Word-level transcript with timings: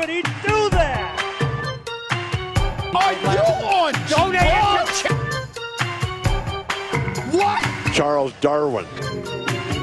could 0.00 0.08
he 0.08 0.22
do 0.22 0.70
that? 0.70 1.12
Are 2.94 3.12
you 3.12 3.28
on 3.68 3.92
Don't. 4.08 4.30
What? 7.34 7.92
Charles 7.92 8.32
Darwin. 8.40 8.86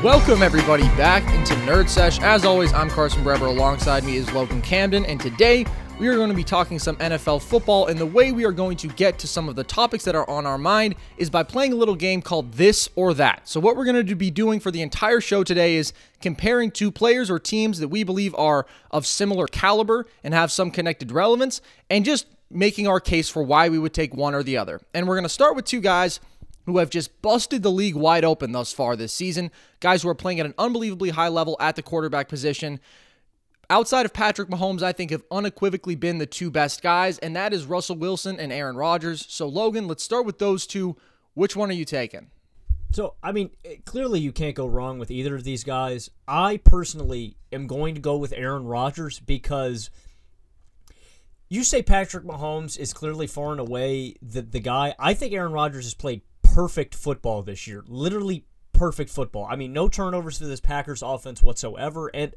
Welcome 0.01 0.41
everybody 0.41 0.85
back 0.95 1.21
into 1.35 1.53
Nerd 1.69 1.87
Sesh. 1.87 2.19
As 2.21 2.45
always, 2.45 2.73
I'm 2.73 2.89
Carson 2.89 3.23
Breber. 3.23 3.47
Alongside 3.47 4.03
me 4.05 4.17
is 4.17 4.31
Logan 4.33 4.63
Camden, 4.63 5.05
and 5.05 5.19
today 5.19 5.67
we 5.99 6.07
are 6.07 6.15
going 6.15 6.29
to 6.29 6.35
be 6.35 6.43
talking 6.43 6.77
some 6.77 6.95
NFL 6.97 7.41
football. 7.41 7.87
And 7.87 7.99
the 7.99 8.05
way 8.05 8.31
we 8.31 8.45
are 8.45 8.51
going 8.51 8.77
to 8.77 8.87
get 8.87 9.17
to 9.19 9.27
some 9.27 9.49
of 9.49 9.55
the 9.55 9.63
topics 9.63 10.03
that 10.05 10.13
are 10.13 10.29
on 10.29 10.45
our 10.45 10.57
mind 10.57 10.95
is 11.17 11.31
by 11.31 11.41
playing 11.41 11.73
a 11.73 11.75
little 11.75 11.95
game 11.95 12.21
called 12.21 12.53
This 12.53 12.87
or 12.95 13.15
That. 13.15 13.47
So 13.47 13.59
what 13.59 13.75
we're 13.75 13.85
going 13.85 14.05
to 14.05 14.15
be 14.15 14.29
doing 14.29 14.59
for 14.59 14.69
the 14.69 14.83
entire 14.83 15.19
show 15.21 15.43
today 15.43 15.75
is 15.75 15.93
comparing 16.21 16.69
two 16.69 16.91
players 16.91 17.31
or 17.31 17.39
teams 17.39 17.79
that 17.79 17.87
we 17.87 18.03
believe 18.03 18.35
are 18.35 18.67
of 18.91 19.07
similar 19.07 19.47
caliber 19.47 20.05
and 20.23 20.35
have 20.35 20.51
some 20.51 20.69
connected 20.69 21.11
relevance, 21.11 21.61
and 21.89 22.05
just 22.05 22.27
making 22.51 22.87
our 22.87 22.99
case 22.99 23.29
for 23.29 23.41
why 23.41 23.67
we 23.67 23.79
would 23.79 23.93
take 23.93 24.13
one 24.13 24.35
or 24.35 24.43
the 24.43 24.55
other. 24.57 24.79
And 24.93 25.07
we're 25.07 25.15
going 25.15 25.23
to 25.23 25.29
start 25.29 25.55
with 25.55 25.65
two 25.65 25.81
guys 25.81 26.19
who 26.67 26.77
have 26.77 26.89
just 26.89 27.21
busted 27.21 27.63
the 27.63 27.71
league 27.71 27.95
wide 27.95 28.23
open 28.23 28.51
thus 28.51 28.71
far 28.71 28.95
this 28.95 29.13
season. 29.13 29.49
Guys 29.79 30.03
who 30.03 30.09
are 30.09 30.15
playing 30.15 30.39
at 30.39 30.45
an 30.45 30.53
unbelievably 30.57 31.09
high 31.09 31.29
level 31.29 31.57
at 31.59 31.75
the 31.75 31.81
quarterback 31.81 32.27
position. 32.29 32.79
Outside 33.69 34.05
of 34.05 34.13
Patrick 34.13 34.47
Mahomes, 34.49 34.81
I 34.81 34.93
think 34.93 35.11
have 35.11 35.25
unequivocally 35.29 35.95
been 35.95 36.19
the 36.19 36.25
two 36.25 36.49
best 36.49 36.81
guys, 36.81 37.17
and 37.19 37.35
that 37.35 37.51
is 37.51 37.65
Russell 37.65 37.97
Wilson 37.97 38.39
and 38.39 38.53
Aaron 38.53 38.77
Rodgers. 38.77 39.25
So, 39.27 39.45
Logan, 39.47 39.87
let's 39.87 40.03
start 40.03 40.25
with 40.25 40.39
those 40.39 40.65
two. 40.65 40.95
Which 41.33 41.55
one 41.55 41.69
are 41.69 41.73
you 41.73 41.83
taking? 41.83 42.31
So, 42.91 43.15
I 43.21 43.33
mean, 43.33 43.49
eh, 43.65 43.75
clearly 43.83 44.21
you 44.21 44.31
can't 44.31 44.55
go 44.55 44.67
wrong 44.67 44.99
with 44.99 45.11
either 45.11 45.35
of 45.35 45.43
these 45.43 45.65
guys. 45.65 46.09
I 46.27 46.57
personally 46.57 47.35
am 47.51 47.67
going 47.67 47.95
to 47.95 48.01
go 48.01 48.15
with 48.15 48.31
Aaron 48.31 48.65
Rodgers 48.65 49.19
because 49.19 49.89
you 51.49 51.65
say 51.65 51.83
Patrick 51.83 52.23
Mahomes 52.23 52.79
is 52.79 52.93
clearly 52.93 53.27
far 53.27 53.51
and 53.51 53.59
away 53.59 54.15
the, 54.21 54.41
the 54.41 54.61
guy. 54.61 54.95
I 54.97 55.13
think 55.13 55.33
Aaron 55.33 55.51
Rodgers 55.51 55.83
has 55.83 55.93
played 55.93 56.21
perfect 56.41 56.95
football 56.95 57.43
this 57.43 57.67
year. 57.67 57.83
Literally 57.85 58.45
perfect 58.71 59.09
football. 59.09 59.45
I 59.49 59.57
mean, 59.57 59.73
no 59.73 59.89
turnovers 59.89 60.37
for 60.37 60.45
this 60.45 60.61
Packers 60.61 61.01
offense 61.01 61.43
whatsoever. 61.43 62.09
And 62.13 62.33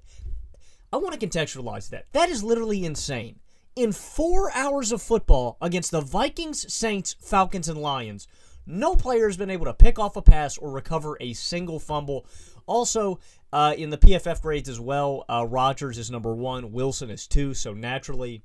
I 0.92 0.96
want 0.96 1.18
to 1.18 1.26
contextualize 1.26 1.90
that. 1.90 2.06
That 2.12 2.28
is 2.28 2.42
literally 2.42 2.84
insane. 2.84 3.38
In 3.76 3.92
four 3.92 4.50
hours 4.52 4.90
of 4.90 5.00
football 5.00 5.56
against 5.60 5.92
the 5.92 6.00
Vikings, 6.00 6.72
Saints, 6.72 7.14
Falcons, 7.20 7.68
and 7.68 7.80
Lions, 7.80 8.26
no 8.66 8.96
player 8.96 9.26
has 9.26 9.36
been 9.36 9.50
able 9.50 9.66
to 9.66 9.74
pick 9.74 9.98
off 9.98 10.16
a 10.16 10.22
pass 10.22 10.58
or 10.58 10.70
recover 10.70 11.16
a 11.20 11.32
single 11.32 11.78
fumble. 11.78 12.26
Also, 12.66 13.20
uh, 13.52 13.74
in 13.76 13.90
the 13.90 13.98
PFF 13.98 14.42
grades 14.42 14.68
as 14.68 14.80
well, 14.80 15.24
uh, 15.28 15.46
Rodgers 15.48 15.98
is 15.98 16.10
number 16.10 16.34
one, 16.34 16.72
Wilson 16.72 17.10
is 17.10 17.26
two. 17.26 17.54
So 17.54 17.72
naturally, 17.72 18.42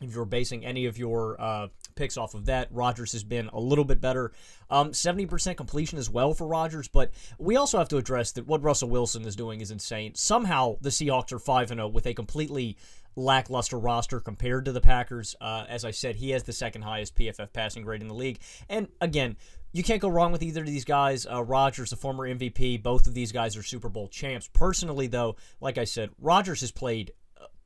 if 0.00 0.14
you're 0.14 0.24
basing 0.24 0.64
any 0.64 0.86
of 0.86 0.98
your 0.98 1.40
uh, 1.40 1.68
picks 1.94 2.16
off 2.16 2.34
of 2.34 2.46
that, 2.46 2.68
Rodgers 2.70 3.12
has 3.12 3.24
been 3.24 3.48
a 3.52 3.60
little 3.60 3.84
bit 3.84 4.00
better. 4.00 4.32
Um, 4.70 4.92
70% 4.92 5.56
completion 5.56 5.98
as 5.98 6.08
well 6.08 6.34
for 6.34 6.46
Rodgers, 6.46 6.88
but 6.88 7.10
we 7.38 7.56
also 7.56 7.78
have 7.78 7.88
to 7.88 7.96
address 7.96 8.32
that 8.32 8.46
what 8.46 8.62
Russell 8.62 8.88
Wilson 8.88 9.24
is 9.24 9.36
doing 9.36 9.60
is 9.60 9.70
insane. 9.70 10.14
Somehow 10.14 10.76
the 10.80 10.90
Seahawks 10.90 11.32
are 11.32 11.38
5 11.38 11.68
0 11.68 11.88
with 11.88 12.06
a 12.06 12.14
completely 12.14 12.76
lackluster 13.16 13.78
roster 13.78 14.20
compared 14.20 14.64
to 14.64 14.72
the 14.72 14.80
Packers. 14.80 15.36
Uh, 15.40 15.64
as 15.68 15.84
I 15.84 15.90
said, 15.90 16.16
he 16.16 16.30
has 16.30 16.44
the 16.44 16.52
second 16.52 16.82
highest 16.82 17.14
PFF 17.14 17.52
passing 17.52 17.82
grade 17.82 18.00
in 18.02 18.08
the 18.08 18.14
league. 18.14 18.40
And 18.68 18.88
again, 19.00 19.36
you 19.72 19.82
can't 19.82 20.02
go 20.02 20.08
wrong 20.08 20.32
with 20.32 20.42
either 20.42 20.60
of 20.60 20.66
these 20.66 20.84
guys. 20.84 21.26
Uh, 21.26 21.42
Rodgers, 21.42 21.92
a 21.92 21.96
former 21.96 22.28
MVP, 22.28 22.82
both 22.82 23.06
of 23.06 23.14
these 23.14 23.32
guys 23.32 23.56
are 23.56 23.62
Super 23.62 23.88
Bowl 23.88 24.08
champs. 24.08 24.48
Personally, 24.52 25.06
though, 25.06 25.36
like 25.60 25.78
I 25.78 25.84
said, 25.84 26.10
Rodgers 26.18 26.60
has 26.60 26.70
played 26.70 27.12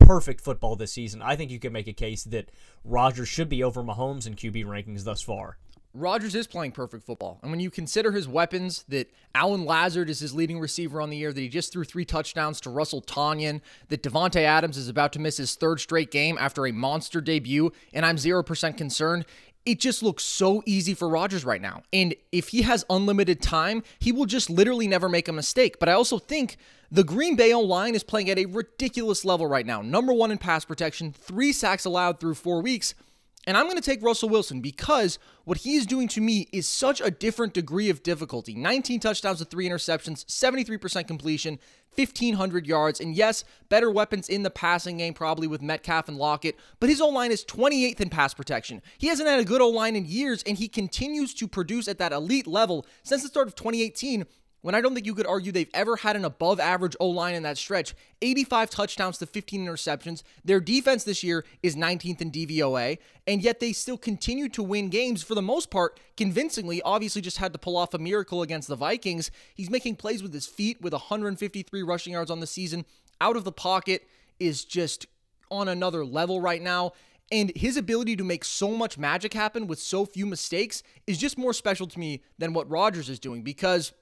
perfect 0.07 0.41
football 0.41 0.77
this 0.77 0.93
season. 0.93 1.21
I 1.21 1.35
think 1.35 1.51
you 1.51 1.59
can 1.59 1.73
make 1.73 1.89
a 1.89 1.93
case 1.93 2.23
that 2.25 2.51
Rodgers 2.85 3.29
should 3.29 3.49
be 3.49 3.63
over 3.65 3.83
Mahomes 3.83 4.27
in 4.27 4.35
QB 4.35 4.65
rankings 4.65 5.03
thus 5.03 5.21
far. 5.21 5.59
Rodgers 5.93 6.35
is 6.35 6.47
playing 6.47 6.73
perfect 6.73 7.05
football. 7.05 7.41
And 7.43 7.51
when 7.51 7.59
you 7.59 7.71
consider 7.71 8.13
his 8.13 8.29
weapons, 8.29 8.85
that 8.89 9.11
Allen 9.35 9.65
Lazard 9.65 10.11
is 10.11 10.21
his 10.21 10.35
leading 10.35 10.61
receiver 10.61 11.01
on 11.01 11.09
the 11.11 11.17
year, 11.17 11.33
that 11.33 11.41
he 11.41 11.49
just 11.49 11.73
threw 11.73 11.85
three 11.85 12.05
touchdowns 12.05 12.61
to 12.61 12.71
Russell 12.71 13.01
Tonyan, 13.01 13.63
that 13.89 14.03
Davante 14.03 14.43
Adams 14.43 14.77
is 14.77 14.89
about 14.89 15.13
to 15.15 15.19
miss 15.19 15.39
his 15.39 15.55
third 15.55 15.81
straight 15.81 16.11
game 16.11 16.37
after 16.39 16.67
a 16.67 16.73
monster 16.73 17.23
debut, 17.23 17.73
and 17.95 18.05
I'm 18.05 18.17
0% 18.17 18.77
concerned, 18.77 19.25
it 19.67 19.81
just 19.81 20.03
looks 20.03 20.25
so 20.25 20.63
easy 20.65 20.95
for 20.95 21.09
Rodgers 21.09 21.45
right 21.45 21.61
now. 21.61 21.83
And 21.93 22.15
if 22.33 22.49
he 22.49 22.63
has 22.63 22.85
unlimited 22.89 23.43
time, 23.43 23.83
he 23.99 24.13
will 24.13 24.25
just 24.25 24.49
literally 24.49 24.87
never 24.87 25.09
make 25.09 25.29
a 25.29 25.33
mistake. 25.33 25.79
But 25.79 25.89
I 25.89 25.93
also 25.93 26.19
think 26.19 26.57
the 26.91 27.05
Green 27.05 27.35
Bay 27.37 27.53
line 27.55 27.95
is 27.97 28.05
playing 28.05 28.31
at 28.31 28.39
a 28.39 28.47
ridiculous 28.47 29.25
level 29.25 29.47
right 29.47 29.67
now. 29.67 29.83
Number 29.83 30.13
one 30.13 30.31
in 30.31 30.39
pass 30.39 30.65
protection, 30.65 31.13
three 31.13 31.53
sacks 31.53 31.85
allowed 31.85 32.21
through 32.21 32.35
four 32.35 32.63
weeks. 32.63 32.95
And 33.47 33.57
I'm 33.57 33.67
going 33.67 33.77
to 33.77 33.83
take 33.83 34.03
Russell 34.03 34.29
Wilson 34.29 34.61
because 34.61 35.21
what 35.45 35.59
he 35.59 35.77
is 35.77 35.87
doing 35.87 36.09
to 36.09 36.21
me 36.21 36.49
is 36.53 36.67
such 36.67 37.01
a 37.01 37.13
different 37.13 37.55
degree 37.55 37.89
of 37.89 38.03
difficulty. 38.03 38.55
19 38.57 38.99
touchdowns 38.99 39.39
with 39.39 39.51
three 39.51 39.69
interceptions, 39.69 40.25
73% 40.25 41.07
completion, 41.07 41.61
1,500 41.95 42.67
yards. 42.67 43.01
And 43.01 43.15
yes, 43.15 43.45
better 43.69 43.89
weapons 43.89 44.29
in 44.29 44.43
the 44.43 44.51
passing 44.51 44.97
game, 44.97 45.15
probably 45.15 45.47
with 45.47 45.63
Metcalf 45.63 46.09
and 46.09 46.19
Lockett, 46.19 46.57
but 46.81 46.91
his 46.91 47.01
O 47.01 47.09
line 47.09 47.31
is 47.31 47.45
28th 47.45 48.01
in 48.01 48.11
pass 48.11 48.35
protection. 48.35 48.83
He 48.99 49.07
hasn't 49.07 49.29
had 49.29 49.39
a 49.39 49.45
good 49.45 49.61
O 49.61 49.69
line 49.69 49.95
in 49.95 50.07
years, 50.07 50.43
and 50.43 50.59
he 50.59 50.67
continues 50.67 51.33
to 51.35 51.47
produce 51.47 51.87
at 51.87 51.99
that 51.99 52.13
elite 52.13 52.49
level 52.49 52.85
since 53.05 53.23
the 53.23 53.29
start 53.29 53.47
of 53.47 53.55
2018 53.55 54.27
when 54.67 54.75
I 54.75 54.81
don't 54.81 54.95
think 54.95 55.07
you 55.07 55.15
could 55.15 55.29
argue 55.29 55.53
they've 55.53 55.71
ever 55.75 55.95
had 55.95 56.17
an 56.17 56.25
above 56.25 56.59
average 56.59 56.97
O 56.99 57.09
line 57.09 57.37
in 57.37 57.45
that 57.45 57.57
stretch. 57.57 57.95
85 58.21 58.69
touchdowns 58.69 59.17
to 59.19 59.27
15 59.27 59.65
interceptions. 59.65 60.25
Their 60.45 60.59
defense 60.59 61.05
this 61.05 61.23
year 61.23 61.45
is 61.63 61.77
19th 61.77 62.21
in 62.21 62.33
DVOA, 62.33 62.99
and 63.29 63.45
yet 63.45 63.61
they 63.61 63.73
still 63.73 63.97
continue 63.97 64.49
to 64.49 64.65
win 64.65 64.89
games 64.89 65.23
for 65.23 65.37
the 65.37 65.41
most 65.41 65.71
part 65.71 66.01
convincingly. 66.17 66.83
Obviously, 66.83 67.23
just 67.23 67.37
had 67.39 67.53
to 67.53 67.61
pull 67.61 67.77
off 67.77 67.95
a 67.95 67.99
miracle 67.99 68.43
against 68.43 68.67
the 68.67 68.75
Vikings. 68.75 69.31
He's 69.55 69.71
making 69.71 69.97
plays 69.97 70.21
with 70.21 70.35
his 70.35 70.49
feet 70.49 70.83
with 70.83 70.93
153 70.93 71.83
rushing 71.85 72.15
yards 72.15 72.33
on 72.33 72.41
the 72.41 72.47
season. 72.49 72.87
Out 73.21 73.37
of 73.37 73.45
the 73.45 73.53
pocket 73.53 74.09
is 74.41 74.65
just 74.65 75.07
on 75.49 75.69
another 75.69 76.05
level 76.05 76.41
right 76.41 76.61
now. 76.61 76.91
And 77.31 77.53
his 77.55 77.77
ability 77.77 78.17
to 78.17 78.25
make 78.25 78.45
so 78.45 78.71
much 78.73 78.99
magic 78.99 79.33
happen 79.33 79.69
with 79.69 79.79
so 79.79 80.05
few 80.05 80.27
mistakes 80.27 80.83
is 81.07 81.19
just 81.19 81.39
more 81.39 81.53
special 81.53 81.87
to 81.87 82.01
me 82.01 82.25
than 82.39 82.53
what 82.53 82.69
Rodgers 82.69 83.09
is 83.09 83.21
doing 83.21 83.43
because 83.43 83.93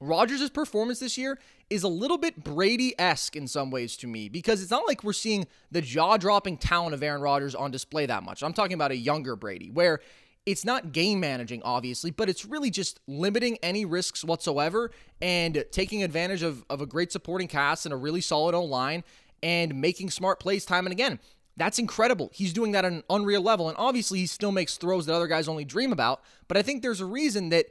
Rodgers' 0.00 0.50
performance 0.50 1.00
this 1.00 1.18
year 1.18 1.38
is 1.70 1.82
a 1.82 1.88
little 1.88 2.18
bit 2.18 2.42
Brady 2.42 2.94
esque 2.98 3.36
in 3.36 3.46
some 3.48 3.70
ways 3.70 3.96
to 3.98 4.06
me 4.06 4.28
because 4.28 4.62
it's 4.62 4.70
not 4.70 4.86
like 4.86 5.02
we're 5.04 5.12
seeing 5.12 5.46
the 5.70 5.80
jaw 5.80 6.16
dropping 6.16 6.56
talent 6.56 6.94
of 6.94 7.02
Aaron 7.02 7.20
Rodgers 7.20 7.54
on 7.54 7.70
display 7.70 8.06
that 8.06 8.22
much. 8.22 8.42
I'm 8.42 8.52
talking 8.52 8.74
about 8.74 8.90
a 8.90 8.96
younger 8.96 9.36
Brady 9.36 9.70
where 9.70 10.00
it's 10.46 10.64
not 10.64 10.92
game 10.92 11.20
managing, 11.20 11.62
obviously, 11.62 12.10
but 12.10 12.28
it's 12.28 12.46
really 12.46 12.70
just 12.70 13.00
limiting 13.06 13.58
any 13.62 13.84
risks 13.84 14.24
whatsoever 14.24 14.90
and 15.20 15.64
taking 15.72 16.02
advantage 16.02 16.42
of, 16.42 16.64
of 16.70 16.80
a 16.80 16.86
great 16.86 17.12
supporting 17.12 17.48
cast 17.48 17.84
and 17.84 17.92
a 17.92 17.96
really 17.96 18.22
solid 18.22 18.54
O 18.54 18.64
line 18.64 19.04
and 19.42 19.78
making 19.80 20.10
smart 20.10 20.40
plays 20.40 20.64
time 20.64 20.86
and 20.86 20.92
again. 20.92 21.18
That's 21.58 21.78
incredible. 21.78 22.30
He's 22.32 22.52
doing 22.52 22.72
that 22.72 22.84
at 22.84 22.92
an 22.92 23.02
unreal 23.10 23.42
level. 23.42 23.68
And 23.68 23.76
obviously, 23.76 24.20
he 24.20 24.26
still 24.26 24.52
makes 24.52 24.76
throws 24.76 25.06
that 25.06 25.14
other 25.14 25.26
guys 25.26 25.48
only 25.48 25.64
dream 25.64 25.92
about. 25.92 26.22
But 26.46 26.56
I 26.56 26.62
think 26.62 26.82
there's 26.82 27.00
a 27.00 27.06
reason 27.06 27.48
that 27.50 27.66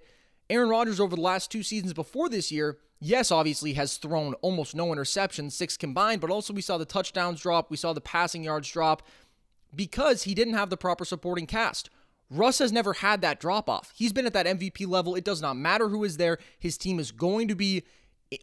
Aaron 0.49 0.69
Rodgers 0.69 0.99
over 0.99 1.15
the 1.15 1.21
last 1.21 1.51
two 1.51 1.63
seasons 1.63 1.93
before 1.93 2.29
this 2.29 2.51
year, 2.51 2.77
yes, 2.99 3.31
obviously 3.31 3.73
has 3.73 3.97
thrown 3.97 4.33
almost 4.35 4.75
no 4.75 4.87
interceptions, 4.87 5.51
six 5.51 5.75
combined, 5.75 6.21
but 6.21 6.29
also 6.29 6.53
we 6.53 6.61
saw 6.61 6.77
the 6.77 6.85
touchdowns 6.85 7.41
drop, 7.41 7.69
we 7.69 7.77
saw 7.77 7.93
the 7.93 8.01
passing 8.01 8.43
yards 8.43 8.69
drop 8.69 9.03
because 9.75 10.23
he 10.23 10.33
didn't 10.33 10.53
have 10.53 10.69
the 10.69 10.77
proper 10.77 11.03
supporting 11.03 11.45
cast. 11.45 11.89
Russ 12.29 12.59
has 12.59 12.71
never 12.71 12.93
had 12.93 13.21
that 13.21 13.39
drop 13.39 13.69
off. 13.69 13.91
He's 13.95 14.13
been 14.13 14.25
at 14.25 14.33
that 14.33 14.45
MVP 14.45 14.87
level. 14.87 15.15
It 15.15 15.23
does 15.23 15.41
not 15.41 15.55
matter 15.55 15.89
who 15.89 16.03
is 16.03 16.17
there. 16.17 16.37
His 16.59 16.77
team 16.77 16.99
is 16.99 17.11
going 17.11 17.47
to 17.47 17.55
be 17.55 17.83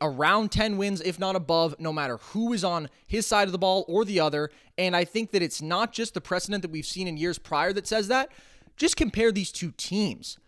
around 0.00 0.50
10 0.50 0.78
wins, 0.78 1.02
if 1.02 1.18
not 1.18 1.36
above, 1.36 1.74
no 1.78 1.92
matter 1.92 2.16
who 2.16 2.54
is 2.54 2.64
on 2.64 2.88
his 3.06 3.26
side 3.26 3.48
of 3.48 3.52
the 3.52 3.58
ball 3.58 3.84
or 3.86 4.04
the 4.04 4.20
other. 4.20 4.50
And 4.78 4.96
I 4.96 5.04
think 5.04 5.32
that 5.32 5.42
it's 5.42 5.60
not 5.60 5.92
just 5.92 6.14
the 6.14 6.22
precedent 6.22 6.62
that 6.62 6.70
we've 6.70 6.86
seen 6.86 7.06
in 7.06 7.18
years 7.18 7.38
prior 7.38 7.72
that 7.74 7.86
says 7.86 8.08
that. 8.08 8.30
Just 8.76 8.96
compare 8.96 9.30
these 9.30 9.52
two 9.52 9.72
teams 9.76 10.38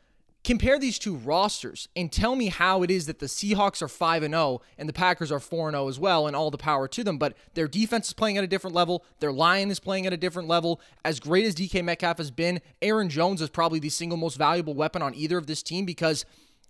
compare 0.46 0.78
these 0.78 0.96
two 0.96 1.16
rosters 1.16 1.88
and 1.96 2.12
tell 2.12 2.36
me 2.36 2.46
how 2.46 2.84
it 2.84 2.90
is 2.90 3.06
that 3.06 3.18
the 3.18 3.26
Seahawks 3.26 3.82
are 3.82 3.88
5 3.88 4.22
and 4.22 4.32
0 4.32 4.60
and 4.78 4.88
the 4.88 4.92
Packers 4.92 5.32
are 5.32 5.40
4 5.40 5.70
and 5.70 5.74
0 5.74 5.88
as 5.88 5.98
well 5.98 6.28
and 6.28 6.36
all 6.36 6.52
the 6.52 6.56
power 6.56 6.86
to 6.86 7.02
them 7.02 7.18
but 7.18 7.36
their 7.54 7.66
defense 7.66 8.06
is 8.06 8.12
playing 8.12 8.38
at 8.38 8.44
a 8.44 8.46
different 8.46 8.76
level. 8.76 9.04
Their 9.18 9.32
line 9.32 9.72
is 9.72 9.80
playing 9.80 10.06
at 10.06 10.12
a 10.12 10.16
different 10.16 10.46
level. 10.46 10.80
As 11.04 11.18
great 11.18 11.46
as 11.46 11.56
DK 11.56 11.82
Metcalf 11.82 12.18
has 12.18 12.30
been 12.30 12.60
Aaron 12.80 13.08
Jones 13.08 13.42
is 13.42 13.50
probably 13.50 13.80
the 13.80 13.88
single 13.88 14.16
most 14.16 14.36
valuable 14.36 14.74
weapon 14.74 15.02
on 15.02 15.16
either 15.16 15.36
of 15.36 15.48
this 15.48 15.64
team 15.64 15.84
because 15.84 16.24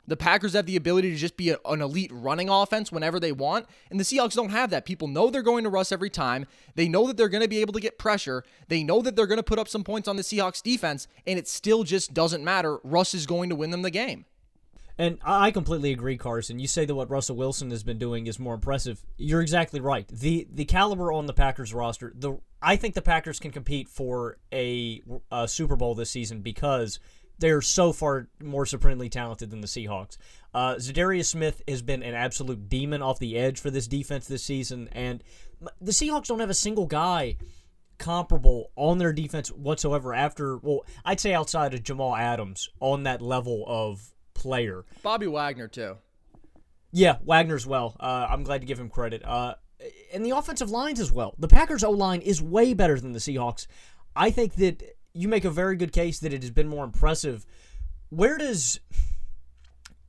the 0.07 0.17
Packers 0.17 0.53
have 0.55 0.67
the 0.67 0.77
ability 0.77 1.11
to 1.11 1.17
just 1.17 1.37
be 1.37 1.51
a, 1.51 1.59
an 1.67 1.81
elite 1.81 2.11
running 2.13 2.49
offense 2.49 2.93
whenever 2.93 3.19
they 3.19 3.33
want, 3.33 3.67
and 3.91 3.99
the 3.99 4.05
Seahawks 4.05 4.35
don't 4.35 4.51
have 4.51 4.71
that. 4.71 4.87
People 4.87 5.09
know 5.09 5.31
they're 5.31 5.43
going 5.43 5.65
to 5.65 5.71
Russ 5.71 5.93
every 5.93 6.11
time. 6.11 6.47
They 6.75 6.89
know 6.89 7.07
that 7.07 7.17
they're 7.17 7.29
going 7.29 7.43
to 7.43 7.49
be 7.49 7.61
able 7.61 7.73
to 7.75 7.81
get 7.81 7.99
pressure. 7.99 8.45
They 8.69 8.83
know 8.83 9.03
that 9.03 9.17
they're 9.17 9.27
going 9.27 9.37
to 9.39 9.43
put 9.43 9.59
up 9.59 9.69
some 9.69 9.85
points 9.85 10.09
on 10.09 10.17
the 10.17 10.23
Seahawks 10.23 10.63
defense, 10.63 11.09
and 11.27 11.39
it 11.39 11.49
still 11.49 11.85
just 11.85 12.15
doesn't 12.15 12.45
matter. 12.45 12.79
Russ 12.85 13.15
is 13.15 13.27
going 13.27 13.51
to 13.51 13.57
win 13.57 13.71
them 13.71 13.83
the 13.83 13.91
game. 13.91 14.25
And 14.99 15.19
I 15.23 15.51
completely 15.51 15.93
agree, 15.93 16.17
Carson. 16.17 16.59
You 16.59 16.67
say 16.67 16.87
that 16.87 16.95
what 16.95 17.11
Russell 17.11 17.37
Wilson 17.37 17.71
has 17.71 17.83
been 17.83 17.99
doing 17.99 18.27
is 18.27 18.39
more 18.39 18.55
impressive. 18.55 19.05
You're 19.19 19.43
exactly 19.43 19.79
right. 19.79 20.09
The 20.09 20.49
the 20.51 20.65
caliber 20.65 21.13
on 21.13 21.27
the 21.27 21.35
Packers 21.35 21.75
roster, 21.75 22.13
the 22.15 22.39
I 22.63 22.77
think 22.77 22.95
the 22.95 23.03
Packers 23.03 23.39
can 23.39 23.51
compete 23.51 23.89
for 23.89 24.39
a, 24.53 25.03
a 25.31 25.47
Super 25.47 25.77
Bowl 25.77 25.95
this 25.95 26.11
season 26.11 26.41
because 26.41 26.99
they're 27.39 27.63
so 27.63 27.93
far 27.93 28.29
more 28.43 28.67
supremely 28.67 29.09
talented 29.09 29.51
than 29.51 29.61
the 29.61 29.67
Seahawks. 29.67 30.17
Uh, 30.55 30.77
Za'Darius 30.77 31.27
Smith 31.27 31.63
has 31.69 31.83
been 31.83 32.03
an 32.03 32.15
absolute 32.15 32.69
demon 32.69 33.03
off 33.03 33.19
the 33.19 33.37
edge 33.37 33.61
for 33.61 33.71
this 33.71 33.87
defense 33.87 34.27
this 34.27 34.43
season, 34.43 34.89
and 34.93 35.23
the 35.81 35.93
Seahawks 35.93 36.27
don't 36.27 36.41
have 36.41 36.51
a 36.51 36.55
single 36.55 36.87
guy 36.87 37.37
comparable 37.99 38.71
on 38.77 38.99
their 38.99 39.13
defense 39.13 39.51
whatsoever 39.51 40.13
after 40.13 40.59
well 40.59 40.85
I'd 41.03 41.19
say 41.19 41.33
outside 41.33 41.73
of 41.73 41.83
Jamal 41.83 42.15
Adams 42.15 42.69
on 42.79 43.05
that 43.05 43.23
level 43.23 43.65
of 43.67 44.13
player. 44.35 44.85
Bobby 45.03 45.27
Wagner 45.27 45.67
too. 45.67 45.97
Yeah, 46.93 47.17
Wagner's 47.25 47.67
well. 47.67 47.97
Uh, 47.99 48.27
I'm 48.31 48.43
glad 48.43 48.61
to 48.61 48.67
give 48.67 48.79
him 48.79 48.89
credit. 48.91 49.23
Uh, 49.25 49.55
and 50.13 50.25
the 50.25 50.31
offensive 50.31 50.71
lines 50.71 51.01
as 51.01 51.13
well. 51.13 51.35
The 51.39 51.49
Packers 51.49 51.85
O 51.85 51.91
line 51.91 52.21
is 52.21 52.41
way 52.41 52.75
better 52.75 52.99
than 52.99 53.13
the 53.13 53.19
Seahawks. 53.19 53.67
I 54.15 54.31
think 54.31 54.55
that 54.55 54.83
you 55.17 55.29
make 55.29 55.45
a 55.45 55.51
very 55.51 55.77
good 55.77 55.93
case 55.93 56.19
that 56.21 56.33
it 56.33 56.43
has 56.43 56.51
been 56.51 56.69
more 56.69 56.85
impressive. 56.85 57.47
Where 58.11 58.39
does 58.39 58.81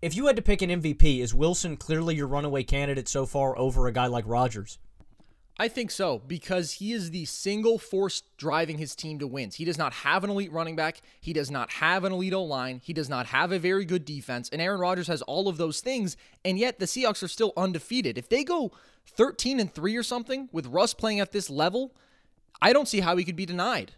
if 0.01 0.15
you 0.15 0.27
had 0.27 0.35
to 0.35 0.41
pick 0.41 0.61
an 0.61 0.69
MVP, 0.69 1.21
is 1.21 1.33
Wilson 1.33 1.75
clearly 1.75 2.15
your 2.15 2.27
runaway 2.27 2.63
candidate 2.63 3.07
so 3.07 3.25
far 3.25 3.57
over 3.57 3.87
a 3.87 3.91
guy 3.91 4.07
like 4.07 4.25
Rodgers? 4.27 4.77
I 5.59 5.67
think 5.69 5.89
so 5.89 6.19
because 6.19 6.73
he 6.73 6.93
is 6.93 7.09
the 7.09 7.25
single 7.25 7.79
force 7.79 8.21
driving 8.37 8.77
his 8.77 8.95
team 8.95 9.17
to 9.17 9.25
wins. 9.25 9.55
He 9.55 9.65
does 9.65 9.77
not 9.77 9.91
have 9.91 10.23
an 10.23 10.29
elite 10.29 10.51
running 10.51 10.75
back. 10.75 11.01
He 11.19 11.33
does 11.33 11.49
not 11.49 11.71
have 11.73 12.03
an 12.03 12.13
elite 12.13 12.33
O 12.33 12.43
line. 12.43 12.79
He 12.83 12.93
does 12.93 13.09
not 13.09 13.25
have 13.27 13.51
a 13.51 13.57
very 13.57 13.83
good 13.83 14.05
defense. 14.05 14.49
And 14.49 14.61
Aaron 14.61 14.79
Rodgers 14.79 15.07
has 15.07 15.23
all 15.23 15.47
of 15.47 15.57
those 15.57 15.81
things. 15.81 16.15
And 16.45 16.59
yet 16.59 16.77
the 16.77 16.85
Seahawks 16.85 17.23
are 17.23 17.27
still 17.27 17.53
undefeated. 17.57 18.19
If 18.19 18.29
they 18.29 18.43
go 18.43 18.71
13 19.07 19.59
and 19.59 19.73
3 19.73 19.95
or 19.95 20.03
something 20.03 20.47
with 20.51 20.67
Russ 20.67 20.93
playing 20.93 21.21
at 21.21 21.31
this 21.31 21.49
level, 21.49 21.95
I 22.61 22.71
don't 22.71 22.87
see 22.87 22.99
how 22.99 23.17
he 23.17 23.23
could 23.23 23.35
be 23.35 23.47
denied. 23.47 23.93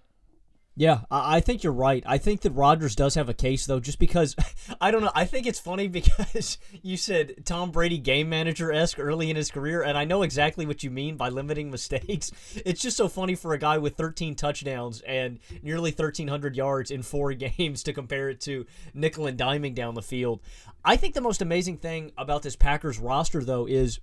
Yeah, 0.75 1.01
I 1.11 1.41
think 1.41 1.61
you're 1.61 1.73
right. 1.73 2.01
I 2.05 2.17
think 2.17 2.39
that 2.41 2.51
Rodgers 2.51 2.95
does 2.95 3.15
have 3.15 3.27
a 3.27 3.33
case 3.33 3.65
though, 3.65 3.81
just 3.81 3.99
because 3.99 4.35
I 4.81 4.91
don't 4.91 5.01
know. 5.01 5.11
I 5.13 5.25
think 5.25 5.45
it's 5.45 5.59
funny 5.59 5.87
because 5.89 6.57
you 6.81 6.95
said 6.95 7.45
Tom 7.45 7.71
Brady 7.71 7.97
game 7.97 8.29
manager 8.29 8.71
esque 8.71 8.97
early 8.97 9.29
in 9.29 9.35
his 9.35 9.51
career, 9.51 9.83
and 9.83 9.97
I 9.97 10.05
know 10.05 10.21
exactly 10.21 10.65
what 10.65 10.81
you 10.81 10.89
mean 10.89 11.17
by 11.17 11.27
limiting 11.27 11.69
mistakes. 11.71 12.31
It's 12.65 12.81
just 12.81 12.95
so 12.95 13.09
funny 13.09 13.35
for 13.35 13.53
a 13.53 13.59
guy 13.59 13.77
with 13.77 13.97
13 13.97 14.35
touchdowns 14.35 15.01
and 15.01 15.39
nearly 15.61 15.91
1,300 15.91 16.55
yards 16.55 16.91
in 16.91 17.01
four 17.01 17.33
games 17.33 17.83
to 17.83 17.91
compare 17.91 18.29
it 18.29 18.39
to 18.41 18.65
nickel 18.93 19.27
and 19.27 19.37
diming 19.37 19.75
down 19.75 19.95
the 19.95 20.01
field. 20.01 20.39
I 20.85 20.95
think 20.95 21.13
the 21.13 21.21
most 21.21 21.41
amazing 21.41 21.77
thing 21.77 22.13
about 22.17 22.41
this 22.41 22.55
Packers 22.55 22.99
roster 22.99 23.43
though 23.43 23.65
is 23.65 23.99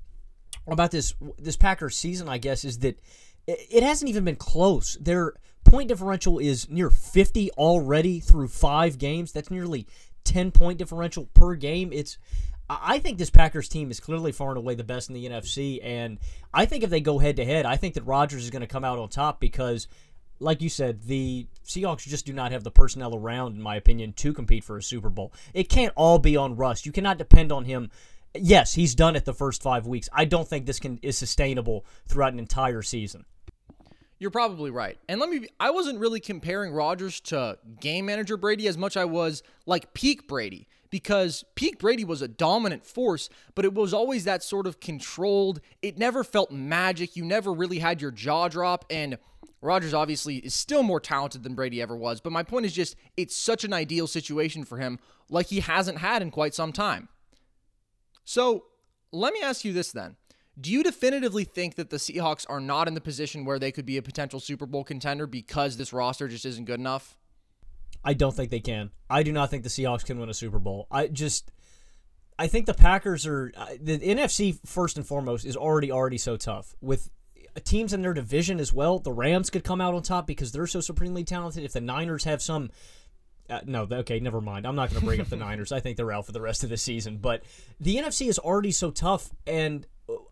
about 0.66 0.90
this 0.90 1.14
this 1.38 1.56
Packers 1.56 1.96
season, 1.96 2.28
I 2.28 2.36
guess, 2.36 2.66
is 2.66 2.80
that 2.80 3.00
it 3.46 3.82
hasn't 3.82 4.10
even 4.10 4.24
been 4.24 4.36
close. 4.36 4.98
They're 5.00 5.34
point 5.66 5.88
differential 5.88 6.38
is 6.38 6.68
near 6.70 6.90
50 6.90 7.50
already 7.52 8.20
through 8.20 8.48
five 8.48 8.98
games. 8.98 9.32
That's 9.32 9.50
nearly 9.50 9.86
10 10.24 10.50
point 10.50 10.78
differential 10.78 11.26
per 11.34 11.54
game. 11.54 11.92
It's 11.92 12.18
I 12.68 12.98
think 12.98 13.18
this 13.18 13.30
Packers 13.30 13.68
team 13.68 13.90
is 13.90 14.00
clearly 14.00 14.32
far 14.32 14.48
and 14.48 14.58
away 14.58 14.74
the 14.74 14.82
best 14.82 15.08
in 15.08 15.14
the 15.14 15.26
NFC, 15.26 15.78
and 15.84 16.18
I 16.52 16.66
think 16.66 16.82
if 16.82 16.90
they 16.90 17.00
go 17.00 17.18
head 17.18 17.36
to 17.36 17.44
head, 17.44 17.64
I 17.64 17.76
think 17.76 17.94
that 17.94 18.02
Rodgers 18.04 18.42
is 18.42 18.50
going 18.50 18.62
to 18.62 18.66
come 18.66 18.84
out 18.84 18.98
on 18.98 19.08
top 19.08 19.38
because, 19.38 19.86
like 20.40 20.60
you 20.60 20.68
said, 20.68 21.02
the 21.02 21.46
Seahawks 21.64 22.08
just 22.08 22.26
do 22.26 22.32
not 22.32 22.50
have 22.50 22.64
the 22.64 22.72
personnel 22.72 23.14
around, 23.14 23.54
in 23.54 23.62
my 23.62 23.76
opinion, 23.76 24.14
to 24.14 24.32
compete 24.32 24.64
for 24.64 24.76
a 24.76 24.82
Super 24.82 25.10
Bowl. 25.10 25.32
It 25.54 25.68
can't 25.68 25.92
all 25.94 26.18
be 26.18 26.36
on 26.36 26.56
Russ. 26.56 26.84
You 26.84 26.90
cannot 26.90 27.18
depend 27.18 27.52
on 27.52 27.66
him. 27.66 27.88
Yes, 28.34 28.74
he's 28.74 28.96
done 28.96 29.14
it 29.14 29.24
the 29.24 29.32
first 29.32 29.62
five 29.62 29.86
weeks. 29.86 30.08
I 30.12 30.24
don't 30.24 30.48
think 30.48 30.66
this 30.66 30.80
can 30.80 30.98
is 31.02 31.16
sustainable 31.16 31.86
throughout 32.08 32.32
an 32.32 32.40
entire 32.40 32.82
season. 32.82 33.26
You're 34.18 34.30
probably 34.30 34.70
right. 34.70 34.98
And 35.08 35.20
let 35.20 35.28
me 35.28 35.40
be, 35.40 35.48
I 35.60 35.70
wasn't 35.70 35.98
really 35.98 36.20
comparing 36.20 36.72
Rodgers 36.72 37.20
to 37.22 37.58
game 37.80 38.06
manager 38.06 38.36
Brady 38.36 38.66
as 38.66 38.78
much 38.78 38.96
I 38.96 39.04
was 39.04 39.42
like 39.66 39.92
peak 39.92 40.26
Brady 40.26 40.68
because 40.88 41.44
peak 41.54 41.78
Brady 41.78 42.04
was 42.04 42.22
a 42.22 42.28
dominant 42.28 42.86
force, 42.86 43.28
but 43.54 43.64
it 43.64 43.74
was 43.74 43.92
always 43.92 44.24
that 44.24 44.42
sort 44.42 44.66
of 44.66 44.80
controlled. 44.80 45.60
It 45.82 45.98
never 45.98 46.24
felt 46.24 46.50
magic. 46.50 47.16
You 47.16 47.24
never 47.24 47.52
really 47.52 47.78
had 47.78 48.00
your 48.00 48.10
jaw 48.10 48.48
drop 48.48 48.86
and 48.90 49.18
Rodgers 49.60 49.94
obviously 49.94 50.36
is 50.36 50.54
still 50.54 50.82
more 50.82 51.00
talented 51.00 51.42
than 51.42 51.54
Brady 51.54 51.82
ever 51.82 51.96
was, 51.96 52.20
but 52.20 52.32
my 52.32 52.42
point 52.42 52.66
is 52.66 52.72
just 52.72 52.96
it's 53.16 53.36
such 53.36 53.64
an 53.64 53.72
ideal 53.72 54.06
situation 54.06 54.64
for 54.64 54.78
him 54.78 54.98
like 55.28 55.46
he 55.46 55.60
hasn't 55.60 55.98
had 55.98 56.22
in 56.22 56.30
quite 56.30 56.54
some 56.54 56.72
time. 56.72 57.08
So, 58.24 58.64
let 59.12 59.32
me 59.32 59.40
ask 59.40 59.64
you 59.64 59.72
this 59.72 59.92
then. 59.92 60.16
Do 60.58 60.72
you 60.72 60.82
definitively 60.82 61.44
think 61.44 61.74
that 61.74 61.90
the 61.90 61.98
Seahawks 61.98 62.46
are 62.48 62.60
not 62.60 62.88
in 62.88 62.94
the 62.94 63.00
position 63.00 63.44
where 63.44 63.58
they 63.58 63.72
could 63.72 63.84
be 63.84 63.98
a 63.98 64.02
potential 64.02 64.40
Super 64.40 64.66
Bowl 64.66 64.84
contender 64.84 65.26
because 65.26 65.76
this 65.76 65.92
roster 65.92 66.28
just 66.28 66.46
isn't 66.46 66.64
good 66.64 66.80
enough? 66.80 67.16
I 68.02 68.14
don't 68.14 68.34
think 68.34 68.50
they 68.50 68.60
can. 68.60 68.90
I 69.10 69.22
do 69.22 69.32
not 69.32 69.50
think 69.50 69.64
the 69.64 69.68
Seahawks 69.68 70.04
can 70.04 70.18
win 70.18 70.30
a 70.30 70.34
Super 70.34 70.58
Bowl. 70.58 70.86
I 70.90 71.08
just 71.08 71.50
I 72.38 72.46
think 72.46 72.66
the 72.66 72.74
Packers 72.74 73.26
are 73.26 73.52
the 73.80 73.98
NFC 73.98 74.58
first 74.66 74.96
and 74.96 75.06
foremost 75.06 75.44
is 75.44 75.56
already 75.56 75.90
already 75.90 76.18
so 76.18 76.36
tough 76.36 76.74
with 76.80 77.10
teams 77.64 77.92
in 77.92 78.02
their 78.02 78.14
division 78.14 78.60
as 78.60 78.72
well. 78.72 78.98
The 78.98 79.12
Rams 79.12 79.50
could 79.50 79.64
come 79.64 79.80
out 79.80 79.94
on 79.94 80.02
top 80.02 80.26
because 80.26 80.52
they're 80.52 80.66
so 80.66 80.80
supremely 80.80 81.24
talented. 81.24 81.64
If 81.64 81.72
the 81.72 81.80
Niners 81.80 82.24
have 82.24 82.42
some 82.42 82.70
uh, 83.48 83.60
no, 83.64 83.86
okay, 83.90 84.18
never 84.20 84.40
mind. 84.40 84.66
I'm 84.66 84.74
not 84.74 84.90
going 84.90 85.00
to 85.00 85.06
bring 85.06 85.20
up 85.20 85.28
the 85.28 85.36
Niners. 85.36 85.72
I 85.72 85.80
think 85.80 85.96
they're 85.96 86.12
out 86.12 86.26
for 86.26 86.32
the 86.32 86.40
rest 86.40 86.64
of 86.64 86.70
the 86.70 86.76
season. 86.76 87.18
But 87.18 87.44
the 87.80 87.96
NFC 87.96 88.28
is 88.28 88.38
already 88.38 88.72
so 88.72 88.90
tough, 88.90 89.30
and 89.46 89.86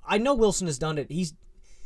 I 0.06 0.19
know 0.19 0.35
Wilson 0.35 0.67
has 0.67 0.79
done 0.79 0.99
it. 0.99 1.11
He's 1.11 1.35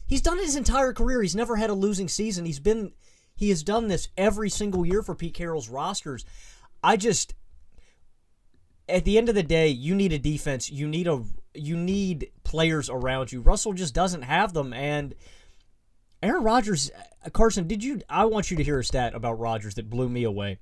he's 0.06 0.22
done 0.22 0.38
it 0.38 0.44
his 0.44 0.56
entire 0.56 0.92
career. 0.92 1.22
He's 1.22 1.36
never 1.36 1.56
had 1.56 1.70
a 1.70 1.74
losing 1.74 2.08
season. 2.08 2.44
He's 2.44 2.60
been 2.60 2.92
he 3.36 3.50
has 3.50 3.62
done 3.62 3.86
this 3.86 4.08
every 4.16 4.50
single 4.50 4.84
year 4.84 5.02
for 5.02 5.14
Pete 5.14 5.34
Carroll's 5.34 5.68
rosters. 5.68 6.24
I 6.82 6.96
just 6.96 7.34
at 8.88 9.04
the 9.04 9.18
end 9.18 9.28
of 9.28 9.34
the 9.34 9.42
day, 9.42 9.68
you 9.68 9.94
need 9.94 10.12
a 10.12 10.18
defense. 10.18 10.70
You 10.70 10.88
need 10.88 11.06
a 11.06 11.22
you 11.54 11.76
need 11.76 12.30
players 12.42 12.90
around 12.90 13.30
you. 13.30 13.40
Russell 13.40 13.74
just 13.74 13.94
doesn't 13.94 14.22
have 14.22 14.52
them 14.52 14.72
and 14.72 15.14
Aaron 16.20 16.42
Rodgers 16.42 16.90
uh, 17.24 17.30
Carson, 17.30 17.68
did 17.68 17.84
you 17.84 18.00
I 18.08 18.24
want 18.24 18.50
you 18.50 18.56
to 18.56 18.64
hear 18.64 18.80
a 18.80 18.84
stat 18.84 19.14
about 19.14 19.38
Rodgers 19.38 19.74
that 19.76 19.88
blew 19.88 20.08
me 20.08 20.24
away. 20.24 20.58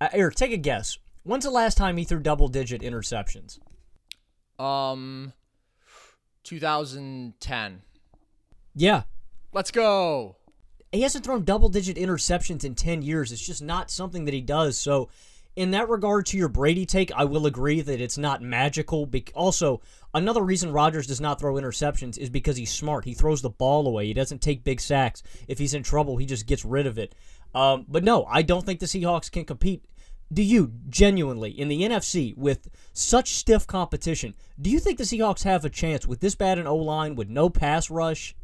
Uh, 0.00 0.08
Eric, 0.12 0.34
take 0.34 0.52
a 0.52 0.56
guess. 0.56 0.98
When's 1.22 1.44
the 1.44 1.50
last 1.50 1.76
time 1.76 1.96
he 1.96 2.04
threw 2.04 2.20
double 2.20 2.48
digit 2.48 2.82
interceptions? 2.82 3.58
Um 4.58 5.32
2010. 6.46 7.82
Yeah. 8.74 9.02
Let's 9.52 9.70
go. 9.70 10.36
He 10.92 11.02
hasn't 11.02 11.24
thrown 11.24 11.44
double 11.44 11.68
digit 11.68 11.96
interceptions 11.96 12.64
in 12.64 12.74
10 12.74 13.02
years. 13.02 13.32
It's 13.32 13.44
just 13.44 13.62
not 13.62 13.90
something 13.90 14.24
that 14.24 14.34
he 14.34 14.40
does. 14.40 14.78
So, 14.78 15.08
in 15.56 15.70
that 15.70 15.88
regard 15.88 16.26
to 16.26 16.36
your 16.36 16.48
Brady 16.48 16.84
take, 16.84 17.10
I 17.12 17.24
will 17.24 17.46
agree 17.46 17.80
that 17.80 18.00
it's 18.00 18.18
not 18.18 18.42
magical. 18.42 19.10
Also, 19.34 19.80
another 20.12 20.42
reason 20.42 20.70
Rodgers 20.70 21.06
does 21.06 21.20
not 21.20 21.40
throw 21.40 21.54
interceptions 21.54 22.18
is 22.18 22.28
because 22.28 22.58
he's 22.58 22.70
smart. 22.70 23.06
He 23.06 23.14
throws 23.14 23.40
the 23.40 23.48
ball 23.48 23.86
away. 23.86 24.06
He 24.06 24.12
doesn't 24.12 24.42
take 24.42 24.64
big 24.64 24.82
sacks. 24.82 25.22
If 25.48 25.58
he's 25.58 25.72
in 25.72 25.82
trouble, 25.82 26.18
he 26.18 26.26
just 26.26 26.46
gets 26.46 26.64
rid 26.64 26.86
of 26.86 26.98
it. 26.98 27.14
Um, 27.54 27.86
but 27.88 28.04
no, 28.04 28.26
I 28.26 28.42
don't 28.42 28.66
think 28.66 28.80
the 28.80 28.86
Seahawks 28.86 29.32
can 29.32 29.46
compete 29.46 29.82
do 30.32 30.42
you 30.42 30.72
genuinely 30.88 31.50
in 31.50 31.68
the 31.68 31.82
NFC 31.82 32.36
with 32.36 32.68
such 32.92 33.34
stiff 33.34 33.66
competition? 33.66 34.34
Do 34.60 34.70
you 34.70 34.80
think 34.80 34.98
the 34.98 35.04
Seahawks 35.04 35.44
have 35.44 35.64
a 35.64 35.70
chance 35.70 36.06
with 36.06 36.20
this 36.20 36.34
bad 36.34 36.58
an 36.58 36.66
O 36.66 36.76
line 36.76 37.14
with 37.14 37.28
no 37.28 37.48
pass 37.48 37.90
rush? 37.90 38.34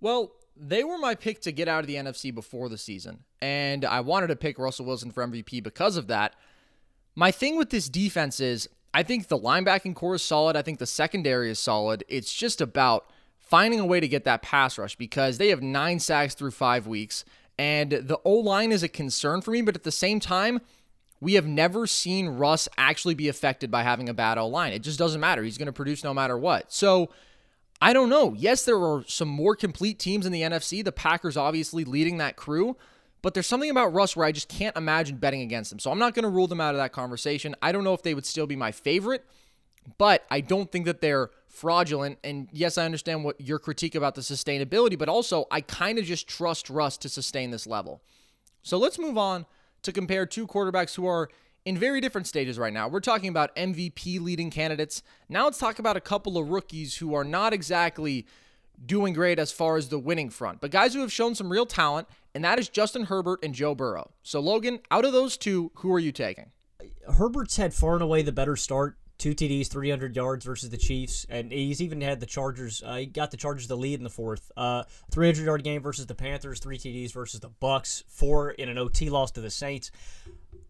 Well, 0.00 0.32
they 0.56 0.84
were 0.84 0.98
my 0.98 1.14
pick 1.14 1.40
to 1.42 1.52
get 1.52 1.68
out 1.68 1.80
of 1.80 1.86
the 1.86 1.94
NFC 1.94 2.34
before 2.34 2.68
the 2.68 2.76
season, 2.76 3.24
and 3.40 3.84
I 3.84 4.00
wanted 4.00 4.26
to 4.28 4.36
pick 4.36 4.58
Russell 4.58 4.84
Wilson 4.84 5.10
for 5.10 5.26
MVP 5.26 5.62
because 5.62 5.96
of 5.96 6.06
that. 6.08 6.34
My 7.14 7.30
thing 7.30 7.56
with 7.56 7.70
this 7.70 7.88
defense 7.88 8.40
is 8.40 8.68
I 8.92 9.02
think 9.02 9.28
the 9.28 9.38
linebacking 9.38 9.94
core 9.94 10.16
is 10.16 10.22
solid. 10.22 10.56
I 10.56 10.62
think 10.62 10.78
the 10.78 10.86
secondary 10.86 11.50
is 11.50 11.58
solid. 11.58 12.04
It's 12.08 12.34
just 12.34 12.60
about 12.60 13.10
finding 13.38 13.80
a 13.80 13.86
way 13.86 14.00
to 14.00 14.08
get 14.08 14.24
that 14.24 14.42
pass 14.42 14.78
rush 14.78 14.96
because 14.96 15.38
they 15.38 15.48
have 15.48 15.62
nine 15.62 15.98
sacks 15.98 16.34
through 16.34 16.50
five 16.50 16.86
weeks, 16.86 17.24
and 17.58 17.90
the 17.90 18.18
O 18.24 18.34
line 18.34 18.70
is 18.70 18.82
a 18.82 18.88
concern 18.88 19.40
for 19.40 19.50
me, 19.50 19.62
but 19.62 19.76
at 19.76 19.82
the 19.82 19.92
same 19.92 20.20
time, 20.20 20.60
we 21.20 21.34
have 21.34 21.46
never 21.46 21.86
seen 21.86 22.28
Russ 22.28 22.68
actually 22.78 23.14
be 23.14 23.28
affected 23.28 23.70
by 23.70 23.82
having 23.82 24.08
a 24.08 24.14
bad 24.14 24.38
O 24.38 24.46
line. 24.46 24.72
It 24.72 24.82
just 24.82 24.98
doesn't 24.98 25.20
matter. 25.20 25.42
He's 25.42 25.58
going 25.58 25.66
to 25.66 25.72
produce 25.72 26.02
no 26.02 26.14
matter 26.14 26.38
what. 26.38 26.72
So 26.72 27.10
I 27.80 27.92
don't 27.92 28.08
know. 28.08 28.34
Yes, 28.36 28.64
there 28.64 28.78
are 28.78 29.04
some 29.06 29.28
more 29.28 29.54
complete 29.54 29.98
teams 29.98 30.26
in 30.26 30.32
the 30.32 30.42
NFC. 30.42 30.82
The 30.82 30.92
Packers 30.92 31.36
obviously 31.36 31.84
leading 31.84 32.18
that 32.18 32.36
crew. 32.36 32.76
But 33.22 33.34
there's 33.34 33.46
something 33.46 33.70
about 33.70 33.92
Russ 33.92 34.16
where 34.16 34.26
I 34.26 34.32
just 34.32 34.48
can't 34.48 34.76
imagine 34.76 35.16
betting 35.16 35.42
against 35.42 35.70
them. 35.70 35.78
So 35.78 35.90
I'm 35.90 35.98
not 35.98 36.14
going 36.14 36.22
to 36.22 36.30
rule 36.30 36.46
them 36.46 36.60
out 36.60 36.74
of 36.74 36.78
that 36.78 36.92
conversation. 36.92 37.54
I 37.60 37.70
don't 37.70 37.84
know 37.84 37.92
if 37.92 38.02
they 38.02 38.14
would 38.14 38.24
still 38.24 38.46
be 38.46 38.56
my 38.56 38.72
favorite, 38.72 39.26
but 39.98 40.24
I 40.30 40.40
don't 40.40 40.72
think 40.72 40.86
that 40.86 41.02
they're 41.02 41.30
fraudulent. 41.46 42.18
And 42.24 42.48
yes, 42.50 42.78
I 42.78 42.86
understand 42.86 43.24
what 43.24 43.38
your 43.38 43.58
critique 43.58 43.94
about 43.94 44.14
the 44.14 44.22
sustainability, 44.22 44.98
but 44.98 45.10
also 45.10 45.44
I 45.50 45.60
kind 45.60 45.98
of 45.98 46.06
just 46.06 46.28
trust 46.28 46.70
Russ 46.70 46.96
to 46.98 47.10
sustain 47.10 47.50
this 47.50 47.66
level. 47.66 48.00
So 48.62 48.78
let's 48.78 48.98
move 48.98 49.18
on 49.18 49.44
to 49.82 49.92
compare 49.92 50.26
two 50.26 50.46
quarterbacks 50.46 50.94
who 50.94 51.06
are 51.06 51.28
in 51.64 51.76
very 51.76 52.00
different 52.00 52.26
stages 52.26 52.58
right 52.58 52.72
now. 52.72 52.88
We're 52.88 53.00
talking 53.00 53.28
about 53.28 53.54
MVP 53.56 54.20
leading 54.20 54.50
candidates. 54.50 55.02
Now 55.28 55.44
let's 55.44 55.58
talk 55.58 55.78
about 55.78 55.96
a 55.96 56.00
couple 56.00 56.38
of 56.38 56.50
rookies 56.50 56.96
who 56.96 57.14
are 57.14 57.24
not 57.24 57.52
exactly 57.52 58.26
doing 58.84 59.12
great 59.12 59.38
as 59.38 59.52
far 59.52 59.76
as 59.76 59.88
the 59.88 59.98
winning 59.98 60.30
front, 60.30 60.60
but 60.60 60.70
guys 60.70 60.94
who 60.94 61.00
have 61.00 61.12
shown 61.12 61.34
some 61.34 61.50
real 61.50 61.66
talent, 61.66 62.08
and 62.34 62.44
that 62.44 62.58
is 62.58 62.68
Justin 62.68 63.04
Herbert 63.04 63.40
and 63.42 63.54
Joe 63.54 63.74
Burrow. 63.74 64.12
So, 64.22 64.40
Logan, 64.40 64.80
out 64.90 65.04
of 65.04 65.12
those 65.12 65.36
two, 65.36 65.70
who 65.76 65.92
are 65.92 65.98
you 65.98 66.12
taking? 66.12 66.50
Herbert's 67.18 67.56
had 67.56 67.74
far 67.74 67.94
and 67.94 68.02
away 68.02 68.22
the 68.22 68.32
better 68.32 68.56
start. 68.56 68.96
Two 69.20 69.34
TDs, 69.34 69.68
300 69.68 70.16
yards 70.16 70.46
versus 70.46 70.70
the 70.70 70.78
Chiefs, 70.78 71.26
and 71.28 71.52
he's 71.52 71.82
even 71.82 72.00
had 72.00 72.20
the 72.20 72.26
Chargers. 72.26 72.82
Uh, 72.82 72.96
he 72.96 73.04
got 73.04 73.30
the 73.30 73.36
Chargers 73.36 73.68
the 73.68 73.76
lead 73.76 74.00
in 74.00 74.02
the 74.02 74.08
fourth. 74.08 74.50
Uh, 74.56 74.84
300 75.10 75.44
yard 75.44 75.62
game 75.62 75.82
versus 75.82 76.06
the 76.06 76.14
Panthers, 76.14 76.58
three 76.58 76.78
TDs 76.78 77.12
versus 77.12 77.38
the 77.38 77.50
Bucs, 77.50 78.02
four 78.08 78.52
in 78.52 78.70
an 78.70 78.78
OT 78.78 79.10
loss 79.10 79.30
to 79.32 79.42
the 79.42 79.50
Saints. 79.50 79.90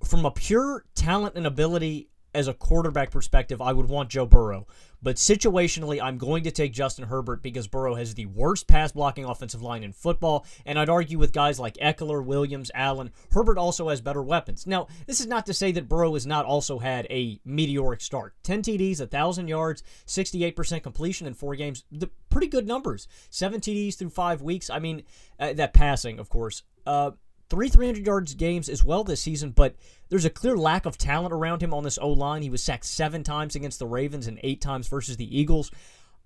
From 0.04 0.25
a 0.25 0.33
pure 0.33 0.85
talent 0.97 1.37
and 1.37 1.47
ability 1.47 2.09
as 2.34 2.49
a 2.49 2.54
quarterback 2.54 3.10
perspective, 3.10 3.60
I 3.60 3.72
would 3.72 3.88
want 3.88 4.10
Joe 4.10 4.26
Burrow. 4.26 4.66
But 5.02 5.16
situationally, 5.16 6.00
I'm 6.00 6.18
going 6.18 6.44
to 6.44 6.50
take 6.50 6.72
Justin 6.72 7.06
Herbert 7.06 7.42
because 7.42 7.66
Burrow 7.66 7.94
has 7.94 8.14
the 8.14 8.26
worst 8.26 8.66
pass 8.66 8.92
blocking 8.92 9.25
offensive 9.25 9.62
line 9.62 9.82
in 9.82 9.92
football. 9.92 10.44
And 10.66 10.78
I'd 10.78 10.90
argue 10.90 11.18
with 11.18 11.32
guys 11.32 11.58
like 11.58 11.75
Ekeler, 11.75 12.25
Williams, 12.25 12.70
Allen, 12.75 13.10
Herbert 13.32 13.56
also 13.56 13.88
has 13.88 14.00
better 14.00 14.22
weapons. 14.22 14.66
Now, 14.66 14.88
this 15.06 15.20
is 15.20 15.26
not 15.26 15.46
to 15.46 15.54
say 15.54 15.72
that 15.72 15.88
Burrow 15.88 16.14
has 16.14 16.26
not 16.26 16.44
also 16.44 16.78
had 16.78 17.06
a 17.10 17.40
meteoric 17.44 18.02
start 18.02 18.34
10 18.42 18.62
TDs, 18.62 19.00
1,000 19.00 19.49
yards, 19.49 19.82
68% 20.06 20.82
completion 20.82 21.26
in 21.26 21.34
four 21.34 21.56
games. 21.56 21.84
The 21.90 22.10
pretty 22.28 22.49
good 22.49 22.66
numbers. 22.66 23.08
Seven 23.30 23.60
TDs 23.60 23.96
through 23.96 24.10
five 24.10 24.42
weeks. 24.42 24.68
I 24.68 24.78
mean, 24.78 25.02
uh, 25.38 25.54
that 25.54 25.72
passing, 25.72 26.18
of 26.18 26.28
course. 26.28 26.62
Uh, 26.87 27.12
three 27.50 27.69
300 27.69 28.07
yards 28.07 28.35
games 28.35 28.69
as 28.69 28.83
well 28.85 29.04
this 29.04 29.21
season, 29.21 29.50
but 29.50 29.75
there's 30.09 30.25
a 30.25 30.30
clear 30.30 30.57
lack 30.57 30.87
of 30.87 30.97
talent 30.97 31.35
around 31.35 31.62
him 31.62 31.75
on 31.75 31.83
this 31.83 31.99
O 32.00 32.09
line. 32.09 32.42
He 32.42 32.50
was 32.50 32.62
sacked 32.62 32.87
seven 32.87 33.23
times 33.23 33.57
against 33.57 33.80
the 33.80 33.87
Ravens 33.87 34.26
and 34.26 34.40
eight 34.42 34.61
times 34.61 34.88
versus 34.88 35.16
the 35.16 35.38
Eagles. 35.38 35.71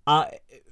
Uh, 0.06 0.26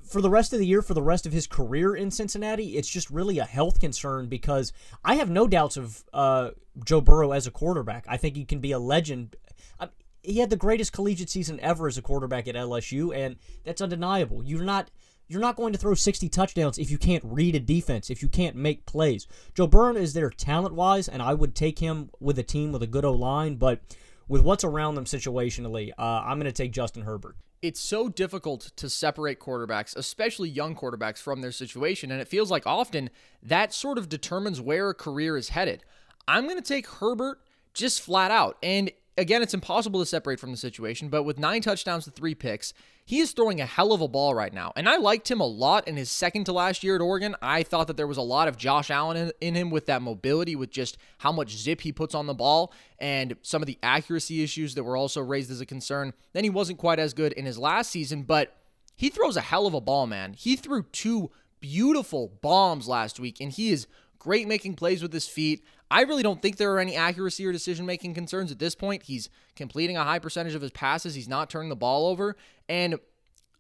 for 0.05 0.21
the 0.21 0.31
rest 0.31 0.53
of 0.53 0.59
the 0.59 0.67
year, 0.67 0.83
for 0.83 0.93
the 0.93 1.03
rest 1.03 1.25
of 1.25 1.33
his 1.33 1.47
career 1.47 1.95
in 1.95 2.11
Cincinnati, 2.11 2.77
it's 2.77 2.89
just 2.89 3.11
really 3.11 3.39
a 3.39 3.45
health 3.45 3.81
concern 3.81 4.29
because 4.29 4.73
I 5.03 5.15
have 5.15 5.31
no 5.31 5.49
doubts 5.49 5.79
of 5.79 6.05
uh, 6.13 6.51
Joe 6.85 7.01
Burrow 7.01 7.33
as 7.33 7.47
a 7.47 7.51
quarterback. 7.51 8.05
I 8.07 8.19
think 8.19 8.37
he 8.37 8.45
can 8.45 8.59
be 8.59 8.73
a 8.73 8.79
legend. 8.79 9.37
Uh, 9.81 9.87
he 10.23 10.39
had 10.39 10.51
the 10.51 10.57
greatest 10.57 10.93
collegiate 10.93 11.31
season 11.31 11.59
ever 11.61 11.89
as 11.89 11.97
a 11.97 12.03
quarterback 12.03 12.47
at 12.47 12.55
LSU, 12.55 13.17
and 13.17 13.37
that's 13.65 13.81
undeniable. 13.81 14.45
You're 14.45 14.65
not 14.65 14.91
you're 15.29 15.41
not 15.41 15.57
going 15.57 15.73
to 15.73 15.79
throw 15.79 15.95
60 15.95 16.29
touchdowns 16.29 16.79
if 16.79 16.91
you 16.91 16.99
can't 16.99 17.25
read 17.25 17.55
a 17.55 17.61
defense, 17.61 18.11
if 18.11 18.23
you 18.23 18.29
can't 18.29 18.57
make 18.57 18.87
plays. 18.87 19.27
Joe 19.55 19.67
Burrow 19.67 19.97
is 19.97 20.13
there 20.13 20.31
talent 20.31 20.75
wise, 20.75 21.09
and 21.09 21.23
I 21.23 21.35
would 21.35 21.55
take 21.55 21.79
him 21.79 22.11
with 22.21 22.39
a 22.39 22.43
team 22.43 22.73
with 22.73 22.83
a 22.83 22.87
good 22.87 23.05
O 23.05 23.13
line, 23.13 23.57
but 23.57 23.81
with 24.29 24.43
what's 24.43 24.65
around 24.65 24.95
them 24.95 25.05
situationally, 25.05 25.91
uh, 25.99 26.23
I'm 26.25 26.39
going 26.39 26.51
to 26.51 26.53
take 26.53 26.73
Justin 26.73 27.03
Herbert. 27.03 27.37
It's 27.61 27.81
so 27.81 28.09
difficult 28.09 28.73
to 28.77 28.91
separate 28.91 29.39
quarterbacks, 29.39 29.95
especially 29.97 30.49
young 30.49 30.75
quarterbacks, 30.75 31.19
from 31.19 31.41
their 31.43 31.53
situation, 31.53 32.11
and 32.11 32.21
it 32.21 32.29
feels 32.29 32.51
like 32.51 32.67
often 32.67 33.09
that 33.43 33.73
sort 33.73 33.99
of 33.99 34.09
determines 34.09 34.61
where 34.61 34.91
a 34.91 34.95
career 34.95 35.37
is 35.37 35.51
headed. 35.51 35.85
I'm 36.27 36.45
going 36.45 36.57
to 36.57 36.63
take 36.63 36.87
Herbert 36.89 37.39
just 37.73 38.03
flat 38.03 38.31
out. 38.31 38.59
And 38.63 38.91
again, 39.19 39.43
it's 39.43 39.55
impossible 39.55 40.01
to 40.01 40.07
separate 40.07 40.41
from 40.41 40.51
the 40.51 40.57
situation, 40.57 41.09
but 41.09 41.25
with 41.25 41.39
nine 41.39 41.61
touchdowns 41.61 42.05
to 42.05 42.11
three 42.11 42.35
picks, 42.35 42.73
he 43.05 43.19
is 43.19 43.33
throwing 43.33 43.61
a 43.61 43.67
hell 43.67 43.93
of 43.93 44.01
a 44.01 44.09
ball 44.09 44.35
right 44.35 44.53
now. 44.53 44.73
And 44.77 44.89
I 44.89 44.97
liked 44.97 45.31
him 45.31 45.41
a 45.41 45.47
lot 45.47 45.89
in 45.89 45.97
his 45.97 46.11
second 46.11 46.45
to 46.45 46.53
last 46.53 46.83
year 46.85 46.95
at 46.95 47.01
Oregon. 47.01 47.35
I 47.43 47.63
thought 47.63 47.89
that 47.89 47.97
there 47.97 48.07
was 48.07 48.17
a 48.17 48.23
lot 48.23 48.49
of 48.49 48.57
Josh 48.57 48.91
Allen 48.91 49.17
in, 49.17 49.33
in 49.41 49.55
him 49.55 49.71
with 49.71 49.87
that 49.87 50.03
mobility, 50.03 50.57
with 50.57 50.71
just 50.71 50.97
how 51.19 51.33
much 51.33 51.57
zip 51.57 51.81
he 51.81 51.93
puts 51.93 52.15
on 52.15 52.27
the 52.27 52.35
ball, 52.35 52.73
and 52.99 53.37
some 53.43 53.63
of 53.63 53.67
the 53.67 53.79
accuracy 53.83 54.43
issues 54.43 54.75
that 54.75 54.85
were 54.85 54.97
also 54.97 55.21
raised 55.21 55.51
as 55.51 55.61
a 55.61 55.67
concern. 55.67 56.13
Then 56.33 56.45
he 56.45 56.51
wasn't 56.51 56.79
quite 56.79 56.99
as 56.99 57.13
good 57.13 57.33
in 57.33 57.45
his 57.45 57.59
last 57.59 57.91
season, 57.91 58.23
but 58.23 58.57
he 58.97 59.09
throws 59.09 59.37
a 59.37 59.41
hell 59.41 59.67
of 59.67 59.75
a 59.75 59.81
ball, 59.81 60.07
man. 60.07 60.35
He 60.35 60.57
threw 60.57 60.85
two 60.85 61.31
beautiful 61.61 62.39
bombs 62.41 62.89
last 62.89 63.19
week, 63.19 63.41
and 63.41 63.51
he 63.51 63.73
is 63.73 63.87
great 64.19 64.47
making 64.47 64.75
plays 64.75 65.03
with 65.03 65.13
his 65.13 65.27
feet. 65.27 65.65
I 65.93 66.03
really 66.03 66.23
don't 66.23 66.41
think 66.41 66.57
there 66.57 66.73
are 66.73 66.79
any 66.81 66.97
accuracy 66.97 67.45
or 67.45 67.53
decision 67.53 67.85
making 67.85 68.15
concerns 68.15 68.51
at 68.51 68.59
this 68.59 68.75
point. 68.75 69.03
He's 69.03 69.29
completing 69.57 69.99
a 69.99 70.05
high 70.05 70.21
percentage 70.21 70.55
of 70.55 70.63
his 70.63 70.71
passes, 70.71 71.15
he's 71.15 71.29
not 71.29 71.51
turning 71.51 71.69
the 71.69 71.77
ball 71.77 72.07
over. 72.07 72.35
And 72.67 72.99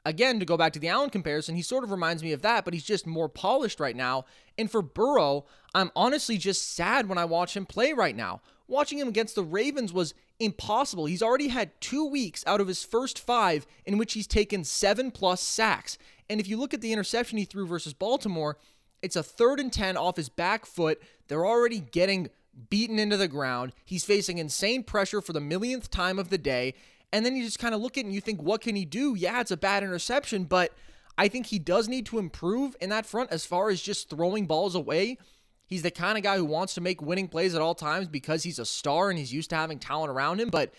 again, 0.06 0.40
to 0.40 0.46
go 0.46 0.56
back 0.56 0.72
to 0.72 0.78
the 0.78 0.88
Allen 0.88 1.10
comparison, 1.10 1.56
he 1.56 1.62
sort 1.62 1.84
of 1.84 1.90
reminds 1.90 2.22
me 2.22 2.32
of 2.32 2.40
that, 2.40 2.64
but 2.64 2.72
he's 2.72 2.84
just 2.84 3.06
more 3.06 3.28
polished 3.28 3.80
right 3.80 3.94
now. 3.94 4.24
And 4.56 4.70
for 4.70 4.80
Burrow, 4.80 5.44
I'm 5.74 5.90
honestly 5.94 6.38
just 6.38 6.74
sad 6.74 7.06
when 7.06 7.18
I 7.18 7.26
watch 7.26 7.54
him 7.54 7.66
play 7.66 7.92
right 7.92 8.16
now. 8.16 8.40
Watching 8.66 8.98
him 8.98 9.08
against 9.08 9.34
the 9.34 9.44
Ravens 9.44 9.92
was 9.92 10.14
impossible. 10.40 11.04
He's 11.04 11.22
already 11.22 11.48
had 11.48 11.78
two 11.82 12.06
weeks 12.06 12.42
out 12.46 12.62
of 12.62 12.68
his 12.68 12.82
first 12.82 13.18
five 13.18 13.66
in 13.84 13.98
which 13.98 14.14
he's 14.14 14.26
taken 14.26 14.64
seven 14.64 15.10
plus 15.10 15.42
sacks. 15.42 15.98
And 16.30 16.40
if 16.40 16.48
you 16.48 16.56
look 16.56 16.72
at 16.72 16.80
the 16.80 16.94
interception 16.94 17.36
he 17.36 17.44
threw 17.44 17.66
versus 17.66 17.92
Baltimore, 17.92 18.56
it's 19.02 19.16
a 19.16 19.22
third 19.22 19.60
and 19.60 19.72
10 19.72 19.96
off 19.96 20.16
his 20.16 20.28
back 20.28 20.64
foot. 20.64 21.02
They're 21.28 21.46
already 21.46 21.80
getting 21.80 22.30
beaten 22.70 22.98
into 22.98 23.16
the 23.16 23.28
ground. 23.28 23.72
He's 23.84 24.04
facing 24.04 24.38
insane 24.38 24.84
pressure 24.84 25.20
for 25.20 25.32
the 25.32 25.40
millionth 25.40 25.90
time 25.90 26.18
of 26.18 26.30
the 26.30 26.38
day. 26.38 26.74
And 27.12 27.26
then 27.26 27.36
you 27.36 27.44
just 27.44 27.58
kind 27.58 27.74
of 27.74 27.80
look 27.80 27.98
at 27.98 28.02
it 28.02 28.06
and 28.06 28.14
you 28.14 28.20
think, 28.20 28.40
what 28.40 28.60
can 28.62 28.76
he 28.76 28.84
do? 28.84 29.14
Yeah, 29.14 29.40
it's 29.40 29.50
a 29.50 29.56
bad 29.56 29.82
interception, 29.82 30.44
but 30.44 30.72
I 31.18 31.28
think 31.28 31.46
he 31.46 31.58
does 31.58 31.88
need 31.88 32.06
to 32.06 32.18
improve 32.18 32.74
in 32.80 32.90
that 32.90 33.04
front 33.04 33.30
as 33.30 33.44
far 33.44 33.68
as 33.68 33.82
just 33.82 34.08
throwing 34.08 34.46
balls 34.46 34.74
away. 34.74 35.18
He's 35.66 35.82
the 35.82 35.90
kind 35.90 36.16
of 36.16 36.24
guy 36.24 36.36
who 36.36 36.44
wants 36.44 36.74
to 36.74 36.80
make 36.80 37.02
winning 37.02 37.28
plays 37.28 37.54
at 37.54 37.60
all 37.60 37.74
times 37.74 38.08
because 38.08 38.42
he's 38.42 38.58
a 38.58 38.64
star 38.64 39.10
and 39.10 39.18
he's 39.18 39.32
used 39.32 39.50
to 39.50 39.56
having 39.56 39.78
talent 39.78 40.10
around 40.10 40.40
him. 40.40 40.48
But 40.48 40.72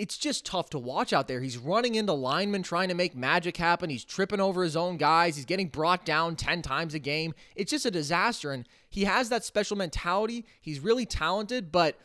it's 0.00 0.16
just 0.16 0.46
tough 0.46 0.70
to 0.70 0.78
watch 0.78 1.12
out 1.12 1.28
there. 1.28 1.42
He's 1.42 1.58
running 1.58 1.94
into 1.94 2.14
linemen 2.14 2.62
trying 2.62 2.88
to 2.88 2.94
make 2.94 3.14
magic 3.14 3.58
happen. 3.58 3.90
He's 3.90 4.02
tripping 4.02 4.40
over 4.40 4.62
his 4.62 4.74
own 4.74 4.96
guys. 4.96 5.36
He's 5.36 5.44
getting 5.44 5.68
brought 5.68 6.06
down 6.06 6.36
10 6.36 6.62
times 6.62 6.94
a 6.94 6.98
game. 6.98 7.34
It's 7.54 7.70
just 7.70 7.84
a 7.84 7.90
disaster. 7.90 8.50
And 8.50 8.66
he 8.88 9.04
has 9.04 9.28
that 9.28 9.44
special 9.44 9.76
mentality. 9.76 10.46
He's 10.62 10.80
really 10.80 11.04
talented, 11.04 11.70
but 11.70 11.98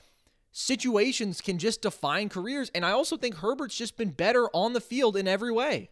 situations 0.52 1.40
can 1.40 1.58
just 1.58 1.82
define 1.82 2.28
careers. 2.28 2.70
And 2.76 2.86
I 2.86 2.92
also 2.92 3.16
think 3.16 3.36
Herbert's 3.36 3.78
just 3.78 3.96
been 3.96 4.12
better 4.12 4.50
on 4.50 4.74
the 4.74 4.82
field 4.82 5.16
in 5.16 5.26
every 5.26 5.54
way. 5.54 5.90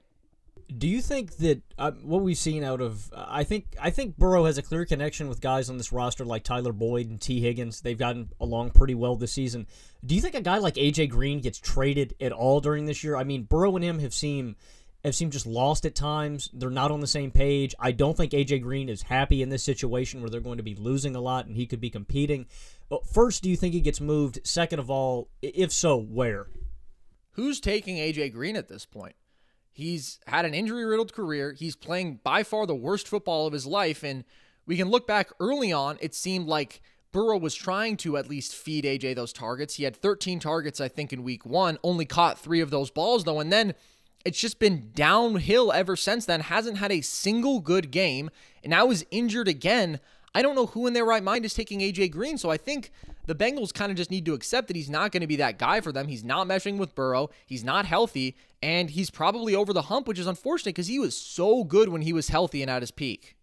Do 0.76 0.88
you 0.88 1.02
think 1.02 1.38
that 1.38 1.62
uh, 1.78 1.92
what 1.92 2.22
we've 2.22 2.38
seen 2.38 2.64
out 2.64 2.82
of 2.82 3.12
uh, 3.14 3.26
I 3.28 3.44
think 3.44 3.76
I 3.82 3.90
think 3.90 4.18
Burrow 4.18 4.46
has 4.46 4.58
a 4.58 4.62
clear 4.62 4.86
connection 4.86 5.28
with 5.28 5.42
guys 5.42 5.70
on 5.70 5.78
this 5.78 5.92
roster 5.92 6.26
like 6.26 6.44
Tyler 6.44 6.72
Boyd 6.72 7.10
and 7.10 7.20
Tee 7.20 7.42
Higgins. 7.42 7.82
They've 7.82 7.98
gotten 7.98 8.30
along 8.40 8.72
pretty 8.72 8.96
well 8.96 9.16
this 9.16 9.34
season. 9.34 9.68
Do 10.06 10.16
you 10.16 10.22
think 10.22 10.36
a 10.36 10.42
guy 10.42 10.58
like 10.58 10.76
AJ 10.76 11.10
Green 11.10 11.42
gets 11.42 11.60
traded 11.60 12.16
at 12.22 12.32
all 12.32 12.62
during 12.62 12.86
this 12.86 13.04
year? 13.04 13.16
I 13.16 13.24
mean, 13.24 13.44
Burrow 13.44 13.76
and 13.76 13.84
him 13.84 14.00
have 14.00 14.14
seemed 14.14 14.56
have 15.04 15.16
seemed 15.16 15.34
just 15.34 15.46
lost 15.46 15.86
at 15.86 15.96
times. 15.96 16.50
They're 16.54 16.70
not 16.70 16.92
on 16.92 17.02
the 17.02 17.08
same 17.08 17.32
page. 17.32 17.76
I 17.80 17.92
don't 17.92 18.16
think 18.16 18.32
AJ 18.32 18.62
Green 18.62 18.88
is 18.88 19.04
happy 19.04 19.42
in 19.42 19.50
this 19.50 19.64
situation 19.64 20.22
where 20.22 20.30
they're 20.30 20.40
going 20.40 20.58
to 20.58 20.64
be 20.64 20.76
losing 20.76 21.16
a 21.16 21.22
lot 21.22 21.46
and 21.46 21.58
he 21.58 21.66
could 21.66 21.82
be 21.82 21.90
competing. 21.90 22.46
But 22.90 23.06
First, 23.06 23.44
do 23.44 23.50
you 23.50 23.58
think 23.58 23.74
he 23.74 23.82
gets 23.82 24.00
moved? 24.00 24.40
Second 24.44 24.80
of 24.80 24.90
all, 24.90 25.30
if 25.42 25.72
so, 25.72 25.98
where? 25.98 26.48
Who's 27.32 27.60
taking 27.60 27.98
AJ 27.98 28.32
Green 28.32 28.56
at 28.56 28.70
this 28.70 28.86
point? 28.86 29.16
He's 29.74 30.20
had 30.28 30.46
an 30.46 30.54
injury 30.54 30.86
riddled 30.86 31.14
career. 31.14 31.54
He's 31.58 31.76
playing 31.76 32.20
by 32.24 32.44
far 32.44 32.68
the 32.68 32.76
worst 32.76 33.08
football 33.08 33.48
of 33.48 33.54
his 33.54 33.66
life. 33.66 34.04
And 34.04 34.24
we 34.68 34.78
can 34.78 34.90
look 34.90 35.08
back 35.08 35.32
early 35.40 35.74
on, 35.74 35.98
it 36.00 36.14
seemed 36.14 36.48
like 36.48 36.82
Burrow 37.12 37.38
was 37.38 37.56
trying 37.56 37.98
to 37.98 38.16
at 38.18 38.30
least 38.30 38.56
feed 38.56 38.86
AJ 38.86 39.16
those 39.16 39.34
targets. 39.34 39.76
He 39.76 39.84
had 39.84 39.96
13 39.96 40.40
targets, 40.40 40.80
I 40.80 40.88
think, 40.88 41.12
in 41.12 41.24
week 41.24 41.46
one, 41.46 41.78
only 41.84 42.06
caught 42.06 42.40
three 42.40 42.62
of 42.62 42.70
those 42.70 42.92
balls, 42.92 43.24
though. 43.24 43.40
And 43.40 43.52
then 43.52 43.74
it's 44.24 44.40
just 44.40 44.60
been 44.60 44.92
downhill 44.94 45.72
ever 45.72 45.96
since 45.96 46.26
then. 46.26 46.42
Hasn't 46.42 46.78
had 46.78 46.92
a 46.92 47.02
single 47.02 47.60
good 47.60 47.92
game. 47.92 48.30
And 48.64 48.72
now 48.72 48.90
is 48.92 49.06
injured 49.12 49.48
again. 49.48 50.00
I 50.36 50.42
don't 50.42 50.56
know 50.56 50.68
who 50.68 50.88
in 50.88 50.94
their 50.94 51.06
right 51.06 51.24
mind 51.24 51.46
is 51.46 51.54
taking 51.54 51.80
AJ 51.80 52.12
Green. 52.12 52.38
So 52.38 52.50
I 52.50 52.58
think 52.58 52.92
the 53.26 53.36
Bengals 53.36 53.74
kind 53.74 53.92
of 53.92 53.98
just 53.98 54.12
need 54.12 54.26
to 54.26 54.34
accept 54.34 54.68
that 54.68 54.76
he's 54.76 54.90
not 54.90 55.12
going 55.12 55.22
to 55.22 55.28
be 55.28 55.38
that 55.38 55.58
guy 55.58 55.82
for 55.82 55.92
them. 55.92 56.08
He's 56.08 56.24
not 56.24 56.48
meshing 56.48 56.78
with 56.78 56.96
Burrow. 56.96 57.30
He's 57.46 57.64
not 57.64 57.86
healthy. 57.86 58.36
And 58.62 58.90
he's 58.90 59.10
probably 59.10 59.56
over 59.56 59.74
the 59.74 59.84
hump, 59.84 60.08
which 60.08 60.20
is 60.20 60.28
unfortunate 60.28 60.76
because 60.76 60.88
he 60.88 61.00
was 61.00 61.18
so 61.18 61.64
good 61.64 61.90
when 61.90 62.02
he 62.02 62.14
was 62.14 62.30
healthy 62.30 62.62
and 62.62 62.70
at 62.70 62.82
his 62.82 62.92
peak. 62.92 63.36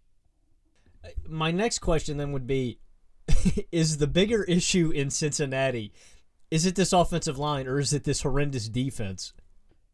My 1.27 1.51
next 1.51 1.79
question 1.79 2.19
then 2.19 2.33
would 2.33 2.47
be 2.47 2.79
Is 3.73 3.99
the 3.99 4.07
bigger 4.07 4.45
issue 4.45 4.91
in 4.91 5.11
Cincinnati, 5.11 5.93
is 6.51 6.67
it 6.67 6.75
this 6.75 6.93
offensive 6.93 7.39
line 7.39 7.67
or 7.67 7.79
is 7.79 7.93
it 7.93 8.05
this 8.05 8.23
horrendous 8.23 8.69
defense? 8.69 9.33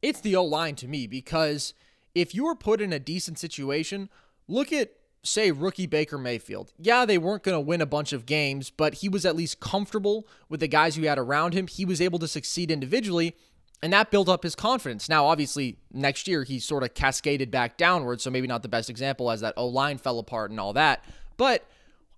It's 0.03 0.21
the 0.21 0.37
O 0.37 0.45
line 0.45 0.75
to 0.77 0.89
me 0.89 1.07
because 1.07 1.75
if 2.15 2.35
you 2.35 2.45
were 2.45 2.55
put 2.55 2.81
in 2.81 2.93
a 2.93 2.99
decent 2.99 3.39
situation, 3.39 4.09
look 4.49 4.73
at 4.73 4.93
say 5.27 5.51
rookie 5.51 5.87
Baker 5.87 6.19
Mayfield. 6.19 6.73
Yeah, 6.79 7.05
they 7.05 7.19
weren't 7.19 7.43
going 7.43 7.57
to 7.57 7.61
win 7.61 7.81
a 7.81 7.87
bunch 7.87 8.13
of 8.13 8.27
games, 8.27 8.71
but 8.71 8.95
he 8.95 9.09
was 9.09 9.27
at 9.27 9.37
least 9.37 9.61
comfortable 9.61 10.27
with 10.49 10.61
the 10.61 10.69
guys 10.69 10.95
he 10.95 11.05
had 11.05 11.19
around 11.19 11.53
him. 11.55 11.67
He 11.67 11.85
was 11.85 12.01
able 12.01 12.19
to 12.21 12.29
succeed 12.29 12.71
individually, 12.71 13.35
and 13.83 13.93
that 13.93 14.11
built 14.11 14.29
up 14.29 14.43
his 14.43 14.55
confidence. 14.55 15.09
Now, 15.09 15.27
obviously, 15.27 15.79
next 15.93 16.27
year 16.27 16.45
he 16.45 16.59
sort 16.59 16.83
of 16.83 16.95
cascaded 16.95 17.51
back 17.51 17.77
downward, 17.77 18.21
so 18.21 18.31
maybe 18.31 18.47
not 18.47 18.63
the 18.63 18.69
best 18.69 18.89
example 18.89 19.31
as 19.31 19.41
that 19.43 19.55
O 19.57 19.67
line 19.67 19.99
fell 19.99 20.19
apart 20.19 20.51
and 20.51 20.59
all 20.59 20.73
that. 20.73 21.05
But 21.37 21.69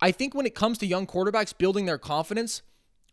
I 0.00 0.12
think 0.12 0.35
when 0.35 0.47
it 0.47 0.55
comes 0.55 0.79
to 0.79 0.87
young 0.87 1.07
quarterbacks 1.07 1.57
building 1.57 1.87
their 1.87 1.99
confidence, 1.99 2.62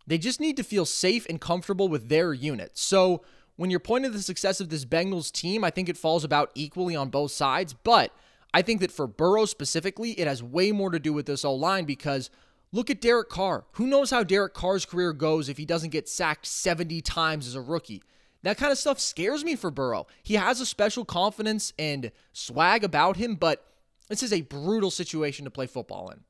They 0.07 0.17
just 0.17 0.39
need 0.39 0.57
to 0.57 0.63
feel 0.63 0.85
safe 0.85 1.25
and 1.29 1.41
comfortable 1.41 1.87
with 1.87 2.09
their 2.09 2.33
unit. 2.33 2.77
So 2.77 3.23
when 3.55 3.69
you're 3.71 3.79
pointing 3.79 4.11
to 4.11 4.17
the 4.17 4.23
success 4.23 4.59
of 4.59 4.69
this 4.69 4.85
Bengals 4.85 5.31
team, 5.31 5.63
I 5.63 5.69
think 5.69 5.89
it 5.89 5.97
falls 5.97 6.23
about 6.23 6.51
equally 6.53 6.95
on 6.95 7.09
both 7.09 7.31
sides. 7.31 7.73
But 7.73 8.11
I 8.55 8.61
think 8.61 8.79
that 8.79 8.91
for 8.93 9.05
Burrow 9.05 9.43
specifically, 9.43 10.11
it 10.11 10.27
has 10.27 10.41
way 10.41 10.71
more 10.71 10.89
to 10.89 10.97
do 10.97 11.11
with 11.11 11.25
this 11.25 11.43
O 11.43 11.53
line 11.53 11.83
because 11.83 12.29
look 12.71 12.89
at 12.89 13.01
Derek 13.01 13.27
Carr. 13.27 13.65
Who 13.73 13.85
knows 13.85 14.11
how 14.11 14.23
Derek 14.23 14.53
Carr's 14.53 14.85
career 14.85 15.11
goes 15.11 15.49
if 15.49 15.57
he 15.57 15.65
doesn't 15.65 15.89
get 15.89 16.07
sacked 16.07 16.45
70 16.45 17.01
times 17.01 17.47
as 17.47 17.55
a 17.55 17.61
rookie? 17.61 18.01
That 18.43 18.55
kind 18.55 18.71
of 18.71 18.77
stuff 18.77 18.97
scares 18.97 19.43
me 19.43 19.57
for 19.57 19.71
Burrow. 19.71 20.07
He 20.23 20.35
has 20.35 20.61
a 20.61 20.65
special 20.65 21.03
confidence 21.03 21.73
and 21.77 22.13
swag 22.31 22.85
about 22.85 23.17
him, 23.17 23.35
but 23.35 23.65
this 24.07 24.23
is 24.23 24.31
a 24.31 24.39
brutal 24.39 24.89
situation 24.89 25.43
to 25.43 25.51
play 25.51 25.67
football 25.67 26.09
in. 26.09 26.21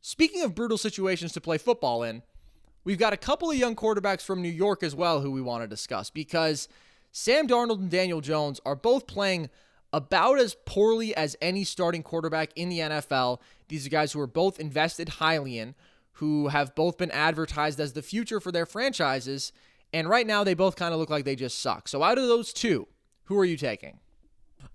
Speaking 0.00 0.42
of 0.42 0.56
brutal 0.56 0.76
situations 0.76 1.30
to 1.34 1.40
play 1.40 1.56
football 1.56 2.02
in, 2.02 2.24
we've 2.82 2.98
got 2.98 3.12
a 3.12 3.16
couple 3.16 3.48
of 3.48 3.56
young 3.56 3.76
quarterbacks 3.76 4.22
from 4.22 4.42
New 4.42 4.48
York 4.48 4.82
as 4.82 4.96
well 4.96 5.20
who 5.20 5.30
we 5.30 5.40
want 5.40 5.62
to 5.62 5.68
discuss 5.68 6.10
because 6.10 6.66
Sam 7.12 7.46
Darnold 7.46 7.78
and 7.78 7.90
Daniel 7.90 8.20
Jones 8.20 8.60
are 8.66 8.74
both 8.74 9.06
playing 9.06 9.50
about 9.92 10.38
as 10.38 10.56
poorly 10.66 11.14
as 11.14 11.36
any 11.40 11.64
starting 11.64 12.02
quarterback 12.02 12.50
in 12.56 12.68
the 12.68 12.78
NFL. 12.78 13.40
These 13.68 13.86
are 13.86 13.90
guys 13.90 14.12
who 14.12 14.20
are 14.20 14.26
both 14.26 14.60
invested 14.60 15.08
highly 15.08 15.58
in, 15.58 15.74
who 16.14 16.48
have 16.48 16.74
both 16.74 16.98
been 16.98 17.10
advertised 17.10 17.80
as 17.80 17.92
the 17.92 18.02
future 18.02 18.40
for 18.40 18.52
their 18.52 18.66
franchises, 18.66 19.52
and 19.92 20.08
right 20.08 20.26
now 20.26 20.44
they 20.44 20.54
both 20.54 20.76
kind 20.76 20.92
of 20.94 21.00
look 21.00 21.10
like 21.10 21.24
they 21.24 21.36
just 21.36 21.58
suck. 21.60 21.88
So 21.88 22.02
out 22.02 22.18
of 22.18 22.28
those 22.28 22.52
two, 22.52 22.86
who 23.24 23.38
are 23.38 23.44
you 23.44 23.56
taking? 23.56 23.98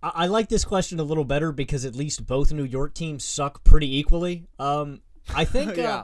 I, 0.01 0.27
like 0.27 0.50
this 0.50 0.65
question 0.65 1.00
a 1.00 1.03
little 1.03 1.25
better 1.25 1.51
because 1.51 1.86
at 1.86 1.95
least 1.95 2.25
both 2.25 2.51
New 2.51 2.63
York 2.63 2.93
teams 2.93 3.24
suck 3.24 3.63
pretty 3.63 3.98
equally. 3.98 4.48
Um, 4.60 5.01
I 5.34 5.45
think. 5.45 5.77
Yeah. 5.77 5.95
uh, 5.95 6.03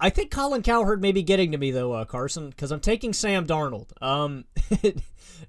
I 0.00 0.10
think 0.10 0.30
Colin 0.30 0.62
Cowherd 0.62 1.00
may 1.00 1.12
be 1.12 1.22
getting 1.22 1.52
to 1.52 1.58
me 1.58 1.70
though, 1.70 1.92
uh, 1.92 2.04
Carson, 2.04 2.50
because 2.50 2.70
I'm 2.70 2.80
taking 2.80 3.12
Sam 3.12 3.46
Darnold. 3.46 3.90
Um, 4.02 4.44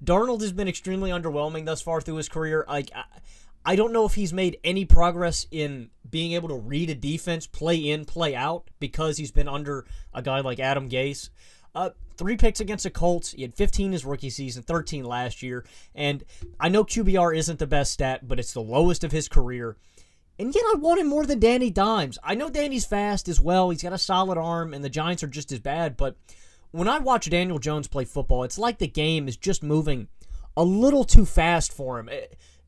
Darnold 0.04 0.40
has 0.40 0.52
been 0.52 0.68
extremely 0.68 1.10
underwhelming 1.10 1.64
thus 1.64 1.82
far 1.82 2.00
through 2.00 2.16
his 2.16 2.28
career. 2.28 2.64
Like, 2.68 2.90
I, 3.64 3.76
don't 3.76 3.92
know 3.92 4.06
if 4.06 4.14
he's 4.14 4.32
made 4.32 4.58
any 4.62 4.84
progress 4.84 5.46
in 5.50 5.90
being 6.08 6.32
able 6.32 6.48
to 6.50 6.54
read 6.56 6.90
a 6.90 6.94
defense, 6.94 7.46
play 7.46 7.76
in, 7.76 8.04
play 8.04 8.36
out, 8.36 8.70
because 8.78 9.16
he's 9.16 9.32
been 9.32 9.48
under 9.48 9.84
a 10.14 10.22
guy 10.22 10.40
like 10.40 10.60
Adam 10.60 10.88
Gase. 10.88 11.30
Uh, 11.74 11.90
three 12.16 12.36
picks 12.36 12.60
against 12.60 12.84
the 12.84 12.90
Colts. 12.90 13.32
He 13.32 13.42
had 13.42 13.54
15 13.54 13.92
his 13.92 14.04
rookie 14.04 14.30
season, 14.30 14.62
13 14.62 15.04
last 15.04 15.42
year. 15.42 15.66
And 15.94 16.24
I 16.58 16.68
know 16.68 16.84
QBR 16.84 17.36
isn't 17.36 17.58
the 17.58 17.66
best 17.66 17.92
stat, 17.92 18.26
but 18.26 18.38
it's 18.38 18.52
the 18.52 18.62
lowest 18.62 19.04
of 19.04 19.12
his 19.12 19.28
career. 19.28 19.76
And 20.38 20.54
yet 20.54 20.64
I 20.72 20.76
want 20.76 21.00
him 21.00 21.08
more 21.08 21.24
than 21.24 21.38
Danny 21.38 21.70
Dimes. 21.70 22.18
I 22.22 22.34
know 22.34 22.50
Danny's 22.50 22.84
fast 22.84 23.28
as 23.28 23.40
well. 23.40 23.70
He's 23.70 23.82
got 23.82 23.92
a 23.92 23.98
solid 23.98 24.36
arm, 24.36 24.74
and 24.74 24.84
the 24.84 24.90
Giants 24.90 25.22
are 25.22 25.28
just 25.28 25.50
as 25.52 25.60
bad. 25.60 25.96
But 25.96 26.16
when 26.72 26.88
I 26.88 26.98
watch 26.98 27.30
Daniel 27.30 27.58
Jones 27.58 27.88
play 27.88 28.04
football, 28.04 28.44
it's 28.44 28.58
like 28.58 28.78
the 28.78 28.86
game 28.86 29.28
is 29.28 29.36
just 29.36 29.62
moving 29.62 30.08
a 30.56 30.64
little 30.64 31.04
too 31.04 31.24
fast 31.24 31.72
for 31.72 31.98
him. 31.98 32.10
Eh, 32.10 32.26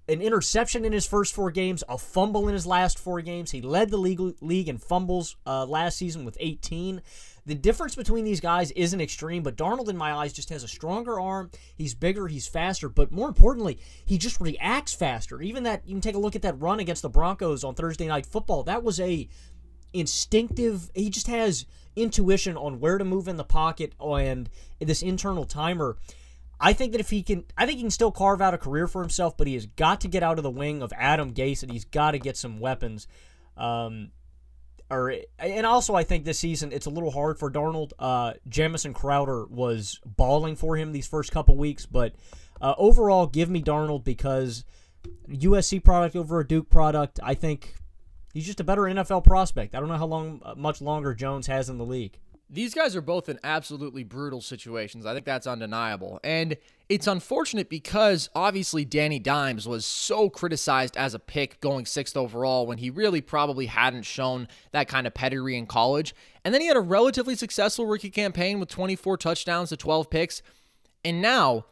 An 0.09 0.23
interception 0.23 0.87
in 0.87 0.93
his 0.93 1.07
first 1.07 1.35
four 1.35 1.51
games, 1.51 1.85
a 1.89 1.99
fumble 1.99 2.49
in 2.49 2.55
his 2.55 2.67
last 2.67 2.99
four 2.99 3.21
games. 3.21 3.51
He 3.51 3.61
led 3.61 3.91
the 3.91 3.99
league, 3.99 4.21
league 4.41 4.69
in 4.71 4.79
fumbles 4.79 5.37
uh, 5.47 5.67
last 5.67 5.99
season 5.99 6.25
with 6.25 6.39
18. 6.41 7.03
The 7.49 7.55
difference 7.55 7.95
between 7.95 8.27
these 8.27 8.41
guys 8.41 8.73
isn't 8.73 9.01
extreme, 9.01 9.43
but 9.43 9.57
Darnold, 9.57 9.89
in 9.89 9.97
my 9.97 10.13
eyes, 10.13 10.35
just 10.35 10.51
has 10.51 10.65
a 10.65 10.69
stronger 10.69 11.19
arm. 11.19 11.51
He's 11.75 11.95
bigger, 11.95 12.29
he's 12.29 12.47
faster, 12.47 12.91
but 12.91 13.11
more 13.11 13.27
importantly, 13.27 13.79
he 14.05 14.19
just 14.19 14.39
reacts 14.39 14.93
faster. 14.93 15.41
Even 15.41 15.63
that, 15.63 15.81
you 15.87 15.95
can 15.95 16.03
take 16.03 16.15
a 16.15 16.19
look 16.19 16.37
at 16.37 16.43
that 16.43 16.61
run 16.61 16.79
against 16.79 17.01
the 17.01 17.09
Broncos 17.09 17.65
on 17.65 17.75
Thursday 17.75 18.07
Night 18.07 18.27
Football. 18.27 18.65
That 18.65 18.83
was 18.85 19.01
a 19.01 19.31
instinctive. 19.95 20.91
He 20.95 21.09
just 21.09 21.27
has 21.29 21.65
intuition 21.97 22.59
on 22.59 22.81
where 22.81 22.99
to 22.99 23.05
move 23.07 23.29
in 23.29 23.39
the 23.39 23.45
pocket 23.45 23.95
and 23.99 24.51
this 24.79 25.01
internal 25.01 25.47
timer. 25.47 25.97
I 26.61 26.75
think 26.75 26.93
that 26.93 27.01
if 27.01 27.09
he 27.09 27.23
can, 27.23 27.45
I 27.57 27.65
think 27.65 27.79
he 27.79 27.83
can 27.85 27.91
still 27.91 28.13
carve 28.13 28.43
out 28.43 28.53
a 28.53 28.59
career 28.59 28.87
for 28.87 29.01
himself, 29.01 29.39
but 29.39 29.47
he 29.47 29.55
has 29.55 29.65
got 29.65 30.03
to 30.03 30.09
get 30.09 30.23
out 30.23 30.39
of 30.39 30.43
the 30.43 30.51
wing 30.51 30.83
of 30.83 30.93
Adam 30.95 31.33
Gase 31.33 31.63
and 31.63 31.73
he's 31.73 31.87
got 31.87 32.11
to 32.11 32.19
get 32.19 32.37
some 32.37 32.61
weapons. 32.61 33.07
Um, 33.57 34.11
or 34.91 35.15
and 35.39 35.67
also 35.67 35.95
I 35.95 36.05
think 36.05 36.25
this 36.25 36.39
season 36.39 36.73
it's 36.73 36.87
a 36.87 36.91
little 36.91 37.11
hard 37.11 37.39
for 37.39 37.51
Darnold. 37.51 37.93
Uh, 37.99 38.35
Jamison 38.49 38.95
Crowder 38.95 39.47
was 39.47 40.01
balling 40.05 40.57
for 40.57 40.77
him 40.77 40.93
these 40.93 41.07
first 41.07 41.31
couple 41.33 41.57
weeks, 41.57 41.87
but 41.87 42.15
uh, 42.61 42.75
overall, 42.79 43.27
give 43.27 43.49
me 43.49 43.63
Darnold 43.63 44.05
because 44.05 44.65
USC 45.29 45.83
product 45.83 46.17
over 46.17 46.41
a 46.41 46.47
Duke 46.47 46.71
product. 46.71 47.21
I 47.23 47.35
think 47.35 47.75
he's 48.33 48.47
just 48.47 48.61
a 48.61 48.65
better 48.65 48.83
NFL 48.83 49.25
prospect. 49.25 49.75
I 49.75 49.81
don't 49.81 49.89
know 49.89 49.97
how 49.97 50.07
long, 50.07 50.41
uh, 50.45 50.55
much 50.57 50.81
longer 50.81 51.15
Jones 51.15 51.47
has 51.47 51.69
in 51.69 51.79
the 51.79 51.85
league. 51.85 52.19
These 52.51 52.73
guys 52.73 52.97
are 52.97 53.03
both 53.03 53.29
in 53.29 53.39
absolutely 53.45 54.05
brutal 54.05 54.41
situations. 54.41 55.05
I 55.05 55.13
think 55.13 55.27
that's 55.27 55.47
undeniable. 55.47 56.19
And 56.25 56.57
it's 56.89 57.07
unfortunate 57.07 57.69
because 57.69 58.31
obviously 58.35 58.87
Danny 58.87 59.19
Dimes 59.19 59.69
was 59.69 59.85
so 59.85 60.31
criticized 60.31 60.97
as 60.97 61.13
a 61.13 61.19
pick 61.19 61.61
going 61.61 61.85
sixth 61.85 62.17
overall 62.17 62.67
when 62.67 62.79
he 62.79 62.89
really 62.89 63.21
probably 63.21 63.67
hadn't 63.67 64.05
shown 64.05 64.49
that 64.73 64.89
kind 64.89 65.07
of 65.07 65.13
pedigree 65.13 65.59
in 65.59 65.67
college. 65.67 66.15
And 66.43 66.55
then 66.55 66.63
he 66.63 66.67
had 66.69 66.79
a 66.79 66.81
relatively 66.81 67.35
successful 67.35 67.85
rookie 67.85 68.09
campaign 68.09 68.59
with 68.59 68.71
24 68.71 69.19
touchdowns 69.19 69.69
to 69.69 69.77
12 69.77 70.09
picks. 70.09 70.41
And 71.05 71.21
now 71.21 71.67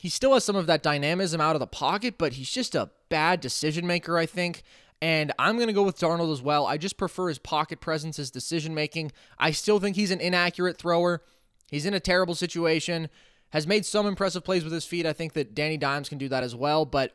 he 0.00 0.08
still 0.08 0.34
has 0.34 0.44
some 0.44 0.56
of 0.56 0.66
that 0.66 0.82
dynamism 0.82 1.40
out 1.40 1.54
of 1.54 1.60
the 1.60 1.66
pocket, 1.68 2.16
but 2.18 2.34
he's 2.34 2.50
just 2.50 2.74
a 2.74 2.90
bad 3.08 3.40
decision 3.40 3.86
maker, 3.86 4.18
I 4.18 4.26
think. 4.26 4.64
And 5.00 5.32
I'm 5.38 5.56
going 5.56 5.68
to 5.68 5.72
go 5.72 5.84
with 5.84 5.98
Darnold 5.98 6.32
as 6.32 6.42
well. 6.42 6.66
I 6.66 6.76
just 6.76 6.96
prefer 6.96 7.28
his 7.28 7.38
pocket 7.38 7.80
presence, 7.80 8.16
his 8.16 8.30
decision 8.30 8.74
making. 8.74 9.12
I 9.38 9.52
still 9.52 9.78
think 9.78 9.94
he's 9.94 10.10
an 10.10 10.20
inaccurate 10.20 10.76
thrower. 10.76 11.22
He's 11.70 11.86
in 11.86 11.94
a 11.94 12.00
terrible 12.00 12.34
situation, 12.34 13.08
has 13.50 13.66
made 13.66 13.86
some 13.86 14.06
impressive 14.06 14.44
plays 14.44 14.64
with 14.64 14.72
his 14.72 14.86
feet. 14.86 15.06
I 15.06 15.12
think 15.12 15.34
that 15.34 15.54
Danny 15.54 15.76
Dimes 15.76 16.08
can 16.08 16.18
do 16.18 16.28
that 16.30 16.42
as 16.42 16.54
well. 16.56 16.84
But 16.84 17.14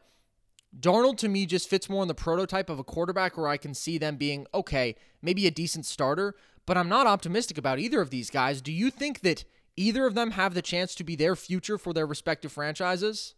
Darnold 0.78 1.17
to 1.17 1.30
me 1.30 1.46
just 1.46 1.69
fits 1.69 1.89
more 1.89 2.02
in 2.02 2.08
the 2.08 2.15
prototype 2.15 2.69
of 2.69 2.80
a 2.80 2.84
quarterback 2.84 3.38
where 3.38 3.48
I 3.48 3.58
can 3.58 3.74
see 3.74 3.98
them 3.98 4.15
being, 4.15 4.48
okay, 4.54 4.96
maybe 5.22 5.46
a 5.46 5.52
decent 5.52 5.86
starter, 5.86 6.36
but 6.65 6.78
I'm 6.78 6.89
not 6.89 7.08
optimistic 7.08 7.58
about 7.58 7.80
either 7.80 8.00
of 8.00 8.10
these 8.10 8.30
guys. 8.30 8.62
Do 8.62 8.72
you 8.72 8.89
think 8.89 9.22
that 9.22 9.43
either 9.76 10.06
of 10.06 10.15
them 10.15 10.32
have 10.32 10.54
the 10.54 10.62
chance 10.62 10.96
to 10.96 11.04
be 11.04 11.15
their 11.15 11.36
future 11.36 11.78
for 11.78 11.93
their 11.93 12.08
respective 12.08 12.52
franchises? 12.52 13.36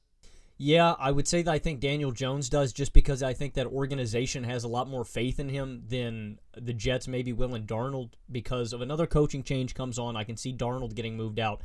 Yeah, 0.58 0.96
I 0.98 1.12
would 1.12 1.28
say 1.28 1.42
that 1.42 1.52
I 1.52 1.60
think 1.60 1.82
Daniel 1.82 2.12
Jones 2.12 2.48
does 2.48 2.72
just 2.72 2.94
because 2.94 3.22
I 3.22 3.34
think 3.34 3.56
that 3.56 3.68
organization 3.68 4.46
has 4.46 4.64
a 4.64 4.70
lot 4.70 4.88
more 4.88 5.04
faith 5.04 5.38
in 5.40 5.50
him 5.50 5.84
than 5.88 6.40
the 6.56 6.74
Jets 6.74 7.10
maybe 7.10 7.34
will 7.34 7.56
in 7.56 7.66
Darnold 7.66 8.12
because 8.32 8.72
of 8.72 8.80
another 8.82 9.06
coaching 9.06 9.44
change 9.44 9.74
comes 9.74 10.00
on. 10.00 10.16
I 10.16 10.24
can 10.24 10.38
see 10.38 10.54
Darnold 10.54 10.96
getting 10.96 11.18
moved 11.18 11.40
out. 11.40 11.62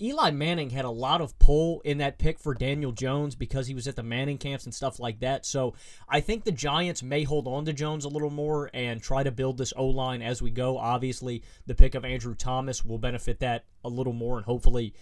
Eli 0.00 0.30
Manning 0.32 0.70
had 0.70 0.84
a 0.84 0.90
lot 0.90 1.20
of 1.20 1.38
pull 1.38 1.80
in 1.82 1.98
that 1.98 2.18
pick 2.18 2.40
for 2.40 2.54
Daniel 2.54 2.90
Jones 2.90 3.36
because 3.36 3.68
he 3.68 3.74
was 3.74 3.86
at 3.86 3.94
the 3.94 4.02
Manning 4.02 4.38
camps 4.38 4.64
and 4.64 4.74
stuff 4.74 4.98
like 4.98 5.20
that. 5.20 5.46
So 5.46 5.74
I 6.08 6.20
think 6.20 6.42
the 6.42 6.50
Giants 6.50 7.04
may 7.04 7.22
hold 7.22 7.46
on 7.46 7.64
to 7.66 7.72
Jones 7.72 8.04
a 8.04 8.08
little 8.08 8.30
more 8.30 8.70
and 8.74 9.00
try 9.00 9.22
to 9.22 9.30
build 9.30 9.58
this 9.58 9.72
O 9.76 9.86
line 9.86 10.22
as 10.22 10.42
we 10.42 10.50
go. 10.50 10.78
Obviously, 10.78 11.44
the 11.66 11.74
pick 11.74 11.94
of 11.94 12.04
Andrew 12.04 12.34
Thomas 12.34 12.84
will 12.84 12.98
benefit 12.98 13.40
that 13.40 13.64
a 13.84 13.88
little 13.88 14.12
more 14.12 14.36
and 14.36 14.44
hopefully 14.44 14.94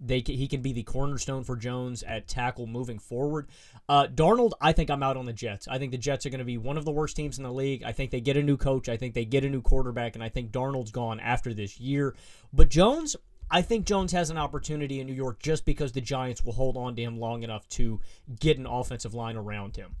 they 0.00 0.22
he 0.26 0.48
can 0.48 0.62
be 0.62 0.72
the 0.72 0.82
cornerstone 0.82 1.44
for 1.44 1.56
Jones 1.56 2.02
at 2.02 2.26
tackle 2.26 2.66
moving 2.66 2.98
forward. 2.98 3.48
Uh, 3.88 4.06
Darnold, 4.06 4.52
I 4.60 4.72
think 4.72 4.90
I'm 4.90 5.02
out 5.02 5.16
on 5.16 5.26
the 5.26 5.32
Jets. 5.32 5.68
I 5.68 5.78
think 5.78 5.92
the 5.92 5.98
Jets 5.98 6.24
are 6.26 6.30
going 6.30 6.38
to 6.38 6.44
be 6.44 6.58
one 6.58 6.78
of 6.78 6.84
the 6.84 6.90
worst 6.90 7.16
teams 7.16 7.38
in 7.38 7.44
the 7.44 7.52
league. 7.52 7.82
I 7.84 7.92
think 7.92 8.10
they 8.10 8.20
get 8.20 8.36
a 8.36 8.42
new 8.42 8.56
coach. 8.56 8.88
I 8.88 8.96
think 8.96 9.14
they 9.14 9.24
get 9.24 9.44
a 9.44 9.48
new 9.48 9.60
quarterback, 9.60 10.14
and 10.14 10.24
I 10.24 10.28
think 10.28 10.50
Darnold's 10.50 10.90
gone 10.90 11.20
after 11.20 11.52
this 11.52 11.78
year. 11.78 12.14
But 12.52 12.70
Jones, 12.70 13.16
I 13.50 13.62
think 13.62 13.84
Jones 13.84 14.12
has 14.12 14.30
an 14.30 14.38
opportunity 14.38 15.00
in 15.00 15.06
New 15.06 15.12
York 15.12 15.40
just 15.40 15.64
because 15.64 15.92
the 15.92 16.00
Giants 16.00 16.44
will 16.44 16.52
hold 16.52 16.76
on 16.76 16.96
to 16.96 17.02
him 17.02 17.18
long 17.18 17.42
enough 17.42 17.68
to 17.70 18.00
get 18.38 18.58
an 18.58 18.66
offensive 18.66 19.12
line 19.12 19.36
around 19.36 19.76
him. 19.76 19.96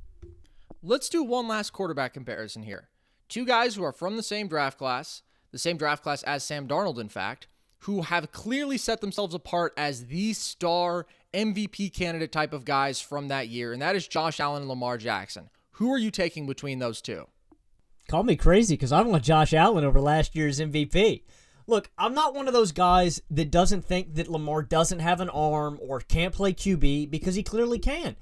Let's 0.82 1.08
do 1.08 1.22
one 1.22 1.46
last 1.46 1.70
quarterback 1.70 2.14
comparison 2.14 2.62
here. 2.62 2.88
Two 3.28 3.44
guys 3.44 3.74
who 3.74 3.84
are 3.84 3.92
from 3.92 4.16
the 4.16 4.22
same 4.22 4.48
draft 4.48 4.78
class, 4.78 5.22
the 5.52 5.58
same 5.58 5.76
draft 5.76 6.02
class 6.02 6.22
as 6.22 6.42
Sam 6.42 6.66
Darnold, 6.66 6.98
in 6.98 7.08
fact, 7.08 7.48
who 7.80 8.02
have 8.02 8.32
clearly 8.32 8.76
set 8.76 9.00
themselves 9.00 9.34
apart 9.34 9.72
as 9.76 10.06
the 10.06 10.32
star 10.32 11.06
MVP 11.32 11.92
candidate 11.94 12.32
type 12.32 12.52
of 12.52 12.64
guys 12.64 13.00
from 13.00 13.28
that 13.28 13.48
year, 13.48 13.72
and 13.72 13.80
that 13.80 13.96
is 13.96 14.06
Josh 14.06 14.40
Allen 14.40 14.62
and 14.62 14.68
Lamar 14.68 14.98
Jackson. 14.98 15.50
Who 15.72 15.90
are 15.92 15.98
you 15.98 16.10
taking 16.10 16.46
between 16.46 16.78
those 16.78 17.00
two? 17.00 17.26
Call 18.08 18.22
me 18.22 18.36
crazy 18.36 18.74
because 18.74 18.92
I 18.92 19.02
want 19.02 19.22
Josh 19.22 19.54
Allen 19.54 19.84
over 19.84 20.00
last 20.00 20.34
year's 20.34 20.60
MVP. 20.60 21.22
Look, 21.66 21.90
I'm 21.96 22.14
not 22.14 22.34
one 22.34 22.48
of 22.48 22.52
those 22.52 22.72
guys 22.72 23.22
that 23.30 23.50
doesn't 23.50 23.84
think 23.84 24.16
that 24.16 24.28
Lamar 24.28 24.62
doesn't 24.62 24.98
have 24.98 25.20
an 25.20 25.30
arm 25.30 25.78
or 25.80 26.00
can't 26.00 26.34
play 26.34 26.52
QB 26.52 27.10
because 27.10 27.36
he 27.36 27.42
clearly 27.44 27.78
can. 27.78 28.16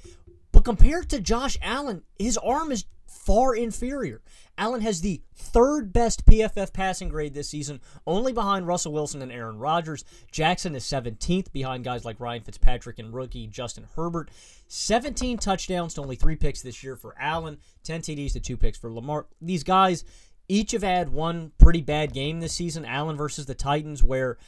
But 0.52 0.64
compared 0.64 1.08
to 1.10 1.20
Josh 1.20 1.56
Allen, 1.62 2.02
his 2.18 2.36
arm 2.36 2.70
is 2.70 2.84
far 3.08 3.54
inferior. 3.54 4.22
Allen 4.56 4.80
has 4.80 5.00
the 5.00 5.22
third 5.34 5.92
best 5.92 6.26
PFF 6.26 6.72
passing 6.72 7.08
grade 7.08 7.32
this 7.32 7.48
season, 7.48 7.80
only 8.06 8.32
behind 8.32 8.66
Russell 8.66 8.92
Wilson 8.92 9.22
and 9.22 9.30
Aaron 9.32 9.58
Rodgers. 9.58 10.04
Jackson 10.32 10.74
is 10.74 10.84
17th 10.84 11.52
behind 11.52 11.84
guys 11.84 12.04
like 12.04 12.20
Ryan 12.20 12.42
Fitzpatrick 12.42 12.98
and 12.98 13.14
rookie 13.14 13.46
Justin 13.46 13.86
Herbert. 13.94 14.30
17 14.66 15.38
touchdowns 15.38 15.94
to 15.94 16.02
only 16.02 16.16
three 16.16 16.36
picks 16.36 16.60
this 16.60 16.82
year 16.82 16.96
for 16.96 17.14
Allen, 17.18 17.58
10 17.84 18.02
TDs 18.02 18.32
to 18.32 18.40
two 18.40 18.56
picks 18.56 18.78
for 18.78 18.92
Lamar. 18.92 19.26
These 19.40 19.62
guys, 19.64 20.04
each 20.48 20.72
have 20.72 20.82
had 20.82 21.10
one 21.10 21.52
pretty 21.58 21.80
bad 21.80 22.12
game 22.12 22.40
this 22.40 22.54
season. 22.54 22.84
Allen 22.84 23.16
versus 23.16 23.46
the 23.46 23.54
Titans, 23.54 24.02
where 24.02 24.38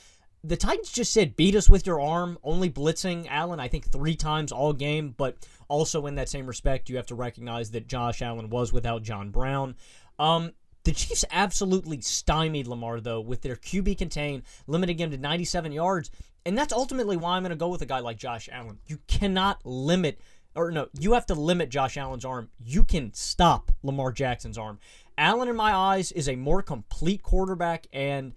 the 0.42 0.56
Titans 0.56 0.90
just 0.90 1.12
said 1.12 1.36
beat 1.36 1.54
us 1.54 1.68
with 1.68 1.86
your 1.86 2.00
arm, 2.00 2.38
only 2.42 2.70
blitzing 2.70 3.26
Allen, 3.28 3.60
I 3.60 3.68
think, 3.68 3.86
three 3.86 4.16
times 4.16 4.52
all 4.52 4.72
game. 4.72 5.14
But 5.16 5.36
also, 5.68 6.06
in 6.06 6.14
that 6.16 6.28
same 6.28 6.46
respect, 6.46 6.88
you 6.88 6.96
have 6.96 7.06
to 7.06 7.14
recognize 7.14 7.70
that 7.72 7.86
Josh 7.86 8.22
Allen 8.22 8.50
was 8.50 8.72
without 8.72 9.02
John 9.02 9.30
Brown. 9.30 9.76
Um, 10.18 10.52
the 10.84 10.92
Chiefs 10.92 11.24
absolutely 11.30 12.00
stymied 12.00 12.66
Lamar, 12.66 13.00
though, 13.00 13.20
with 13.20 13.42
their 13.42 13.56
QB 13.56 13.98
contain, 13.98 14.42
limiting 14.66 14.98
him 14.98 15.10
to 15.10 15.18
97 15.18 15.72
yards. 15.72 16.10
And 16.46 16.56
that's 16.56 16.72
ultimately 16.72 17.18
why 17.18 17.36
I'm 17.36 17.42
going 17.42 17.50
to 17.50 17.56
go 17.56 17.68
with 17.68 17.82
a 17.82 17.86
guy 17.86 17.98
like 17.98 18.16
Josh 18.16 18.48
Allen. 18.50 18.78
You 18.86 18.98
cannot 19.06 19.64
limit, 19.66 20.20
or 20.54 20.70
no, 20.70 20.88
you 20.98 21.12
have 21.12 21.26
to 21.26 21.34
limit 21.34 21.68
Josh 21.68 21.98
Allen's 21.98 22.24
arm. 22.24 22.48
You 22.64 22.84
can 22.84 23.12
stop 23.12 23.72
Lamar 23.82 24.10
Jackson's 24.10 24.56
arm. 24.56 24.78
Allen, 25.18 25.48
in 25.48 25.56
my 25.56 25.74
eyes, 25.74 26.12
is 26.12 26.30
a 26.30 26.36
more 26.36 26.62
complete 26.62 27.22
quarterback, 27.22 27.86
and 27.92 28.32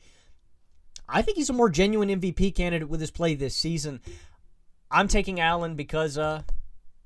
I 1.07 1.21
think 1.21 1.37
he's 1.37 1.49
a 1.49 1.53
more 1.53 1.69
genuine 1.69 2.09
MVP 2.09 2.55
candidate 2.55 2.89
with 2.89 2.99
his 2.99 3.11
play 3.11 3.35
this 3.35 3.55
season. 3.55 4.01
I'm 4.89 5.07
taking 5.07 5.39
Allen 5.39 5.75
because, 5.75 6.17
uh, 6.17 6.43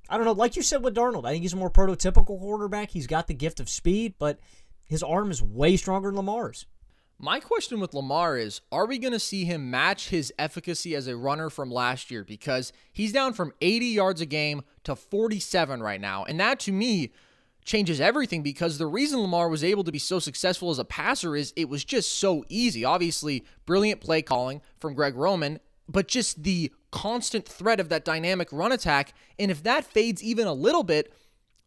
I 0.09 0.17
don't 0.17 0.25
know, 0.25 0.33
like 0.33 0.55
you 0.55 0.61
said 0.61 0.83
with 0.83 0.95
Darnold, 0.95 1.25
I 1.25 1.31
think 1.31 1.43
he's 1.43 1.53
a 1.53 1.57
more 1.57 1.69
prototypical 1.71 2.39
quarterback. 2.39 2.91
He's 2.91 3.07
got 3.07 3.27
the 3.27 3.33
gift 3.33 3.59
of 3.59 3.69
speed, 3.69 4.15
but 4.19 4.39
his 4.85 5.03
arm 5.03 5.31
is 5.31 5.41
way 5.41 5.77
stronger 5.77 6.09
than 6.09 6.17
Lamar's. 6.17 6.65
My 7.19 7.39
question 7.39 7.79
with 7.79 7.95
Lamar 7.95 8.37
is 8.37 8.61
Are 8.71 8.85
we 8.85 8.99
going 8.99 9.13
to 9.13 9.19
see 9.19 9.43
him 9.43 9.71
match 9.71 10.09
his 10.09 10.31
efficacy 10.37 10.95
as 10.95 11.07
a 11.07 11.17
runner 11.17 11.49
from 11.49 11.71
last 11.71 12.11
year? 12.11 12.23
Because 12.23 12.71
he's 12.93 13.11
down 13.11 13.33
from 13.33 13.53
80 13.59 13.87
yards 13.87 14.21
a 14.21 14.25
game 14.27 14.61
to 14.83 14.95
47 14.95 15.81
right 15.81 15.99
now. 15.99 16.25
And 16.25 16.39
that 16.39 16.59
to 16.61 16.71
me 16.71 17.11
changes 17.67 17.99
everything 17.99 18.41
because 18.41 18.77
the 18.77 18.87
reason 18.87 19.19
Lamar 19.19 19.49
was 19.49 19.63
able 19.63 19.83
to 19.83 19.91
be 19.91 19.99
so 19.99 20.19
successful 20.19 20.71
as 20.71 20.79
a 20.79 20.85
passer 20.85 21.35
is 21.35 21.53
it 21.55 21.69
was 21.69 21.83
just 21.83 22.15
so 22.15 22.45
easy. 22.47 22.85
Obviously, 22.85 23.43
brilliant 23.65 23.99
play 23.99 24.21
calling 24.21 24.61
from 24.79 24.93
Greg 24.95 25.15
Roman, 25.15 25.59
but 25.87 26.07
just 26.07 26.43
the 26.43 26.71
constant 26.91 27.45
threat 27.45 27.81
of 27.81 27.89
that 27.89 28.05
dynamic 28.05 28.47
run 28.53 28.71
attack. 28.71 29.13
And 29.37 29.51
if 29.51 29.61
that 29.63 29.83
fades 29.83 30.23
even 30.23 30.47
a 30.47 30.53
little 30.53 30.83
bit, 30.83 31.13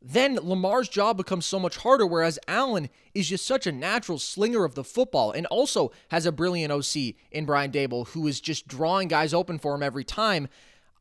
then 0.00 0.38
Lamar's 0.42 0.88
job 0.88 1.18
becomes 1.18 1.44
so 1.44 1.60
much 1.60 1.76
harder, 1.76 2.06
whereas 2.06 2.38
Allen 2.48 2.88
is 3.14 3.28
just 3.28 3.46
such 3.46 3.66
a 3.66 3.72
natural 3.72 4.18
slinger 4.18 4.64
of 4.64 4.74
the 4.74 4.84
football 4.84 5.30
and 5.30 5.44
also 5.46 5.92
has 6.08 6.24
a 6.24 6.32
brilliant 6.32 6.72
OC 6.72 7.14
in 7.30 7.44
Brian 7.44 7.70
Daboll 7.70 8.08
who 8.08 8.26
is 8.26 8.40
just 8.40 8.66
drawing 8.66 9.08
guys 9.08 9.34
open 9.34 9.58
for 9.58 9.74
him 9.74 9.82
every 9.82 10.04
time. 10.04 10.48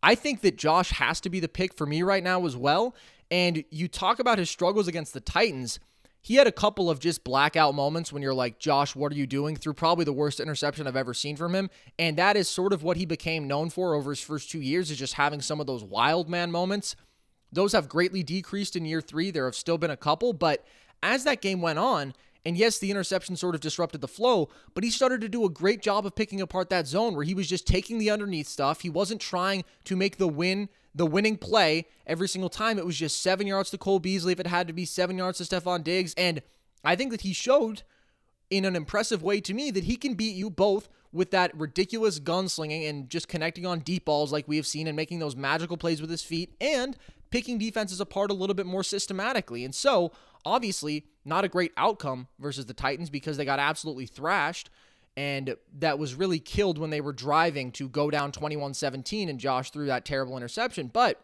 I 0.03 0.15
think 0.15 0.41
that 0.41 0.57
Josh 0.57 0.91
has 0.91 1.21
to 1.21 1.29
be 1.29 1.39
the 1.39 1.47
pick 1.47 1.73
for 1.73 1.85
me 1.85 2.03
right 2.03 2.23
now 2.23 2.45
as 2.45 2.57
well. 2.57 2.95
And 3.31 3.63
you 3.69 3.87
talk 3.87 4.19
about 4.19 4.37
his 4.37 4.49
struggles 4.49 4.87
against 4.87 5.13
the 5.13 5.19
Titans. 5.19 5.79
He 6.21 6.35
had 6.35 6.47
a 6.47 6.51
couple 6.51 6.89
of 6.89 6.99
just 6.99 7.23
blackout 7.23 7.75
moments 7.75 8.11
when 8.11 8.21
you're 8.21 8.33
like, 8.33 8.59
Josh, 8.59 8.95
what 8.95 9.11
are 9.11 9.15
you 9.15 9.27
doing? 9.27 9.55
Threw 9.55 9.73
probably 9.73 10.03
the 10.03 10.11
worst 10.11 10.39
interception 10.39 10.85
I've 10.85 10.95
ever 10.95 11.13
seen 11.13 11.37
from 11.37 11.55
him. 11.55 11.69
And 11.97 12.17
that 12.17 12.35
is 12.35 12.49
sort 12.49 12.73
of 12.73 12.83
what 12.83 12.97
he 12.97 13.05
became 13.05 13.47
known 13.47 13.69
for 13.69 13.93
over 13.93 14.11
his 14.11 14.21
first 14.21 14.51
two 14.51 14.59
years, 14.59 14.91
is 14.91 14.97
just 14.97 15.13
having 15.13 15.41
some 15.41 15.61
of 15.61 15.67
those 15.67 15.83
wild 15.83 16.27
man 16.27 16.51
moments. 16.51 16.95
Those 17.51 17.71
have 17.71 17.87
greatly 17.87 18.21
decreased 18.21 18.75
in 18.75 18.85
year 18.85 19.01
three. 19.01 19.31
There 19.31 19.45
have 19.45 19.55
still 19.55 19.77
been 19.77 19.91
a 19.91 19.97
couple, 19.97 20.33
but 20.33 20.65
as 21.01 21.23
that 21.23 21.41
game 21.41 21.61
went 21.61 21.79
on, 21.79 22.13
and 22.45 22.57
yes, 22.57 22.79
the 22.79 22.91
interception 22.91 23.35
sort 23.35 23.55
of 23.55 23.61
disrupted 23.61 24.01
the 24.01 24.07
flow, 24.07 24.49
but 24.73 24.83
he 24.83 24.89
started 24.89 25.21
to 25.21 25.29
do 25.29 25.45
a 25.45 25.49
great 25.49 25.81
job 25.81 26.05
of 26.05 26.15
picking 26.15 26.41
apart 26.41 26.69
that 26.69 26.87
zone 26.87 27.15
where 27.15 27.25
he 27.25 27.33
was 27.33 27.47
just 27.47 27.67
taking 27.67 27.97
the 27.97 28.09
underneath 28.09 28.47
stuff. 28.47 28.81
He 28.81 28.89
wasn't 28.89 29.21
trying 29.21 29.63
to 29.85 29.95
make 29.95 30.17
the 30.17 30.27
win, 30.27 30.69
the 30.93 31.05
winning 31.05 31.37
play 31.37 31.85
every 32.07 32.27
single 32.27 32.49
time. 32.49 32.77
It 32.77 32.85
was 32.85 32.97
just 32.97 33.21
seven 33.21 33.47
yards 33.47 33.69
to 33.71 33.77
Cole 33.77 33.99
Beasley 33.99 34.33
if 34.33 34.39
it 34.39 34.47
had 34.47 34.67
to 34.67 34.73
be 34.73 34.85
seven 34.85 35.17
yards 35.17 35.37
to 35.37 35.43
Stefon 35.43 35.83
Diggs. 35.83 36.13
And 36.17 36.41
I 36.83 36.95
think 36.95 37.11
that 37.11 37.21
he 37.21 37.33
showed 37.33 37.83
in 38.49 38.65
an 38.65 38.75
impressive 38.75 39.21
way 39.21 39.39
to 39.41 39.53
me 39.53 39.71
that 39.71 39.83
he 39.83 39.95
can 39.95 40.15
beat 40.15 40.35
you 40.35 40.49
both 40.49 40.89
with 41.11 41.31
that 41.31 41.55
ridiculous 41.57 42.19
gunslinging 42.19 42.87
and 42.87 43.09
just 43.09 43.27
connecting 43.27 43.65
on 43.65 43.79
deep 43.79 44.05
balls 44.05 44.31
like 44.31 44.47
we 44.47 44.57
have 44.57 44.67
seen 44.67 44.87
and 44.87 44.95
making 44.95 45.19
those 45.19 45.35
magical 45.35 45.77
plays 45.77 46.01
with 46.01 46.09
his 46.09 46.21
feet 46.21 46.55
and 46.61 46.97
picking 47.31 47.57
defenses 47.57 47.99
apart 47.99 48.31
a 48.31 48.33
little 48.33 48.53
bit 48.53 48.65
more 48.65 48.83
systematically. 48.83 49.63
And 49.63 49.73
so, 49.73 50.11
obviously, 50.45 51.05
not 51.25 51.43
a 51.43 51.49
great 51.49 51.71
outcome 51.77 52.27
versus 52.39 52.65
the 52.65 52.73
Titans 52.73 53.09
because 53.09 53.37
they 53.37 53.45
got 53.45 53.59
absolutely 53.59 54.05
thrashed. 54.05 54.69
And 55.19 55.57
that 55.79 55.99
was 55.99 56.15
really 56.15 56.39
killed 56.39 56.77
when 56.77 56.91
they 56.91 57.01
were 57.01 57.11
driving 57.11 57.73
to 57.73 57.89
go 57.89 58.09
down 58.09 58.31
21 58.31 58.73
17 58.73 59.27
and 59.27 59.37
Josh 59.37 59.69
threw 59.69 59.87
that 59.87 60.05
terrible 60.05 60.37
interception. 60.37 60.87
But 60.87 61.19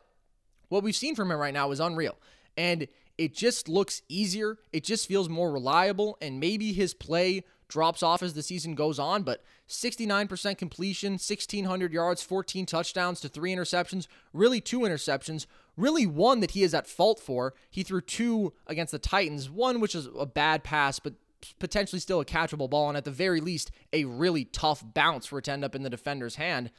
what 0.67 0.84
we've 0.84 0.93
seen 0.93 1.15
from 1.15 1.31
him 1.31 1.38
right 1.38 1.53
now 1.53 1.71
is 1.71 1.79
unreal. 1.79 2.17
And 2.58 2.89
it 3.17 3.34
just 3.34 3.69
looks 3.69 4.01
easier. 4.10 4.58
It 4.73 4.84
just 4.84 5.08
feels 5.08 5.29
more 5.29 5.49
reliable. 5.49 6.17
And 6.19 6.41
maybe 6.41 6.73
his 6.73 6.93
play 6.93 7.45
drops 7.69 8.03
off 8.03 8.21
as 8.21 8.34
the 8.34 8.43
season 8.43 8.75
goes 8.75 8.99
on, 8.99 9.23
but 9.23 9.41
69% 9.69 10.58
completion, 10.58 11.13
1,600 11.13 11.93
yards, 11.93 12.21
14 12.21 12.65
touchdowns 12.65 13.21
to 13.21 13.29
three 13.29 13.55
interceptions, 13.55 14.08
really 14.34 14.60
two 14.60 14.81
interceptions, 14.81 15.45
really 15.77 16.05
one 16.05 16.41
that 16.41 16.51
he 16.51 16.63
is 16.63 16.73
at 16.73 16.86
fault 16.86 17.17
for. 17.17 17.53
He 17.71 17.84
threw 17.84 18.01
two 18.01 18.51
against 18.67 18.91
the 18.91 18.99
Titans, 18.99 19.49
one 19.49 19.79
which 19.79 19.95
is 19.95 20.10
a 20.19 20.25
bad 20.25 20.65
pass, 20.65 20.99
but 20.99 21.13
potentially 21.60 21.99
still 21.99 22.19
a 22.19 22.25
catchable 22.25 22.69
ball, 22.69 22.89
and 22.89 22.97
at 22.97 23.05
the 23.05 23.12
very 23.12 23.41
least, 23.41 23.71
a 23.93 24.05
really 24.05 24.45
tough 24.45 24.84
bounce 24.93 25.25
for 25.25 25.39
it 25.39 25.45
to 25.45 25.51
end 25.51 25.63
up 25.63 25.75
in 25.75 25.84
the 25.84 25.89
defender's 25.89 26.36
hand. 26.36 26.71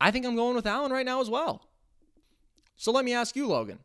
I 0.00 0.10
think 0.10 0.26
I'm 0.26 0.36
going 0.36 0.56
with 0.56 0.66
Allen 0.66 0.92
right 0.92 1.06
now 1.06 1.20
as 1.20 1.30
well. 1.30 1.68
So 2.76 2.90
let 2.90 3.04
me 3.04 3.14
ask 3.14 3.36
you, 3.36 3.46
Logan. 3.46 3.78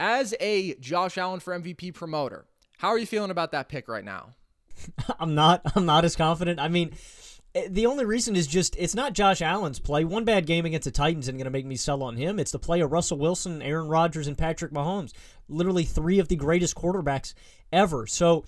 As 0.00 0.34
a 0.40 0.74
Josh 0.74 1.16
Allen 1.16 1.40
for 1.40 1.58
MVP 1.58 1.94
promoter, 1.94 2.46
how 2.78 2.88
are 2.88 2.98
you 2.98 3.06
feeling 3.06 3.30
about 3.30 3.52
that 3.52 3.68
pick 3.68 3.88
right 3.88 4.04
now? 4.04 4.34
I'm 5.20 5.34
not. 5.34 5.62
I'm 5.74 5.86
not 5.86 6.04
as 6.04 6.16
confident. 6.16 6.60
I 6.60 6.68
mean, 6.68 6.92
eh, 7.54 7.68
the 7.70 7.86
only 7.86 8.04
reason 8.04 8.36
is 8.36 8.46
just 8.46 8.76
it's 8.76 8.94
not 8.94 9.12
Josh 9.12 9.40
Allen's 9.40 9.78
play. 9.78 10.04
One 10.04 10.24
bad 10.24 10.46
game 10.46 10.66
against 10.66 10.84
the 10.84 10.90
Titans 10.90 11.26
isn't 11.26 11.38
going 11.38 11.44
to 11.46 11.50
make 11.50 11.64
me 11.64 11.76
sell 11.76 12.02
on 12.02 12.16
him. 12.16 12.38
It's 12.38 12.52
the 12.52 12.58
play 12.58 12.80
of 12.80 12.92
Russell 12.92 13.18
Wilson, 13.18 13.62
Aaron 13.62 13.88
Rodgers, 13.88 14.26
and 14.26 14.36
Patrick 14.36 14.72
Mahomes. 14.72 15.12
Literally 15.48 15.84
three 15.84 16.18
of 16.18 16.28
the 16.28 16.36
greatest 16.36 16.74
quarterbacks 16.74 17.32
ever. 17.72 18.06
So 18.06 18.44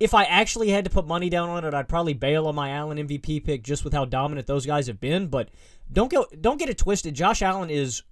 if 0.00 0.14
I 0.14 0.24
actually 0.24 0.70
had 0.70 0.84
to 0.86 0.90
put 0.90 1.06
money 1.06 1.28
down 1.28 1.50
on 1.50 1.64
it, 1.64 1.74
I'd 1.74 1.88
probably 1.88 2.14
bail 2.14 2.46
on 2.46 2.54
my 2.54 2.70
Allen 2.70 2.96
MVP 3.06 3.44
pick 3.44 3.62
just 3.62 3.84
with 3.84 3.92
how 3.92 4.06
dominant 4.06 4.46
those 4.46 4.64
guys 4.64 4.86
have 4.86 4.98
been. 4.98 5.28
But 5.28 5.50
don't 5.92 6.10
go, 6.10 6.26
don't 6.40 6.58
get 6.58 6.70
it 6.70 6.78
twisted. 6.78 7.14
Josh 7.14 7.42
Allen 7.42 7.68
is. 7.68 8.02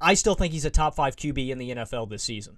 I 0.00 0.14
still 0.14 0.34
think 0.34 0.54
he's 0.54 0.64
a 0.64 0.70
top 0.70 0.94
five 0.94 1.16
QB 1.16 1.50
in 1.50 1.58
the 1.58 1.70
NFL 1.72 2.08
this 2.08 2.22
season. 2.22 2.56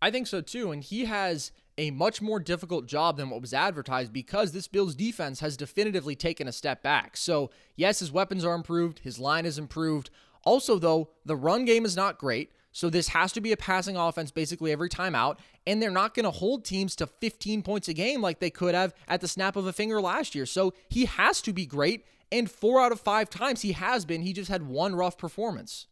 I 0.00 0.10
think 0.10 0.26
so 0.26 0.40
too. 0.40 0.70
And 0.70 0.82
he 0.82 1.04
has 1.04 1.52
a 1.76 1.90
much 1.90 2.22
more 2.22 2.38
difficult 2.38 2.86
job 2.86 3.16
than 3.16 3.30
what 3.30 3.40
was 3.40 3.52
advertised 3.52 4.12
because 4.12 4.52
this 4.52 4.68
Bills 4.68 4.94
defense 4.94 5.40
has 5.40 5.56
definitively 5.56 6.14
taken 6.14 6.46
a 6.46 6.52
step 6.52 6.82
back. 6.82 7.16
So, 7.16 7.50
yes, 7.76 7.98
his 7.98 8.12
weapons 8.12 8.44
are 8.44 8.54
improved, 8.54 9.00
his 9.00 9.18
line 9.18 9.44
is 9.44 9.58
improved. 9.58 10.10
Also, 10.44 10.78
though, 10.78 11.10
the 11.24 11.36
run 11.36 11.64
game 11.64 11.84
is 11.84 11.96
not 11.96 12.18
great. 12.18 12.52
So, 12.72 12.90
this 12.90 13.08
has 13.08 13.32
to 13.32 13.40
be 13.40 13.52
a 13.52 13.56
passing 13.56 13.96
offense 13.96 14.30
basically 14.30 14.72
every 14.72 14.88
time 14.88 15.14
out. 15.14 15.38
And 15.66 15.80
they're 15.80 15.90
not 15.90 16.14
going 16.14 16.24
to 16.24 16.30
hold 16.30 16.64
teams 16.64 16.96
to 16.96 17.06
15 17.06 17.62
points 17.62 17.88
a 17.88 17.94
game 17.94 18.20
like 18.20 18.40
they 18.40 18.50
could 18.50 18.74
have 18.74 18.94
at 19.06 19.20
the 19.20 19.28
snap 19.28 19.56
of 19.56 19.66
a 19.66 19.72
finger 19.72 20.00
last 20.00 20.34
year. 20.34 20.46
So, 20.46 20.74
he 20.88 21.04
has 21.04 21.40
to 21.42 21.52
be 21.52 21.66
great. 21.66 22.04
And 22.30 22.50
four 22.50 22.80
out 22.80 22.92
of 22.92 23.00
five 23.00 23.28
times 23.28 23.60
he 23.60 23.72
has 23.72 24.06
been. 24.06 24.22
He 24.22 24.32
just 24.32 24.50
had 24.50 24.66
one 24.66 24.94
rough 24.94 25.18
performance. 25.18 25.86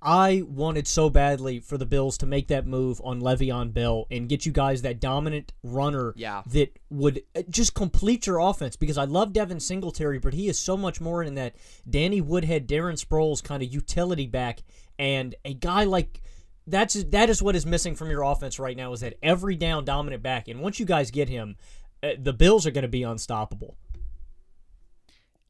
I 0.00 0.44
wanted 0.46 0.86
so 0.86 1.10
badly 1.10 1.58
for 1.58 1.76
the 1.76 1.86
Bills 1.86 2.18
to 2.18 2.26
make 2.26 2.48
that 2.48 2.66
move 2.66 3.00
on 3.02 3.20
Le'Veon 3.20 3.72
Bell 3.72 4.06
and 4.10 4.28
get 4.28 4.46
you 4.46 4.52
guys 4.52 4.82
that 4.82 5.00
dominant 5.00 5.52
runner 5.64 6.14
yeah. 6.16 6.42
that 6.46 6.78
would 6.88 7.22
uh, 7.34 7.42
just 7.50 7.74
complete 7.74 8.26
your 8.26 8.38
offense 8.38 8.76
because 8.76 8.96
I 8.96 9.04
love 9.04 9.32
Devin 9.32 9.58
Singletary, 9.58 10.20
but 10.20 10.34
he 10.34 10.48
is 10.48 10.56
so 10.58 10.76
much 10.76 11.00
more 11.00 11.24
in 11.24 11.34
that 11.34 11.56
Danny 11.88 12.20
Woodhead, 12.20 12.68
Darren 12.68 13.04
Sproles 13.04 13.42
kind 13.42 13.60
of 13.60 13.72
utility 13.72 14.28
back, 14.28 14.62
and 14.98 15.34
a 15.44 15.54
guy 15.54 15.84
like 15.84 16.22
that's 16.66 17.02
that 17.04 17.30
is 17.30 17.42
what 17.42 17.56
is 17.56 17.64
missing 17.64 17.94
from 17.94 18.10
your 18.10 18.22
offense 18.22 18.58
right 18.58 18.76
now 18.76 18.92
is 18.92 19.00
that 19.00 19.14
every 19.22 19.56
down 19.56 19.84
dominant 19.84 20.22
back, 20.22 20.48
and 20.48 20.60
once 20.60 20.78
you 20.78 20.86
guys 20.86 21.10
get 21.10 21.28
him, 21.28 21.56
uh, 22.02 22.10
the 22.18 22.32
Bills 22.32 22.66
are 22.66 22.70
going 22.70 22.82
to 22.82 22.88
be 22.88 23.02
unstoppable. 23.02 23.76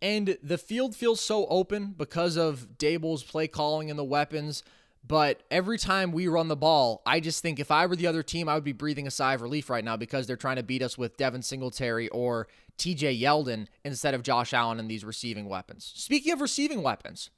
And 0.00 0.38
the 0.42 0.58
field 0.58 0.94
feels 0.94 1.20
so 1.20 1.46
open 1.46 1.94
because 1.96 2.37
of 2.37 2.68
Daboll's 2.78 3.24
play 3.24 3.48
calling 3.48 3.90
and 3.90 3.98
the 3.98 4.04
weapons. 4.04 4.62
But 5.06 5.42
every 5.50 5.78
time 5.78 6.12
we 6.12 6.28
run 6.28 6.48
the 6.48 6.56
ball, 6.56 7.02
I 7.06 7.20
just 7.20 7.40
think 7.40 7.58
if 7.58 7.70
I 7.70 7.87
were 7.87 7.96
the 7.96 8.06
other 8.06 8.22
team, 8.22 8.48
I 8.48 8.54
would 8.54 8.64
be 8.64 8.72
breathing 8.72 9.06
a 9.06 9.11
sigh 9.11 9.34
of 9.34 9.42
relief 9.42 9.70
right 9.70 9.84
now 9.84 9.96
because 9.96 10.26
they're 10.26 10.37
trying 10.37 10.56
to 10.56 10.62
beat 10.62 10.82
us 10.82 10.98
with 10.98 11.16
Devin 11.16 11.42
Singletary 11.42 12.08
or 12.11 12.46
TJ 12.78 13.20
Yeldon 13.20 13.68
instead 13.84 14.14
of 14.14 14.22
Josh 14.22 14.52
Allen 14.52 14.78
and 14.78 14.90
these 14.90 15.04
receiving 15.04 15.48
weapons. 15.48 15.92
Speaking 15.96 16.32
of 16.32 16.40
receiving 16.40 16.82
weapons, 16.82 17.30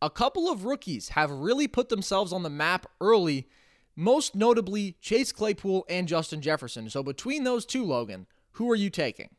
a 0.00 0.10
couple 0.10 0.50
of 0.50 0.64
rookies 0.64 1.10
have 1.10 1.30
really 1.30 1.66
put 1.68 1.88
themselves 1.88 2.32
on 2.32 2.42
the 2.42 2.50
map 2.50 2.86
early, 3.00 3.48
most 3.96 4.34
notably 4.34 4.96
Chase 5.00 5.32
Claypool 5.32 5.84
and 5.88 6.06
Justin 6.08 6.40
Jefferson. 6.40 6.88
So 6.88 7.02
between 7.02 7.44
those 7.44 7.66
two, 7.66 7.84
Logan, 7.84 8.26
who 8.52 8.70
are 8.70 8.76
you 8.76 8.90
taking? 8.90 9.30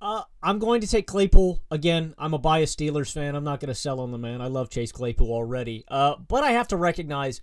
Uh, 0.00 0.22
I'm 0.42 0.58
going 0.58 0.80
to 0.80 0.86
take 0.86 1.06
Claypool 1.06 1.62
again. 1.70 2.14
I'm 2.18 2.34
a 2.34 2.38
biased 2.38 2.78
Steelers 2.78 3.12
fan. 3.12 3.34
I'm 3.34 3.44
not 3.44 3.60
going 3.60 3.68
to 3.68 3.74
sell 3.74 4.00
on 4.00 4.12
the 4.12 4.18
man. 4.18 4.40
I 4.40 4.46
love 4.46 4.70
Chase 4.70 4.92
Claypool 4.92 5.32
already. 5.32 5.84
Uh, 5.88 6.16
but 6.16 6.44
I 6.44 6.52
have 6.52 6.68
to 6.68 6.76
recognize 6.76 7.40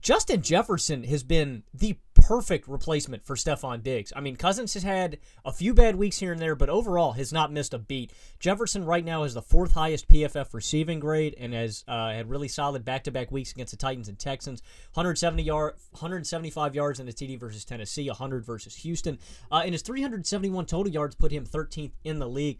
Justin 0.00 0.40
Jefferson 0.42 1.04
has 1.04 1.22
been 1.22 1.64
the 1.74 1.98
perfect 2.28 2.68
replacement 2.68 3.24
for 3.24 3.36
Stefon 3.36 3.82
Diggs. 3.82 4.12
I 4.14 4.20
mean, 4.20 4.36
Cousins 4.36 4.74
has 4.74 4.82
had 4.82 5.16
a 5.46 5.52
few 5.52 5.72
bad 5.72 5.96
weeks 5.96 6.18
here 6.18 6.30
and 6.30 6.38
there, 6.38 6.54
but 6.54 6.68
overall 6.68 7.12
has 7.12 7.32
not 7.32 7.50
missed 7.50 7.72
a 7.72 7.78
beat. 7.78 8.12
Jefferson 8.38 8.84
right 8.84 9.02
now 9.02 9.22
has 9.22 9.32
the 9.32 9.40
fourth 9.40 9.72
highest 9.72 10.08
PFF 10.08 10.52
receiving 10.52 11.00
grade 11.00 11.34
and 11.40 11.54
has 11.54 11.84
uh, 11.88 12.10
had 12.10 12.28
really 12.28 12.46
solid 12.46 12.84
back-to-back 12.84 13.32
weeks 13.32 13.52
against 13.52 13.70
the 13.70 13.78
Titans 13.78 14.10
and 14.10 14.18
Texans. 14.18 14.60
170 14.92 15.42
yard, 15.42 15.76
175 15.92 16.74
yards 16.74 17.00
in 17.00 17.06
the 17.06 17.14
TD 17.14 17.40
versus 17.40 17.64
Tennessee, 17.64 18.08
100 18.08 18.44
versus 18.44 18.76
Houston, 18.76 19.18
uh, 19.50 19.62
and 19.64 19.72
his 19.72 19.80
371 19.80 20.66
total 20.66 20.92
yards 20.92 21.14
put 21.14 21.32
him 21.32 21.46
13th 21.46 21.92
in 22.04 22.18
the 22.18 22.28
league. 22.28 22.58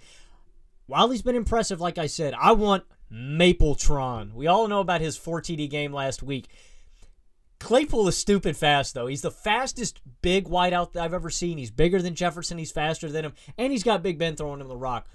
While 0.86 1.10
he's 1.10 1.20
been 1.20 1.36
impressive, 1.36 1.78
like 1.78 1.98
I 1.98 2.06
said, 2.06 2.32
I 2.32 2.52
want 2.52 2.84
Mapletron. 3.12 4.32
We 4.32 4.46
all 4.46 4.66
know 4.66 4.80
about 4.80 5.02
his 5.02 5.18
4 5.18 5.42
TD 5.42 5.68
game 5.68 5.92
last 5.92 6.22
week. 6.22 6.48
Claypool 7.60 8.06
is 8.08 8.16
stupid 8.16 8.56
fast, 8.56 8.94
though. 8.94 9.08
He's 9.08 9.22
the 9.22 9.30
fastest 9.30 10.00
big 10.22 10.46
wideout 10.46 10.92
that 10.92 11.02
I've 11.02 11.14
ever 11.14 11.30
seen. 11.30 11.58
He's 11.58 11.70
bigger 11.70 12.00
than 12.00 12.14
Jefferson. 12.14 12.58
He's 12.58 12.70
faster 12.70 13.10
than 13.10 13.24
him. 13.24 13.32
And 13.56 13.72
he's 13.72 13.82
got 13.82 14.02
Big 14.02 14.18
Ben 14.18 14.36
throwing 14.36 14.60
him 14.60 14.68
the 14.68 14.76
rock. 14.76 15.08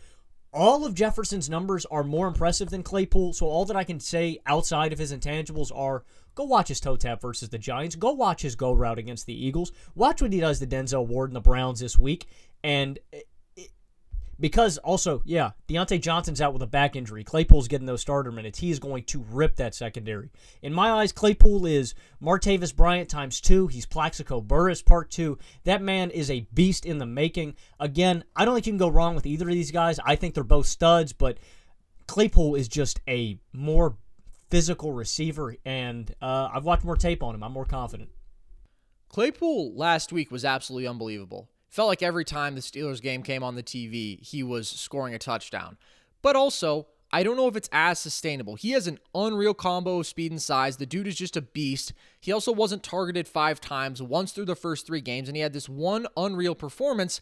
All 0.51 0.85
of 0.85 0.93
Jefferson's 0.93 1.49
numbers 1.49 1.85
are 1.87 2.03
more 2.03 2.27
impressive 2.27 2.69
than 2.69 2.83
Claypool, 2.83 3.33
so 3.33 3.47
all 3.47 3.65
that 3.65 3.75
I 3.75 3.83
can 3.83 3.99
say 3.99 4.37
outside 4.45 4.93
of 4.93 4.99
his 4.99 5.11
intangibles 5.11 5.75
are 5.75 6.03
go 6.35 6.43
watch 6.43 6.67
his 6.67 6.79
toe 6.79 6.95
tap 6.95 7.21
versus 7.21 7.49
the 7.49 7.57
Giants. 7.57 7.95
Go 7.95 8.11
watch 8.11 8.43
his 8.43 8.55
go 8.55 8.71
route 8.71 8.99
against 8.99 9.25
the 9.25 9.33
Eagles. 9.33 9.71
Watch 9.95 10.21
what 10.21 10.31
he 10.31 10.39
does 10.39 10.59
to 10.59 10.67
Denzel 10.67 11.07
Ward 11.07 11.31
and 11.31 11.35
the 11.35 11.41
Browns 11.41 11.79
this 11.79 11.97
week. 11.97 12.27
And 12.63 12.99
because 14.43 14.77
also, 14.79 15.21
yeah, 15.23 15.51
Diontae 15.69 16.01
Johnson's 16.01 16.41
out 16.41 16.51
with 16.51 16.61
a 16.61 16.67
back 16.67 16.97
injury. 16.97 17.23
Claypool's 17.23 17.69
getting 17.69 17.87
those 17.87 18.01
starter 18.01 18.29
minutes. 18.29 18.59
He 18.59 18.71
is 18.71 18.77
going 18.77 19.05
to 19.05 19.23
rip 19.31 19.55
that 19.55 19.73
secondary. 19.73 20.31
In 20.61 20.73
my 20.73 20.91
eyes, 20.91 21.13
Claypool 21.13 21.65
is 21.65 21.95
Martavis 22.21 22.75
Bryant 22.75 23.07
times 23.07 23.39
two. 23.39 23.67
He's 23.67 23.85
Plaxico 23.85 24.41
Burress 24.41 24.81
part 24.81 25.09
two. 25.09 25.37
That 25.63 25.81
man 25.81 26.09
is 26.09 26.29
a 26.29 26.45
beast 26.53 26.85
in 26.85 26.97
the 26.97 27.05
making. 27.05 27.55
Again, 27.79 28.25
I 28.35 28.43
don't 28.43 28.53
think 28.53 28.65
you 28.65 28.73
can 28.73 28.79
go 28.79 28.89
wrong 28.89 29.15
with 29.15 29.25
either 29.25 29.47
of 29.47 29.53
these 29.55 29.71
guys. 29.71 29.97
I 30.03 30.17
think 30.17 30.33
they're 30.33 30.43
both 30.43 30.65
studs, 30.65 31.13
but 31.13 31.37
Claypool 32.07 32.55
is 32.55 32.67
just 32.67 32.99
a 33.07 33.39
more 33.53 33.95
physical 34.49 34.91
receiver, 34.91 35.55
and 35.63 36.13
uh, 36.21 36.49
I've 36.53 36.65
watched 36.65 36.83
more 36.83 36.97
tape 36.97 37.23
on 37.23 37.33
him. 37.33 37.43
I'm 37.43 37.53
more 37.53 37.63
confident. 37.63 38.09
Claypool 39.07 39.73
last 39.77 40.11
week 40.11 40.31
was 40.31 40.43
absolutely 40.43 40.85
unbelievable. 40.85 41.47
Felt 41.73 41.87
like 41.87 42.03
every 42.03 42.23
time 42.23 42.53
the 42.53 42.61
Steelers 42.61 43.01
game 43.01 43.23
came 43.23 43.41
on 43.41 43.55
the 43.55 43.63
TV, 43.63 44.23
he 44.23 44.43
was 44.43 44.69
scoring 44.69 45.15
a 45.15 45.17
touchdown. 45.17 45.75
But 46.21 46.35
also, 46.35 46.85
I 47.11 47.23
don't 47.23 47.35
know 47.35 47.47
if 47.47 47.55
it's 47.55 47.67
as 47.71 47.97
sustainable. 47.97 48.53
He 48.53 48.73
has 48.73 48.85
an 48.85 48.99
unreal 49.15 49.55
combo 49.55 49.97
of 49.97 50.05
speed 50.05 50.29
and 50.31 50.39
size. 50.39 50.77
The 50.77 50.85
dude 50.85 51.07
is 51.07 51.15
just 51.15 51.35
a 51.35 51.41
beast. 51.41 51.91
He 52.21 52.31
also 52.31 52.51
wasn't 52.51 52.83
targeted 52.83 53.27
five 53.27 53.59
times, 53.59 54.03
once 54.03 54.33
through 54.33 54.45
the 54.45 54.55
first 54.55 54.85
three 54.85 55.01
games, 55.01 55.27
and 55.27 55.35
he 55.35 55.41
had 55.41 55.53
this 55.53 55.67
one 55.67 56.05
unreal 56.15 56.53
performance. 56.53 57.21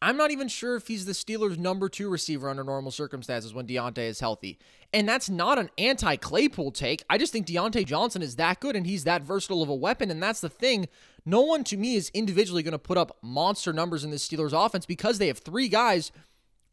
I'm 0.00 0.16
not 0.16 0.30
even 0.30 0.48
sure 0.48 0.76
if 0.76 0.88
he's 0.88 1.04
the 1.04 1.12
Steelers' 1.12 1.58
number 1.58 1.90
two 1.90 2.08
receiver 2.08 2.48
under 2.48 2.64
normal 2.64 2.90
circumstances 2.90 3.52
when 3.52 3.66
Diontae 3.66 4.08
is 4.08 4.20
healthy. 4.20 4.58
And 4.94 5.06
that's 5.06 5.28
not 5.28 5.58
an 5.58 5.68
anti 5.76 6.16
Claypool 6.16 6.70
take. 6.70 7.04
I 7.10 7.18
just 7.18 7.30
think 7.30 7.46
Diontae 7.46 7.84
Johnson 7.84 8.22
is 8.22 8.36
that 8.36 8.58
good 8.60 8.74
and 8.74 8.86
he's 8.86 9.04
that 9.04 9.20
versatile 9.20 9.62
of 9.62 9.68
a 9.68 9.74
weapon. 9.74 10.10
And 10.10 10.22
that's 10.22 10.40
the 10.40 10.48
thing. 10.48 10.88
No 11.28 11.40
one 11.42 11.64
to 11.64 11.76
me 11.76 11.96
is 11.96 12.10
individually 12.14 12.62
going 12.62 12.72
to 12.72 12.78
put 12.78 12.96
up 12.96 13.18
monster 13.20 13.72
numbers 13.72 14.04
in 14.04 14.10
the 14.10 14.16
Steelers 14.16 14.52
offense 14.52 14.86
because 14.86 15.18
they 15.18 15.26
have 15.26 15.38
three 15.38 15.66
guys 15.66 16.12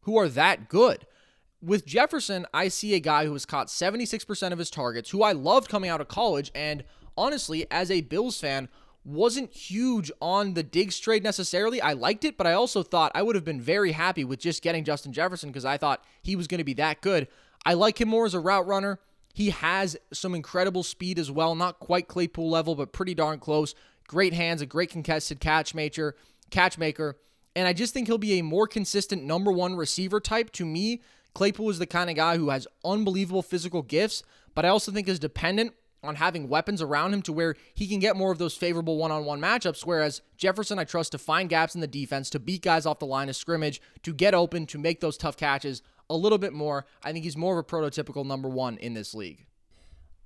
who 0.02 0.16
are 0.16 0.30
that 0.30 0.70
good. 0.70 1.08
With 1.60 1.88
Jefferson, 1.88 2.46
I 2.54 2.68
see 2.68 2.94
a 2.94 3.00
guy 3.00 3.26
who 3.26 3.34
has 3.34 3.48
caught 3.48 3.68
76% 3.68 4.52
of 4.52 4.60
his 4.60 4.70
targets, 4.70 5.10
who 5.10 5.24
I 5.24 5.32
loved 5.32 5.70
coming 5.70 5.90
out 5.90 6.02
of 6.02 6.08
college. 6.08 6.52
And 6.54 6.84
honestly, 7.18 7.66
as 7.72 7.90
a 7.90 8.02
Bills 8.02 8.40
fan, 8.40 8.70
wasn't 9.06 9.52
huge 9.52 10.12
on 10.22 10.54
the 10.54 10.64
Diggs 10.64 11.00
trade 11.00 11.24
necessarily. 11.24 11.82
I 11.82 11.94
liked 11.94 12.24
it, 12.24 12.38
but 12.38 12.48
I 12.48 12.54
also 12.54 12.84
thought 12.84 13.12
I 13.16 13.24
would 13.24 13.36
have 13.36 13.44
been 13.44 13.62
very 13.62 13.94
happy 13.94 14.24
with 14.24 14.40
just 14.40 14.62
getting 14.62 14.84
Justin 14.84 15.14
Jefferson 15.14 15.50
because 15.50 15.66
I 15.66 15.78
thought 15.78 16.04
he 16.22 16.36
was 16.36 16.48
going 16.48 16.60
to 16.60 16.64
be 16.64 16.74
that 16.76 17.02
good. 17.02 17.28
I 17.66 17.74
like 17.74 18.00
him 18.00 18.10
more 18.10 18.26
as 18.26 18.34
a 18.34 18.40
route 18.40 18.68
runner. 18.68 19.00
He 19.34 19.50
has 19.50 19.98
some 20.12 20.36
incredible 20.36 20.84
speed 20.84 21.18
as 21.18 21.32
well, 21.32 21.56
not 21.56 21.80
quite 21.80 22.08
Claypool 22.08 22.50
level, 22.50 22.76
but 22.76 22.94
pretty 22.94 23.16
darn 23.16 23.40
close. 23.40 23.74
Great 24.08 24.34
hands, 24.34 24.62
a 24.62 24.66
great 24.66 24.90
contested 24.90 25.40
catch 25.40 25.74
maker, 25.74 26.16
catch 26.50 26.78
maker, 26.78 27.18
and 27.56 27.68
I 27.68 27.74
just 27.74 27.94
think 27.94 28.08
he'll 28.08 28.18
be 28.18 28.40
a 28.40 28.44
more 28.44 28.68
consistent 28.68 29.24
number 29.24 29.52
one 29.52 29.76
receiver 29.76 30.20
type. 30.20 30.52
To 30.54 30.66
me, 30.66 31.02
Claypool 31.34 31.70
is 31.70 31.80
the 31.80 31.86
kind 31.86 32.10
of 32.10 32.16
guy 32.16 32.38
who 32.38 32.50
has 32.50 32.68
unbelievable 32.84 33.42
physical 33.42 33.82
gifts, 33.82 34.24
but 34.56 34.66
I 34.66 34.70
also 34.70 34.92
think 34.92 35.08
is 35.08 35.20
dependent 35.20 35.74
on 36.04 36.16
having 36.16 36.50
weapons 36.50 36.82
around 36.82 37.14
him 37.14 37.22
to 37.24 37.32
where 37.32 37.56
he 37.74 37.88
can 37.88 38.00
get 38.00 38.18
more 38.18 38.32
of 38.32 38.38
those 38.38 38.58
favorable 38.58 38.98
one 38.98 39.12
on 39.12 39.24
one 39.24 39.40
matchups. 39.40 39.86
Whereas 39.86 40.22
Jefferson, 40.38 40.78
I 40.78 40.84
trust 40.84 41.14
to 41.14 41.18
find 41.18 41.50
gaps 41.50 41.76
in 41.76 41.82
the 41.82 41.88
defense, 41.88 42.30
to 42.32 42.40
beat 42.40 42.62
guys 42.62 42.86
off 42.86 43.00
the 43.00 43.06
line 43.06 43.30
of 43.30 43.36
scrimmage, 43.36 43.82
to 44.04 44.14
get 44.14 44.34
open, 44.34 44.66
to 44.68 44.78
make 44.78 45.00
those 45.00 45.18
tough 45.18 45.38
catches 45.38 45.82
a 46.10 46.18
little 46.18 46.38
bit 46.38 46.54
more. 46.54 46.86
I 47.04 47.14
think 47.14 47.24
he's 47.24 47.38
more 47.38 47.58
of 47.58 47.66
a 47.66 47.68
prototypical 47.68 48.26
number 48.26 48.50
one 48.50 48.78
in 48.78 48.94
this 48.94 49.14
league. 49.14 49.46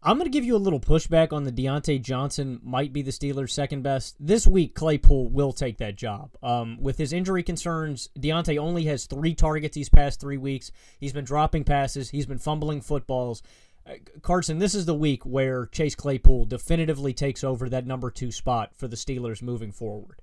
I'm 0.07 0.17
going 0.17 0.23
to 0.23 0.33
give 0.33 0.45
you 0.45 0.55
a 0.55 0.57
little 0.57 0.79
pushback 0.79 1.33
on 1.33 1.43
the 1.43 1.51
Diontae 1.51 2.01
Johnson 2.01 2.61
might 2.63 2.93
be 2.93 3.01
the 3.01 3.11
Steelers' 3.11 3.49
second 3.49 3.81
best. 3.81 4.15
This 4.21 4.47
week, 4.47 4.73
Claypool 4.73 5.31
will 5.31 5.51
take 5.51 5.79
that 5.79 5.97
job. 5.97 6.29
Um, 6.41 6.77
with 6.79 6.97
his 6.97 7.11
injury 7.11 7.43
concerns, 7.43 8.07
Diontae 8.17 8.57
only 8.57 8.85
has 8.85 9.05
three 9.05 9.35
targets 9.35 9.75
these 9.75 9.89
past 9.89 10.21
three 10.21 10.37
weeks. 10.37 10.71
He's 10.97 11.11
been 11.11 11.25
dropping 11.25 11.65
passes, 11.65 12.09
he's 12.09 12.25
been 12.25 12.37
fumbling 12.39 12.79
footballs. 12.79 13.43
Uh, 13.85 13.95
Carson, 14.21 14.59
this 14.59 14.75
is 14.75 14.85
the 14.85 14.95
week 14.95 15.25
where 15.25 15.65
Chase 15.65 15.95
Claypool 15.95 16.45
definitively 16.45 17.11
takes 17.11 17.43
over 17.43 17.67
that 17.67 17.85
number 17.85 18.09
two 18.09 18.31
spot 18.31 18.77
for 18.77 18.87
the 18.87 18.95
Steelers 18.95 19.41
moving 19.41 19.73
forward. 19.73 20.21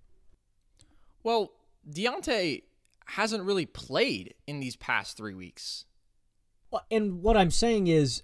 Well, 1.22 1.52
Diontae 1.86 2.62
hasn't 3.04 3.44
really 3.44 3.66
played 3.66 4.32
in 4.46 4.60
these 4.60 4.76
past 4.76 5.18
three 5.18 5.34
weeks. 5.34 5.84
And 6.90 7.20
what 7.20 7.36
I'm 7.36 7.50
saying 7.50 7.88
is, 7.88 8.22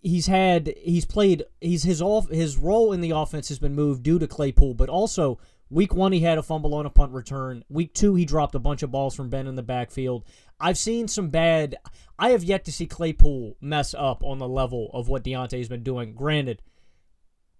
he's 0.00 0.26
had 0.26 0.74
he's 0.82 1.04
played 1.04 1.44
he's 1.60 1.82
his 1.82 2.00
off 2.00 2.28
his 2.30 2.56
role 2.56 2.92
in 2.92 3.00
the 3.00 3.10
offense 3.10 3.48
has 3.48 3.58
been 3.58 3.74
moved 3.74 4.02
due 4.02 4.18
to 4.18 4.26
Claypool, 4.26 4.74
but 4.74 4.88
also 4.88 5.38
week 5.70 5.94
one 5.94 6.12
he 6.12 6.20
had 6.20 6.38
a 6.38 6.42
fumble 6.42 6.74
on 6.74 6.86
a 6.86 6.90
punt 6.90 7.12
return. 7.12 7.64
Week 7.68 7.92
two 7.94 8.14
he 8.14 8.24
dropped 8.24 8.54
a 8.54 8.60
bunch 8.60 8.82
of 8.82 8.90
balls 8.90 9.14
from 9.14 9.30
Ben 9.30 9.46
in 9.46 9.54
the 9.54 9.62
backfield. 9.62 10.24
I've 10.60 10.78
seen 10.78 11.08
some 11.08 11.28
bad. 11.28 11.76
I 12.18 12.30
have 12.30 12.44
yet 12.44 12.64
to 12.66 12.72
see 12.72 12.86
Claypool 12.86 13.56
mess 13.60 13.94
up 13.94 14.22
on 14.22 14.38
the 14.38 14.48
level 14.48 14.90
of 14.92 15.08
what 15.08 15.24
Diontae's 15.24 15.68
been 15.68 15.82
doing. 15.82 16.14
Granted, 16.14 16.62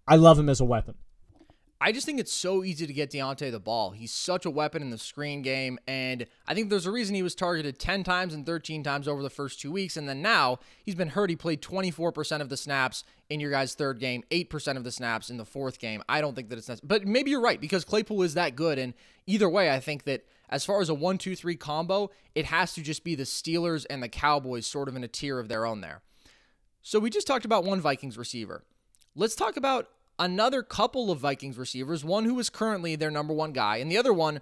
I 0.07 0.17
love 0.17 0.39
him 0.39 0.49
as 0.49 0.61
a 0.61 0.65
weapon. 0.65 0.95
I 1.81 1.93
just 1.93 2.07
think 2.07 2.21
it's 2.21 2.33
so 2.33 2.65
easy 2.65 2.87
to 2.87 2.93
get 2.93 3.11
Diontae 3.11 3.51
the 3.51 3.61
ball. 3.61 3.91
He's 3.91 4.13
such 4.13 4.47
a 4.47 4.51
weapon 4.51 4.81
in 4.81 4.91
the 4.91 4.99
screen 4.99 5.43
game, 5.43 5.79
and 5.87 6.25
I 6.47 6.55
think 6.55 6.71
there's 6.71 6.87
a 6.87 6.93
reason 6.93 7.15
he 7.15 7.23
was 7.23 7.35
targeted 7.35 7.79
10 7.79 8.05
times 8.05 8.33
and 8.33 8.47
13 8.47 8.83
times 8.83 9.09
over 9.09 9.23
the 9.23 9.31
first 9.31 9.61
two 9.61 9.73
weeks, 9.73 9.97
and 9.97 10.09
then 10.09 10.23
now 10.23 10.61
he's 10.85 10.95
been 10.95 11.09
hurt. 11.09 11.31
He 11.31 11.37
played 11.37 11.61
24% 11.61 12.41
of 12.41 12.49
the 12.49 12.57
snaps 12.57 13.05
in 13.29 13.41
your 13.41 13.51
guys' 13.51 13.75
third 13.75 13.99
game, 13.99 14.23
8% 14.31 14.77
of 14.77 14.85
the 14.85 14.93
snaps 14.93 15.31
in 15.31 15.37
the 15.37 15.45
fourth 15.45 15.79
game. 15.79 16.03
I 16.09 16.21
don't 16.21 16.35
think 16.35 16.49
that 16.51 16.59
it's 16.59 16.69
necessary. 16.69 16.87
But 16.87 17.07
maybe 17.07 17.31
you're 17.31 17.41
right, 17.41 17.61
because 17.61 17.85
Claypool 17.85 18.23
is 18.23 18.35
that 18.35 18.57
good, 18.57 18.79
and 18.79 18.95
either 19.27 19.49
way, 19.49 19.71
I 19.71 19.81
think 19.81 20.05
that 20.05 20.25
as 20.49 20.65
far 20.65 20.81
as 20.81 20.89
a 20.89 20.95
1 20.95 21.19
2 21.19 21.35
3 21.35 21.57
combo, 21.57 22.11
it 22.35 22.47
has 22.47 22.73
to 22.75 22.83
just 22.83 23.03
be 23.03 23.15
the 23.15 23.25
Steelers 23.25 23.85
and 23.91 24.03
the 24.03 24.09
Cowboys 24.09 24.67
sort 24.67 24.89
of 24.89 24.97
in 24.97 25.05
a 25.05 25.09
tier 25.09 25.39
of 25.39 25.49
their 25.49 25.67
own 25.67 25.81
there. 25.81 26.03
So 26.83 26.99
we 27.01 27.11
just 27.11 27.27
talked 27.27 27.45
about 27.45 27.65
one 27.65 27.81
Vikings 27.81 28.17
receiver. 28.17 28.63
Let's 29.17 29.35
talk 29.35 29.57
about 29.57 29.89
another 30.19 30.63
couple 30.63 31.11
of 31.11 31.21
Vikings 31.21 31.59
receivers, 31.59 32.05
one 32.05 32.25
who 32.25 32.39
is 32.39 32.51
currently 32.51 32.97
their 32.97 33.11
number 33.11 33.35
one 33.35 33.53
guy, 33.53 33.77
and 33.77 33.91
the 33.91 33.99
other 33.99 34.13
one 34.13 34.41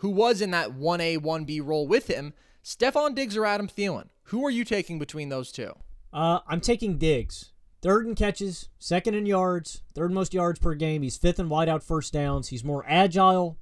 who 0.00 0.10
was 0.10 0.40
in 0.40 0.50
that 0.50 0.72
1A, 0.72 1.18
1B 1.18 1.64
role 1.64 1.86
with 1.86 2.08
him, 2.08 2.34
Stefon 2.62 3.14
Diggs 3.14 3.36
or 3.36 3.46
Adam 3.46 3.68
Thielen. 3.68 4.08
Who 4.24 4.44
are 4.44 4.50
you 4.50 4.64
taking 4.64 4.98
between 4.98 5.28
those 5.28 5.52
two? 5.52 5.72
Uh, 6.12 6.40
I'm 6.46 6.60
taking 6.60 6.98
Diggs. 6.98 7.52
Third 7.82 8.06
in 8.06 8.14
catches, 8.14 8.68
second 8.78 9.14
in 9.14 9.26
yards, 9.26 9.82
third 9.94 10.10
most 10.10 10.34
yards 10.34 10.58
per 10.58 10.74
game. 10.74 11.02
He's 11.02 11.16
fifth 11.16 11.38
in 11.38 11.48
wideout 11.48 11.82
first 11.82 12.12
downs. 12.12 12.48
He's 12.48 12.64
more 12.64 12.84
agile. 12.88 13.58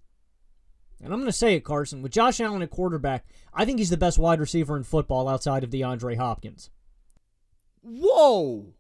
And 1.03 1.13
I'm 1.13 1.19
going 1.19 1.27
to 1.27 1.33
say 1.33 1.55
it, 1.55 1.65
Carson. 1.65 2.01
With 2.01 2.13
Josh 2.13 2.41
Allen 2.41 2.63
at 2.63 2.71
quarterback, 2.71 3.27
I 3.53 3.65
think 3.65 3.79
he's 3.79 3.91
the 3.91 3.97
best 3.97 4.19
wide 4.19 4.41
receiver 4.41 4.77
in 4.77 4.85
football 4.85 5.29
outside 5.29 5.63
of 5.63 5.71
DeAndre 5.71 6.17
Hopkins. 6.17 6.71
Whoa! 7.83 8.73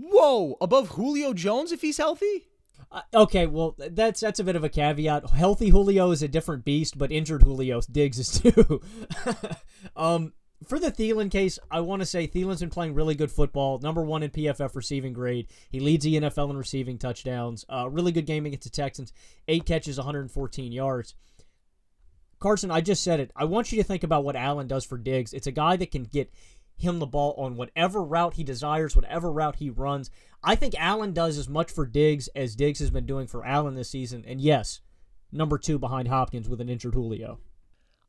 Whoa, 0.00 0.56
above 0.60 0.88
Julio 0.90 1.34
Jones 1.34 1.72
if 1.72 1.82
he's 1.82 1.98
healthy? 1.98 2.46
Uh, 2.90 3.02
okay, 3.14 3.46
well 3.46 3.76
that's 3.78 4.20
that's 4.20 4.40
a 4.40 4.44
bit 4.44 4.56
of 4.56 4.64
a 4.64 4.68
caveat. 4.68 5.28
Healthy 5.30 5.68
Julio 5.68 6.10
is 6.10 6.22
a 6.22 6.28
different 6.28 6.64
beast, 6.64 6.96
but 6.96 7.12
injured 7.12 7.42
Julio 7.42 7.80
Diggs 7.82 8.18
is 8.18 8.30
too. 8.40 8.80
um, 9.96 10.32
for 10.66 10.78
the 10.78 10.90
Thielen 10.90 11.30
case, 11.30 11.58
I 11.70 11.80
want 11.80 12.00
to 12.00 12.06
say 12.06 12.26
Thielen's 12.26 12.60
been 12.60 12.70
playing 12.70 12.94
really 12.94 13.14
good 13.14 13.30
football. 13.30 13.78
Number 13.78 14.02
one 14.02 14.22
in 14.22 14.30
PFF 14.30 14.74
receiving 14.74 15.12
grade. 15.12 15.48
He 15.70 15.80
leads 15.80 16.04
the 16.04 16.20
NFL 16.20 16.50
in 16.50 16.56
receiving 16.56 16.98
touchdowns. 16.98 17.64
Uh, 17.68 17.88
really 17.88 18.12
good 18.12 18.26
game 18.26 18.46
against 18.46 18.64
the 18.64 18.70
Texans. 18.70 19.12
Eight 19.48 19.64
catches, 19.64 19.96
114 19.96 20.72
yards. 20.72 21.14
Carson, 22.40 22.70
I 22.70 22.80
just 22.80 23.02
said 23.04 23.20
it. 23.20 23.30
I 23.36 23.44
want 23.44 23.70
you 23.70 23.78
to 23.78 23.84
think 23.84 24.02
about 24.02 24.24
what 24.24 24.36
Allen 24.36 24.66
does 24.66 24.84
for 24.84 24.98
Diggs. 24.98 25.32
It's 25.32 25.46
a 25.46 25.52
guy 25.52 25.76
that 25.76 25.90
can 25.90 26.04
get 26.04 26.32
him 26.80 26.98
the 26.98 27.06
ball 27.06 27.34
on 27.36 27.56
whatever 27.56 28.02
route 28.02 28.34
he 28.34 28.44
desires, 28.44 28.96
whatever 28.96 29.32
route 29.32 29.56
he 29.56 29.70
runs. 29.70 30.10
I 30.42 30.54
think 30.54 30.74
Allen 30.78 31.12
does 31.12 31.38
as 31.38 31.48
much 31.48 31.70
for 31.70 31.86
Diggs 31.86 32.28
as 32.34 32.56
Diggs 32.56 32.78
has 32.80 32.90
been 32.90 33.06
doing 33.06 33.26
for 33.26 33.44
Allen 33.44 33.74
this 33.74 33.90
season. 33.90 34.24
And 34.26 34.40
yes, 34.40 34.80
number 35.32 35.58
two 35.58 35.78
behind 35.78 36.08
Hopkins 36.08 36.48
with 36.48 36.60
an 36.60 36.68
injured 36.68 36.94
Julio. 36.94 37.38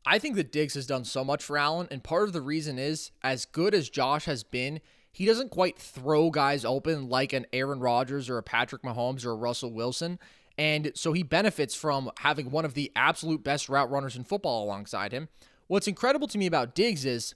I 0.06 0.18
think 0.18 0.36
that 0.36 0.52
Diggs 0.52 0.74
has 0.74 0.88
done 0.88 1.06
so 1.06 1.24
much 1.24 1.44
for 1.44 1.58
Allen, 1.58 1.88
and 1.92 2.04
part 2.04 2.24
of 2.24 2.34
the 2.34 2.42
reason 2.42 2.80
is 2.80 3.12
as 3.22 3.46
good 3.46 3.76
as 3.76 3.90
Josh 3.90 4.26
has 4.26 4.44
been, 4.44 4.82
he 5.12 5.26
doesn't 5.26 5.52
quite 5.52 5.78
throw 5.78 6.32
guys 6.32 6.66
open 6.66 7.10
like 7.10 7.34
an 7.34 7.46
Aaron 7.54 7.80
Rodgers 7.80 8.30
or 8.30 8.38
a 8.38 8.44
Patrick 8.44 8.82
Mahomes 8.82 9.26
or 9.26 9.32
a 9.32 9.36
Russell 9.36 9.72
Wilson. 9.72 10.18
And 10.58 10.92
so 10.96 11.14
he 11.14 11.24
benefits 11.24 11.76
from 11.76 12.12
having 12.20 12.50
one 12.50 12.66
of 12.66 12.74
the 12.74 12.92
absolute 12.96 13.44
best 13.44 13.70
route 13.70 13.92
runners 13.92 14.16
in 14.16 14.24
football 14.24 14.64
alongside 14.64 15.12
him. 15.12 15.28
What's 15.68 15.88
incredible 15.88 16.28
to 16.30 16.38
me 16.38 16.46
about 16.46 16.76
Diggs 16.76 17.06
is 17.06 17.36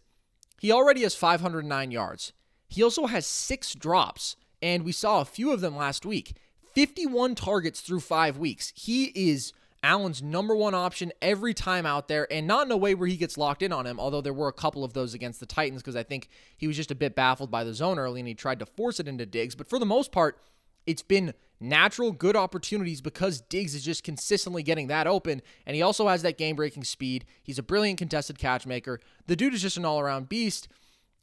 he 0.60 0.72
already 0.72 1.02
has 1.02 1.16
509 1.16 1.92
yards. 1.92 2.34
He 2.68 2.84
also 2.84 3.06
has 3.08 3.26
six 3.26 3.74
drops, 3.74 4.36
and 4.62 4.84
we 4.84 4.92
saw 4.92 5.22
a 5.22 5.26
few 5.26 5.52
of 5.52 5.62
them 5.62 5.76
last 5.76 6.06
week. 6.06 6.36
51 6.74 7.36
targets 7.36 7.80
through 7.80 8.02
five 8.02 8.38
weeks. 8.38 8.74
He 8.76 9.06
is 9.30 9.54
Allen's 9.82 10.22
number 10.22 10.56
one 10.56 10.74
option 10.74 11.14
every 11.22 11.54
time 11.54 11.86
out 11.86 12.08
there, 12.08 12.28
and 12.32 12.48
not 12.48 12.66
in 12.66 12.72
a 12.72 12.78
way 12.78 12.96
where 12.96 13.08
he 13.08 13.18
gets 13.18 13.38
locked 13.38 13.62
in 13.62 13.72
on 13.72 13.86
him, 13.86 14.00
although 14.00 14.22
there 14.22 14.34
were 14.34 14.48
a 14.48 14.54
couple 14.54 14.84
of 14.84 14.94
those 14.94 15.14
against 15.14 15.40
the 15.40 15.46
Titans 15.46 15.82
because 15.82 15.96
I 15.96 16.04
think 16.04 16.28
he 16.58 16.68
was 16.68 16.76
just 16.76 16.92
a 16.92 16.96
bit 16.96 17.16
baffled 17.16 17.52
by 17.52 17.64
the 17.64 17.74
zone 17.74 18.00
early 18.00 18.20
and 18.20 18.28
he 18.28 18.34
tried 18.34 18.60
to 18.60 18.66
force 18.66 19.00
it 19.00 19.08
into 19.08 19.26
digs. 19.26 19.56
But 19.56 19.68
for 19.68 19.78
the 19.78 19.86
most 19.86 20.12
part, 20.12 20.42
it's 20.88 21.04
been 21.04 21.34
natural, 21.60 22.12
good 22.12 22.36
opportunities 22.36 23.02
because 23.02 23.42
Diggs 23.42 23.76
is 23.76 23.84
just 23.84 24.04
consistently 24.04 24.64
getting 24.64 24.88
that 24.88 25.08
open, 25.08 25.42
and 25.66 25.76
he 25.76 25.82
also 25.82 26.08
has 26.08 26.22
that 26.22 26.38
game 26.38 26.56
breaking 26.56 26.84
speed. 26.84 27.26
He's 27.44 27.60
a 27.60 27.64
brilliant 27.64 28.00
contested 28.00 28.38
catch 28.38 28.66
maker. 28.66 29.00
The 29.28 29.36
dude 29.36 29.54
is 29.54 29.62
just 29.62 29.78
an 29.78 29.86
all 29.86 30.00
around 30.00 30.30
beast. 30.30 30.68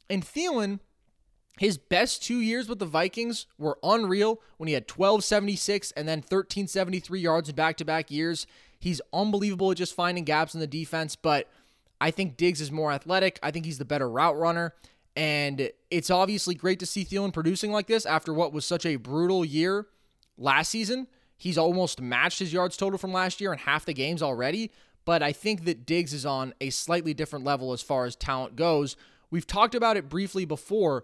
And 0.09 0.23
Thielen, 0.23 0.79
his 1.59 1.77
best 1.77 2.23
two 2.23 2.39
years 2.39 2.67
with 2.67 2.79
the 2.79 2.85
Vikings 2.85 3.45
were 3.57 3.77
unreal 3.83 4.41
when 4.57 4.67
he 4.67 4.73
had 4.73 4.89
1276 4.89 5.91
and 5.91 6.07
then 6.07 6.19
1373 6.19 7.19
yards 7.19 7.49
in 7.49 7.55
back 7.55 7.77
to 7.77 7.85
back 7.85 8.09
years. 8.09 8.47
He's 8.79 9.01
unbelievable 9.13 9.71
at 9.71 9.77
just 9.77 9.95
finding 9.95 10.23
gaps 10.23 10.53
in 10.53 10.59
the 10.59 10.67
defense, 10.67 11.15
but 11.15 11.49
I 12.01 12.11
think 12.11 12.35
Diggs 12.35 12.59
is 12.59 12.71
more 12.71 12.91
athletic. 12.91 13.39
I 13.41 13.51
think 13.51 13.65
he's 13.65 13.77
the 13.77 13.85
better 13.85 14.09
route 14.09 14.37
runner. 14.37 14.73
And 15.15 15.69
it's 15.91 16.09
obviously 16.09 16.55
great 16.55 16.79
to 16.79 16.85
see 16.85 17.05
Thielen 17.05 17.31
producing 17.31 17.71
like 17.71 17.87
this 17.87 18.05
after 18.05 18.33
what 18.33 18.51
was 18.51 18.65
such 18.65 18.85
a 18.85 18.95
brutal 18.95 19.45
year 19.45 19.85
last 20.37 20.69
season. 20.69 21.07
He's 21.37 21.57
almost 21.57 22.01
matched 22.01 22.39
his 22.39 22.53
yards 22.53 22.77
total 22.77 22.97
from 22.97 23.11
last 23.11 23.41
year 23.41 23.51
in 23.51 23.59
half 23.59 23.85
the 23.85 23.93
games 23.93 24.21
already. 24.21 24.71
But 25.05 25.21
I 25.21 25.33
think 25.33 25.65
that 25.65 25.85
Diggs 25.85 26.13
is 26.13 26.25
on 26.25 26.53
a 26.61 26.69
slightly 26.69 27.13
different 27.13 27.43
level 27.43 27.73
as 27.73 27.81
far 27.81 28.05
as 28.05 28.15
talent 28.15 28.55
goes. 28.55 28.95
We've 29.29 29.47
talked 29.47 29.75
about 29.75 29.97
it 29.97 30.09
briefly 30.09 30.45
before, 30.45 31.03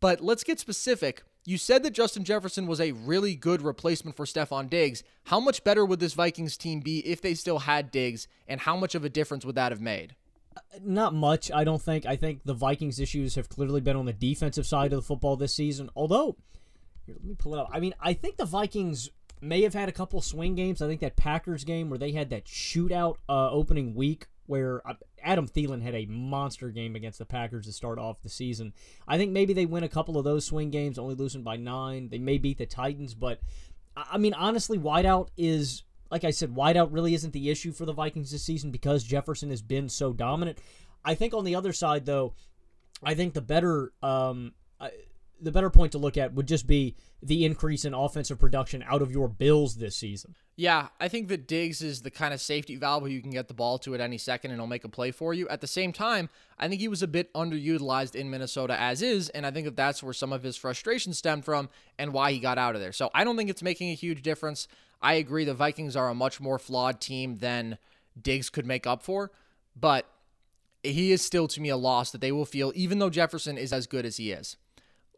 but 0.00 0.20
let's 0.20 0.44
get 0.44 0.60
specific. 0.60 1.22
You 1.44 1.58
said 1.58 1.82
that 1.82 1.90
Justin 1.90 2.24
Jefferson 2.24 2.66
was 2.66 2.80
a 2.80 2.92
really 2.92 3.34
good 3.34 3.60
replacement 3.60 4.16
for 4.16 4.24
Stefon 4.24 4.70
Diggs. 4.70 5.02
How 5.24 5.40
much 5.40 5.62
better 5.62 5.84
would 5.84 6.00
this 6.00 6.14
Vikings 6.14 6.56
team 6.56 6.80
be 6.80 7.00
if 7.00 7.20
they 7.20 7.34
still 7.34 7.58
had 7.58 7.90
Diggs, 7.90 8.28
and 8.48 8.60
how 8.60 8.76
much 8.76 8.94
of 8.94 9.04
a 9.04 9.10
difference 9.10 9.44
would 9.44 9.56
that 9.56 9.72
have 9.72 9.80
made? 9.80 10.14
Not 10.80 11.12
much, 11.12 11.50
I 11.52 11.64
don't 11.64 11.82
think. 11.82 12.06
I 12.06 12.16
think 12.16 12.44
the 12.44 12.54
Vikings' 12.54 12.98
issues 12.98 13.34
have 13.34 13.50
clearly 13.50 13.82
been 13.82 13.96
on 13.96 14.06
the 14.06 14.12
defensive 14.12 14.66
side 14.66 14.92
of 14.92 15.00
the 15.00 15.06
football 15.06 15.36
this 15.36 15.52
season. 15.52 15.90
Although, 15.94 16.36
here, 17.06 17.16
let 17.16 17.24
me 17.24 17.34
pull 17.36 17.54
it 17.54 17.60
up. 17.60 17.68
I 17.72 17.80
mean, 17.80 17.94
I 18.00 18.12
think 18.12 18.36
the 18.36 18.44
Vikings 18.44 19.10
may 19.40 19.62
have 19.62 19.74
had 19.74 19.88
a 19.88 19.92
couple 19.92 20.20
swing 20.20 20.54
games. 20.54 20.80
I 20.80 20.88
think 20.88 21.00
that 21.00 21.16
Packers 21.16 21.64
game 21.64 21.90
where 21.90 21.98
they 21.98 22.12
had 22.12 22.30
that 22.30 22.46
shootout 22.46 23.16
uh, 23.28 23.50
opening 23.50 23.94
week 23.94 24.26
where 24.46 24.86
uh, 24.86 24.94
Adam 25.22 25.48
Thielen 25.48 25.82
had 25.82 25.94
a 25.94 26.06
monster 26.06 26.70
game 26.70 26.96
against 26.96 27.18
the 27.18 27.24
Packers 27.24 27.66
to 27.66 27.72
start 27.72 27.98
off 27.98 28.22
the 28.22 28.28
season. 28.28 28.72
I 29.08 29.16
think 29.16 29.32
maybe 29.32 29.54
they 29.54 29.66
win 29.66 29.84
a 29.84 29.88
couple 29.88 30.18
of 30.18 30.24
those 30.24 30.44
swing 30.44 30.70
games, 30.70 30.98
only 30.98 31.14
losing 31.14 31.42
by 31.42 31.56
nine. 31.56 32.08
They 32.10 32.18
may 32.18 32.38
beat 32.38 32.58
the 32.58 32.66
Titans, 32.66 33.14
but 33.14 33.40
I 33.96 34.18
mean, 34.18 34.34
honestly, 34.34 34.78
wideout 34.78 35.28
is 35.36 35.84
like 36.10 36.24
I 36.24 36.30
said, 36.30 36.54
wideout 36.54 36.92
really 36.92 37.14
isn't 37.14 37.32
the 37.32 37.50
issue 37.50 37.72
for 37.72 37.86
the 37.86 37.92
Vikings 37.92 38.30
this 38.30 38.44
season 38.44 38.70
because 38.70 39.02
Jefferson 39.02 39.50
has 39.50 39.62
been 39.62 39.88
so 39.88 40.12
dominant. 40.12 40.58
I 41.04 41.14
think 41.14 41.34
on 41.34 41.44
the 41.44 41.56
other 41.56 41.72
side, 41.72 42.06
though, 42.06 42.34
I 43.02 43.14
think 43.14 43.34
the 43.34 43.40
better 43.40 43.92
um, 44.02 44.52
the 45.40 45.52
better 45.52 45.70
point 45.70 45.92
to 45.92 45.98
look 45.98 46.16
at 46.16 46.34
would 46.34 46.46
just 46.46 46.66
be 46.66 46.96
the 47.22 47.44
increase 47.44 47.84
in 47.84 47.94
offensive 47.94 48.38
production 48.38 48.84
out 48.86 49.02
of 49.02 49.10
your 49.10 49.28
Bills 49.28 49.76
this 49.76 49.96
season. 49.96 50.34
Yeah, 50.56 50.88
I 51.00 51.08
think 51.08 51.28
that 51.28 51.48
Diggs 51.48 51.82
is 51.82 52.02
the 52.02 52.10
kind 52.10 52.32
of 52.32 52.40
safety 52.40 52.76
valve 52.76 53.02
where 53.02 53.10
you 53.10 53.20
can 53.20 53.30
get 53.30 53.48
the 53.48 53.54
ball 53.54 53.78
to 53.78 53.94
at 53.94 54.00
any 54.00 54.18
second 54.18 54.52
and 54.52 54.60
he'll 54.60 54.68
make 54.68 54.84
a 54.84 54.88
play 54.88 55.10
for 55.10 55.34
you. 55.34 55.48
At 55.48 55.60
the 55.60 55.66
same 55.66 55.92
time, 55.92 56.30
I 56.58 56.68
think 56.68 56.80
he 56.80 56.88
was 56.88 57.02
a 57.02 57.08
bit 57.08 57.32
underutilized 57.34 58.14
in 58.14 58.30
Minnesota 58.30 58.80
as 58.80 59.02
is, 59.02 59.30
and 59.30 59.44
I 59.44 59.50
think 59.50 59.64
that 59.64 59.76
that's 59.76 60.02
where 60.02 60.12
some 60.12 60.32
of 60.32 60.44
his 60.44 60.56
frustration 60.56 61.12
stemmed 61.12 61.44
from 61.44 61.68
and 61.98 62.12
why 62.12 62.30
he 62.30 62.38
got 62.38 62.58
out 62.58 62.76
of 62.76 62.80
there. 62.80 62.92
So 62.92 63.10
I 63.12 63.24
don't 63.24 63.36
think 63.36 63.50
it's 63.50 63.62
making 63.62 63.90
a 63.90 63.94
huge 63.94 64.22
difference. 64.22 64.68
I 65.02 65.14
agree 65.14 65.44
the 65.44 65.54
Vikings 65.54 65.96
are 65.96 66.08
a 66.08 66.14
much 66.14 66.40
more 66.40 66.58
flawed 66.58 67.00
team 67.00 67.38
than 67.38 67.78
Diggs 68.20 68.48
could 68.48 68.66
make 68.66 68.86
up 68.86 69.02
for, 69.02 69.32
but 69.74 70.08
he 70.84 71.10
is 71.10 71.24
still 71.24 71.48
to 71.48 71.60
me 71.60 71.68
a 71.70 71.76
loss 71.76 72.12
that 72.12 72.20
they 72.20 72.30
will 72.30 72.44
feel, 72.44 72.72
even 72.76 73.00
though 73.00 73.10
Jefferson 73.10 73.58
is 73.58 73.72
as 73.72 73.86
good 73.86 74.06
as 74.06 74.18
he 74.18 74.30
is. 74.30 74.56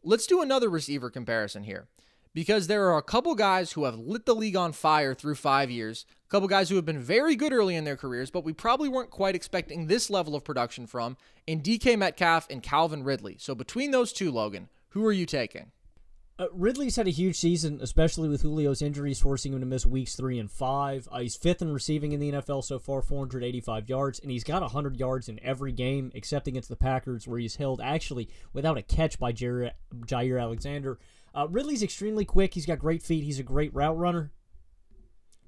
Let's 0.09 0.29
do 0.29 0.41
another 0.41 0.69
receiver 0.69 1.11
comparison 1.11 1.65
here 1.65 1.89
because 2.33 2.69
there 2.69 2.89
are 2.89 2.97
a 2.97 3.03
couple 3.03 3.35
guys 3.35 3.73
who 3.73 3.87
have 3.87 3.99
lit 3.99 4.25
the 4.25 4.37
league 4.37 4.55
on 4.55 4.71
fire 4.71 5.17
through 5.17 5.35
five 5.35 5.69
years, 5.69 6.07
a 6.25 6.31
couple 6.31 6.47
guys 6.47 6.69
who 6.69 6.77
have 6.77 6.85
been 6.85 7.01
very 7.01 7.35
good 7.35 7.53
early 7.53 7.75
in 7.75 7.83
their 7.83 7.97
careers, 7.97 8.31
but 8.31 8.45
we 8.45 8.53
probably 8.53 8.89
weren't 8.89 9.11
quite 9.11 9.35
expecting 9.35 9.89
this 9.89 10.09
level 10.09 10.37
of 10.37 10.45
production 10.45 10.87
from 10.87 11.17
in 11.49 11.61
DK 11.61 11.99
Metcalf 11.99 12.47
and 12.49 12.63
Calvin 12.63 13.03
Ridley. 13.03 13.35
So 13.41 13.57
between 13.57 13.91
those 13.91 14.13
two, 14.13 14.31
Logan, 14.31 14.69
who 14.91 15.05
are 15.05 15.13
you 15.13 15.27
taking? 15.27 15.73
Uh, 16.39 16.49
Ridley's 16.53 16.97
had 16.97 17.07
a 17.07 17.11
huge 17.11 17.37
season, 17.37 17.79
especially 17.81 18.29
with 18.29 18.43
Julio's 18.43 18.83
injuries 18.83 19.19
forcing 19.19 19.55
him 19.55 19.61
to 19.61 19.67
miss 19.67 19.87
weeks 19.87 20.15
three 20.15 20.39
and 20.39 20.51
five. 20.51 21.09
Uh, 21.11 21.21
he's 21.21 21.35
fifth 21.35 21.63
in 21.63 21.73
receiving 21.73 22.13
in 22.13 22.21
the 22.21 22.33
NFL 22.33 22.63
so 22.63 22.79
far, 22.79 23.01
485 23.01 23.89
yards, 23.89 24.19
and 24.19 24.31
he's 24.31 24.45
got 24.45 24.61
100 24.61 24.99
yards 24.99 25.31
in 25.31 25.43
every 25.43 25.73
game 25.73 26.13
except 26.15 26.47
against 26.47 26.69
the 26.69 26.77
Packers, 26.77 27.27
where 27.27 27.39
he's 27.39 27.57
held 27.57 27.81
actually 27.81 28.29
without 28.53 28.77
a 28.77 28.83
catch 28.83 29.19
by 29.19 29.33
Jair, 29.33 29.71
Jaire 30.01 30.41
Alexander. 30.41 30.99
Uh, 31.35 31.49
Ridley's 31.49 31.83
extremely 31.83 32.27
quick. 32.27 32.53
He's 32.53 32.67
got 32.67 32.79
great 32.79 33.03
feet. 33.03 33.25
He's 33.25 33.39
a 33.39 33.43
great 33.43 33.75
route 33.75 33.97
runner. 33.97 34.31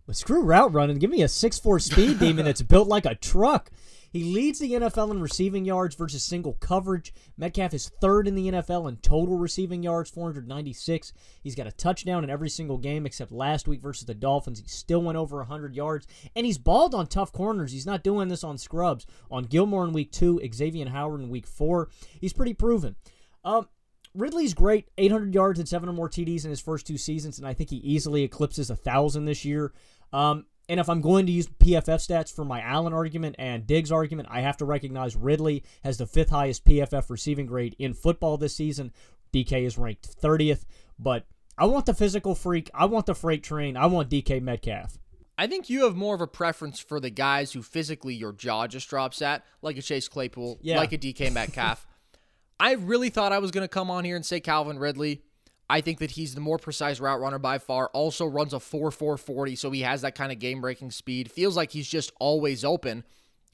But 0.08 0.16
screw 0.16 0.40
route 0.40 0.72
running. 0.72 0.96
Give 0.96 1.10
me 1.10 1.20
a 1.20 1.26
6'4 1.26 1.82
speed 1.82 2.18
demon 2.18 2.46
that's 2.46 2.62
built 2.62 2.88
like 2.88 3.04
a 3.04 3.14
truck. 3.14 3.70
He 4.10 4.24
leads 4.24 4.58
the 4.58 4.72
NFL 4.72 5.10
in 5.10 5.20
receiving 5.20 5.66
yards 5.66 5.94
versus 5.96 6.24
single 6.24 6.54
coverage. 6.54 7.12
Metcalf 7.36 7.74
is 7.74 7.90
third 8.00 8.26
in 8.26 8.34
the 8.34 8.50
NFL 8.50 8.88
in 8.88 8.96
total 8.96 9.36
receiving 9.36 9.82
yards, 9.82 10.08
496. 10.08 11.12
He's 11.42 11.54
got 11.54 11.66
a 11.66 11.72
touchdown 11.72 12.24
in 12.24 12.30
every 12.30 12.48
single 12.48 12.78
game 12.78 13.04
except 13.04 13.32
last 13.32 13.68
week 13.68 13.82
versus 13.82 14.06
the 14.06 14.14
Dolphins. 14.14 14.60
He 14.60 14.66
still 14.66 15.02
went 15.02 15.18
over 15.18 15.36
100 15.36 15.74
yards, 15.74 16.06
and 16.34 16.46
he's 16.46 16.56
balled 16.56 16.94
on 16.94 17.06
tough 17.06 17.30
corners. 17.30 17.72
He's 17.72 17.84
not 17.84 18.02
doing 18.02 18.28
this 18.28 18.42
on 18.42 18.56
scrubs. 18.56 19.04
On 19.30 19.44
Gilmore 19.44 19.84
in 19.84 19.92
week 19.92 20.10
two, 20.10 20.40
Xavier 20.54 20.88
Howard 20.88 21.20
in 21.20 21.28
week 21.28 21.46
four. 21.46 21.90
He's 22.18 22.32
pretty 22.32 22.54
proven. 22.54 22.96
Um, 23.44 23.68
Ridley's 24.14 24.54
great, 24.54 24.88
800 24.96 25.34
yards 25.34 25.58
and 25.58 25.68
seven 25.68 25.88
or 25.88 25.92
more 25.92 26.08
TDs 26.08 26.44
in 26.44 26.50
his 26.50 26.60
first 26.60 26.86
two 26.86 26.96
seasons, 26.96 27.38
and 27.38 27.46
I 27.46 27.52
think 27.52 27.70
he 27.70 27.76
easily 27.76 28.22
eclipses 28.22 28.70
a 28.70 28.76
thousand 28.76 29.26
this 29.26 29.44
year. 29.44 29.72
Um, 30.12 30.46
and 30.68 30.78
if 30.78 30.88
I'm 30.88 31.00
going 31.00 31.26
to 31.26 31.32
use 31.32 31.48
PFF 31.48 32.06
stats 32.06 32.34
for 32.34 32.44
my 32.44 32.60
Allen 32.60 32.92
argument 32.92 33.36
and 33.38 33.66
Diggs 33.66 33.90
argument, 33.90 34.28
I 34.30 34.42
have 34.42 34.58
to 34.58 34.66
recognize 34.66 35.16
Ridley 35.16 35.64
has 35.82 35.96
the 35.96 36.06
fifth 36.06 36.30
highest 36.30 36.64
PFF 36.66 37.08
receiving 37.08 37.46
grade 37.46 37.74
in 37.78 37.94
football 37.94 38.36
this 38.36 38.54
season. 38.54 38.92
DK 39.32 39.64
is 39.64 39.78
ranked 39.78 40.20
30th, 40.20 40.64
but 40.98 41.24
I 41.56 41.66
want 41.66 41.86
the 41.86 41.94
physical 41.94 42.34
freak. 42.34 42.70
I 42.74 42.84
want 42.84 43.06
the 43.06 43.14
freight 43.14 43.42
train. 43.42 43.76
I 43.76 43.86
want 43.86 44.10
DK 44.10 44.42
Metcalf. 44.42 44.98
I 45.38 45.46
think 45.46 45.70
you 45.70 45.84
have 45.84 45.96
more 45.96 46.14
of 46.14 46.20
a 46.20 46.26
preference 46.26 46.80
for 46.80 46.98
the 47.00 47.10
guys 47.10 47.52
who 47.52 47.62
physically 47.62 48.14
your 48.14 48.32
jaw 48.32 48.66
just 48.66 48.90
drops 48.90 49.22
at, 49.22 49.44
like 49.62 49.78
a 49.78 49.82
Chase 49.82 50.08
Claypool, 50.08 50.58
yeah. 50.62 50.78
like 50.78 50.92
a 50.92 50.98
DK 50.98 51.32
Metcalf. 51.32 51.86
I 52.60 52.72
really 52.72 53.08
thought 53.08 53.32
I 53.32 53.38
was 53.38 53.52
going 53.52 53.62
to 53.62 53.68
come 53.68 53.90
on 53.90 54.04
here 54.04 54.16
and 54.16 54.26
say 54.26 54.40
Calvin 54.40 54.78
Ridley. 54.78 55.22
I 55.70 55.80
think 55.80 55.98
that 55.98 56.12
he's 56.12 56.34
the 56.34 56.40
more 56.40 56.58
precise 56.58 56.98
route 56.98 57.20
runner 57.20 57.38
by 57.38 57.58
far. 57.58 57.88
Also 57.88 58.26
runs 58.26 58.54
a 58.54 58.60
4 58.60 58.90
4 58.90 59.16
40, 59.16 59.56
so 59.56 59.70
he 59.70 59.82
has 59.82 60.02
that 60.02 60.14
kind 60.14 60.32
of 60.32 60.38
game 60.38 60.60
breaking 60.60 60.90
speed. 60.90 61.30
Feels 61.30 61.56
like 61.56 61.72
he's 61.72 61.88
just 61.88 62.12
always 62.18 62.64
open. 62.64 63.04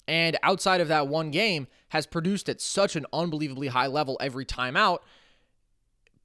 And 0.07 0.37
outside 0.43 0.81
of 0.81 0.89
that 0.89 1.09
one 1.09 1.31
game, 1.31 1.67
has 1.89 2.07
produced 2.07 2.49
at 2.49 2.61
such 2.61 2.97
an 2.97 3.07
unbelievably 3.13 3.69
high 3.69 3.87
level 3.87 4.17
every 4.21 4.45
time 4.45 4.77
out. 4.77 5.03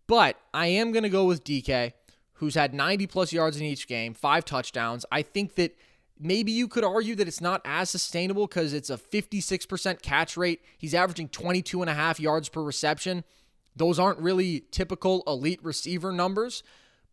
But 0.07 0.37
I 0.53 0.67
am 0.67 0.91
going 0.91 1.03
to 1.03 1.09
go 1.09 1.25
with 1.25 1.43
DK, 1.43 1.93
who's 2.33 2.55
had 2.55 2.73
90 2.73 3.05
plus 3.05 3.31
yards 3.31 3.57
in 3.57 3.63
each 3.63 3.87
game, 3.87 4.15
five 4.15 4.43
touchdowns. 4.45 5.05
I 5.11 5.21
think 5.21 5.55
that 5.55 5.77
maybe 6.19 6.51
you 6.51 6.67
could 6.67 6.83
argue 6.83 7.15
that 7.15 7.27
it's 7.27 7.39
not 7.39 7.61
as 7.63 7.89
sustainable 7.89 8.47
because 8.47 8.73
it's 8.73 8.89
a 8.89 8.97
56% 8.97 10.01
catch 10.01 10.35
rate. 10.35 10.61
He's 10.77 10.95
averaging 10.95 11.29
22 11.29 11.81
and 11.81 11.89
a 11.89 11.93
half 11.93 12.19
yards 12.19 12.49
per 12.49 12.63
reception. 12.63 13.23
Those 13.75 13.99
aren't 13.99 14.19
really 14.19 14.65
typical 14.71 15.23
elite 15.25 15.63
receiver 15.63 16.11
numbers, 16.11 16.63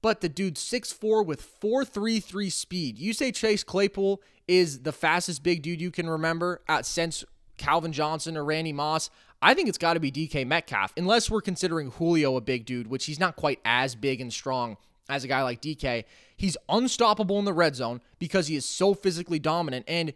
but 0.03 0.21
the 0.21 0.29
dude's 0.29 0.63
6'4 0.63 1.25
with 1.25 1.61
4'33 1.61 2.53
speed. 2.53 2.99
You 2.99 3.13
say 3.13 3.33
Chase 3.33 3.65
Claypool 3.65 4.23
is 4.49 4.81
the 4.81 4.93
fastest 4.93 5.43
big 5.43 5.63
dude 5.63 5.81
you 5.81 5.91
can 5.91 6.09
remember 6.09 6.63
at 6.69 6.87
since 6.87 7.25
Calvin 7.57 7.93
Johnson 7.93 8.37
or 8.37 8.45
Randy 8.45 8.73
Moss. 8.73 9.11
I 9.43 9.55
think 9.55 9.69
it's 9.69 9.79
got 9.79 9.95
to 9.95 10.01
be 10.01 10.11
DK 10.11 10.47
Metcalf, 10.47 10.93
unless 10.97 11.31
we're 11.31 11.41
considering 11.41 11.91
Julio 11.93 12.37
a 12.37 12.41
big 12.41 12.65
dude, 12.65 12.87
which 12.87 13.07
he's 13.07 13.21
not 13.21 13.37
quite 13.37 13.61
as 13.65 13.95
big 13.95 14.21
and 14.21 14.33
strong 14.33 14.77
as 15.09 15.25
a 15.25 15.29
guy 15.29 15.43
like 15.43 15.61
DK. 15.61 16.05
He's 16.37 16.57
unstoppable 16.69 17.39
in 17.39 17.45
the 17.45 17.53
red 17.53 17.77
zone 17.77 18.01
because 18.19 18.49
he 18.49 18.57
is 18.57 18.65
so 18.65 18.95
physically 18.95 19.39
dominant. 19.39 19.85
And 19.89 20.13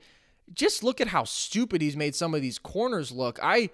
just 0.53 0.83
look 0.83 1.01
at 1.01 1.09
how 1.09 1.25
stupid 1.25 1.81
he's 1.81 1.97
made 1.97 2.15
some 2.15 2.35
of 2.35 2.43
these 2.43 2.59
corners 2.59 3.13
look. 3.13 3.39
I 3.43 3.71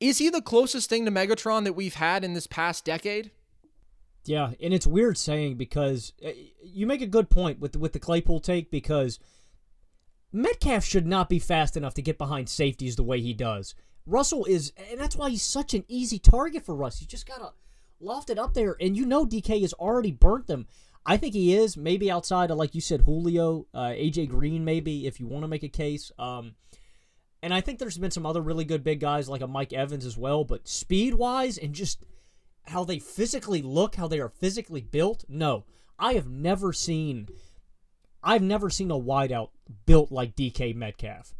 is 0.00 0.18
he 0.18 0.28
the 0.28 0.42
closest 0.42 0.88
thing 0.88 1.04
to 1.04 1.10
Megatron 1.10 1.64
that 1.64 1.74
we've 1.74 1.94
had 1.94 2.24
in 2.24 2.34
this 2.34 2.46
past 2.46 2.84
decade? 2.84 3.30
Yeah, 4.24 4.52
and 4.60 4.74
it's 4.74 4.86
weird 4.86 5.16
saying 5.16 5.56
because 5.56 6.12
uh, 6.24 6.30
you 6.62 6.86
make 6.86 7.00
a 7.00 7.06
good 7.06 7.30
point 7.30 7.60
with 7.60 7.76
with 7.76 7.92
the 7.92 8.00
Claypool 8.00 8.40
take 8.40 8.70
because 8.70 9.18
Metcalf 10.32 10.84
should 10.84 11.06
not 11.06 11.28
be 11.28 11.38
fast 11.38 11.76
enough 11.76 11.94
to 11.94 12.02
get 12.02 12.18
behind 12.18 12.48
safeties 12.48 12.96
the 12.96 13.04
way 13.04 13.20
he 13.20 13.32
does. 13.32 13.74
Russell 14.04 14.44
is, 14.44 14.72
and 14.90 15.00
that's 15.00 15.16
why 15.16 15.30
he's 15.30 15.42
such 15.42 15.74
an 15.74 15.84
easy 15.88 16.18
target 16.18 16.64
for 16.64 16.74
Russ. 16.74 17.00
You 17.00 17.06
just 17.06 17.26
gotta 17.26 17.52
loft 18.00 18.30
it 18.30 18.38
up 18.38 18.54
there, 18.54 18.76
and 18.80 18.96
you 18.96 19.06
know 19.06 19.26
DK 19.26 19.62
has 19.62 19.72
already 19.74 20.12
burnt 20.12 20.46
them. 20.46 20.66
I 21.04 21.16
think 21.16 21.34
he 21.34 21.54
is 21.54 21.76
maybe 21.76 22.10
outside 22.10 22.50
of 22.50 22.58
like 22.58 22.74
you 22.74 22.80
said 22.80 23.02
Julio, 23.02 23.66
uh, 23.72 23.90
AJ 23.90 24.28
Green, 24.28 24.64
maybe 24.64 25.06
if 25.06 25.20
you 25.20 25.26
want 25.28 25.44
to 25.44 25.48
make 25.48 25.62
a 25.62 25.68
case. 25.68 26.10
Um, 26.18 26.56
and 27.42 27.52
I 27.54 27.60
think 27.60 27.78
there's 27.78 27.98
been 27.98 28.10
some 28.10 28.26
other 28.26 28.40
really 28.40 28.64
good 28.64 28.84
big 28.84 29.00
guys 29.00 29.28
like 29.28 29.42
a 29.42 29.46
Mike 29.46 29.72
Evans 29.72 30.04
as 30.04 30.16
well, 30.16 30.44
but 30.44 30.68
speed 30.68 31.14
wise 31.14 31.58
and 31.58 31.74
just 31.74 32.04
how 32.64 32.84
they 32.84 32.98
physically 32.98 33.62
look, 33.62 33.94
how 33.94 34.08
they 34.08 34.20
are 34.20 34.28
physically 34.28 34.80
built, 34.80 35.24
no. 35.28 35.64
I 35.98 36.14
have 36.14 36.28
never 36.28 36.72
seen 36.72 37.28
I've 38.26 38.42
never 38.42 38.68
seen 38.70 38.90
a 38.90 38.98
wideout 38.98 39.50
built 39.86 40.10
like 40.10 40.34
DK 40.34 40.74
Metcalf. 40.74 41.32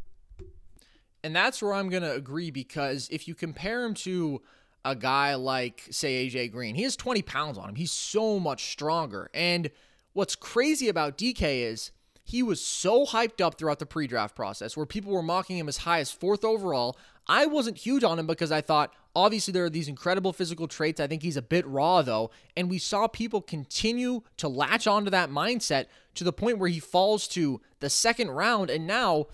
And 1.25 1.35
that's 1.35 1.61
where 1.61 1.75
I'm 1.75 1.89
going 1.89 2.05
to 2.05 2.15
agree 2.15 2.53
because 2.53 3.09
if 3.11 3.27
you 3.27 3.35
compare 3.35 3.85
him 3.85 3.95
to 3.95 4.41
a 4.85 4.95
guy 4.95 5.35
like, 5.35 5.83
say, 5.91 6.29
AJ 6.29 6.53
Green, 6.53 6.77
he 6.77 6.85
has 6.85 6.95
20 6.95 7.23
pounds 7.23 7.59
on 7.59 7.71
him. 7.71 7.75
He's 7.75 7.91
so 7.91 8.39
much 8.39 8.71
stronger. 8.71 9.29
And 9.35 9.71
what's 10.13 10.37
crazy 10.37 10.89
about 10.89 11.19
DK 11.19 11.63
is 11.63 11.91
he 12.27 12.43
was 12.43 12.61
so 12.61 13.07
hyped 13.07 13.41
up 13.41 13.57
throughout 13.57 13.79
the 13.79 13.87
pre 13.87 14.09
draft 14.09 14.35
process 14.35 14.77
where 14.77 14.85
people 14.85 15.13
were 15.13 15.23
mocking 15.23 15.59
him 15.59 15.69
as 15.69 15.79
high 15.79 16.01
as 16.01 16.11
fourth 16.11 16.45
overall. 16.45 16.99
I 17.29 17.47
wasn't 17.47 17.79
huge 17.79 18.03
on 18.03 18.19
him 18.19 18.27
because 18.27 18.51
I 18.51 18.61
thought, 18.61 18.93
obviously, 19.15 19.53
there 19.53 19.65
are 19.65 19.71
these 19.71 19.87
incredible 19.87 20.33
physical 20.33 20.67
traits. 20.67 20.99
I 20.99 21.07
think 21.07 21.23
he's 21.23 21.37
a 21.37 21.43
bit 21.43 21.65
raw, 21.69 22.03
though. 22.03 22.33
And 22.57 22.69
we 22.69 22.79
saw 22.79 23.07
people 23.07 23.41
continue 23.41 24.23
to 24.39 24.49
latch 24.49 24.89
onto 24.89 25.09
that 25.11 25.31
mindset 25.31 25.87
to 26.17 26.25
the 26.25 26.33
point 26.33 26.59
where 26.59 26.69
he 26.69 26.81
falls 26.81 27.29
to 27.29 27.61
the 27.79 27.89
second 27.89 28.33
round 28.33 28.71
and 28.71 28.89
now 28.89 29.27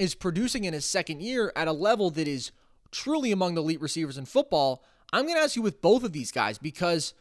is 0.00 0.16
producing 0.16 0.64
in 0.64 0.74
his 0.74 0.84
second 0.84 1.22
year 1.22 1.52
at 1.54 1.68
a 1.68 1.72
level 1.72 2.10
that 2.10 2.26
is 2.26 2.50
truly 2.90 3.30
among 3.30 3.54
the 3.54 3.62
elite 3.62 3.80
receivers 3.80 4.18
in 4.18 4.24
football. 4.24 4.82
I'm 5.12 5.26
going 5.26 5.36
to 5.36 5.42
ask 5.42 5.54
you 5.54 5.62
with 5.62 5.80
both 5.80 6.02
of 6.02 6.12
these 6.12 6.32
guys 6.32 6.58
because 6.58 7.14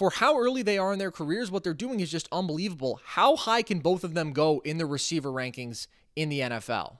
for 0.00 0.08
how 0.08 0.38
early 0.38 0.62
they 0.62 0.78
are 0.78 0.94
in 0.94 0.98
their 0.98 1.10
careers, 1.10 1.50
what 1.50 1.62
they're 1.62 1.74
doing 1.74 2.00
is 2.00 2.10
just 2.10 2.26
unbelievable. 2.32 2.98
How 3.04 3.36
high 3.36 3.60
can 3.60 3.80
both 3.80 4.02
of 4.02 4.14
them 4.14 4.32
go 4.32 4.62
in 4.64 4.78
the 4.78 4.86
receiver 4.86 5.28
rankings 5.28 5.88
in 6.16 6.30
the 6.30 6.40
NFL? 6.40 6.96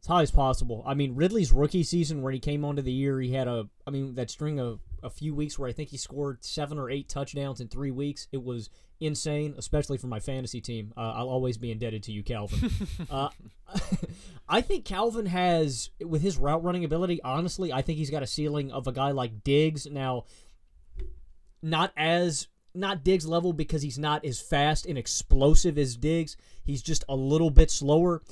as 0.00 0.06
high 0.06 0.22
as 0.22 0.30
possible. 0.30 0.84
I 0.86 0.94
mean, 0.94 1.16
Ridley's 1.16 1.50
rookie 1.50 1.82
season 1.82 2.22
where 2.22 2.30
he 2.30 2.38
came 2.38 2.64
onto 2.64 2.82
the 2.82 2.92
year, 2.92 3.20
he 3.20 3.32
had 3.32 3.48
a, 3.48 3.68
I 3.84 3.90
mean, 3.90 4.14
that 4.14 4.30
string 4.30 4.60
of 4.60 4.78
a 5.02 5.10
few 5.10 5.34
weeks 5.34 5.58
where 5.58 5.68
I 5.68 5.72
think 5.72 5.88
he 5.88 5.96
scored 5.96 6.44
seven 6.44 6.78
or 6.78 6.88
eight 6.88 7.08
touchdowns 7.08 7.60
in 7.60 7.66
three 7.66 7.90
weeks. 7.90 8.28
It 8.30 8.44
was 8.44 8.70
insane, 9.00 9.56
especially 9.58 9.98
for 9.98 10.06
my 10.06 10.20
fantasy 10.20 10.60
team. 10.60 10.92
Uh, 10.96 11.14
I'll 11.16 11.28
always 11.28 11.56
be 11.56 11.72
indebted 11.72 12.04
to 12.04 12.12
you, 12.12 12.22
Calvin. 12.22 12.70
uh, 13.10 13.30
I 14.48 14.60
think 14.60 14.84
Calvin 14.84 15.26
has, 15.26 15.90
with 16.00 16.22
his 16.22 16.38
route 16.38 16.62
running 16.62 16.84
ability, 16.84 17.20
honestly, 17.24 17.72
I 17.72 17.82
think 17.82 17.98
he's 17.98 18.10
got 18.10 18.22
a 18.22 18.26
ceiling 18.26 18.70
of 18.70 18.86
a 18.86 18.92
guy 18.92 19.10
like 19.10 19.42
Diggs. 19.42 19.86
Now, 19.86 20.26
not 21.62 21.92
as 21.96 22.48
not 22.74 23.04
Diggs 23.04 23.26
level 23.26 23.52
because 23.52 23.82
he's 23.82 23.98
not 23.98 24.24
as 24.24 24.40
fast 24.40 24.86
and 24.86 24.96
explosive 24.96 25.78
as 25.78 25.96
Diggs. 25.96 26.36
He's 26.64 26.82
just 26.82 27.04
a 27.08 27.16
little 27.16 27.50
bit 27.50 27.70
slower. 27.70 28.22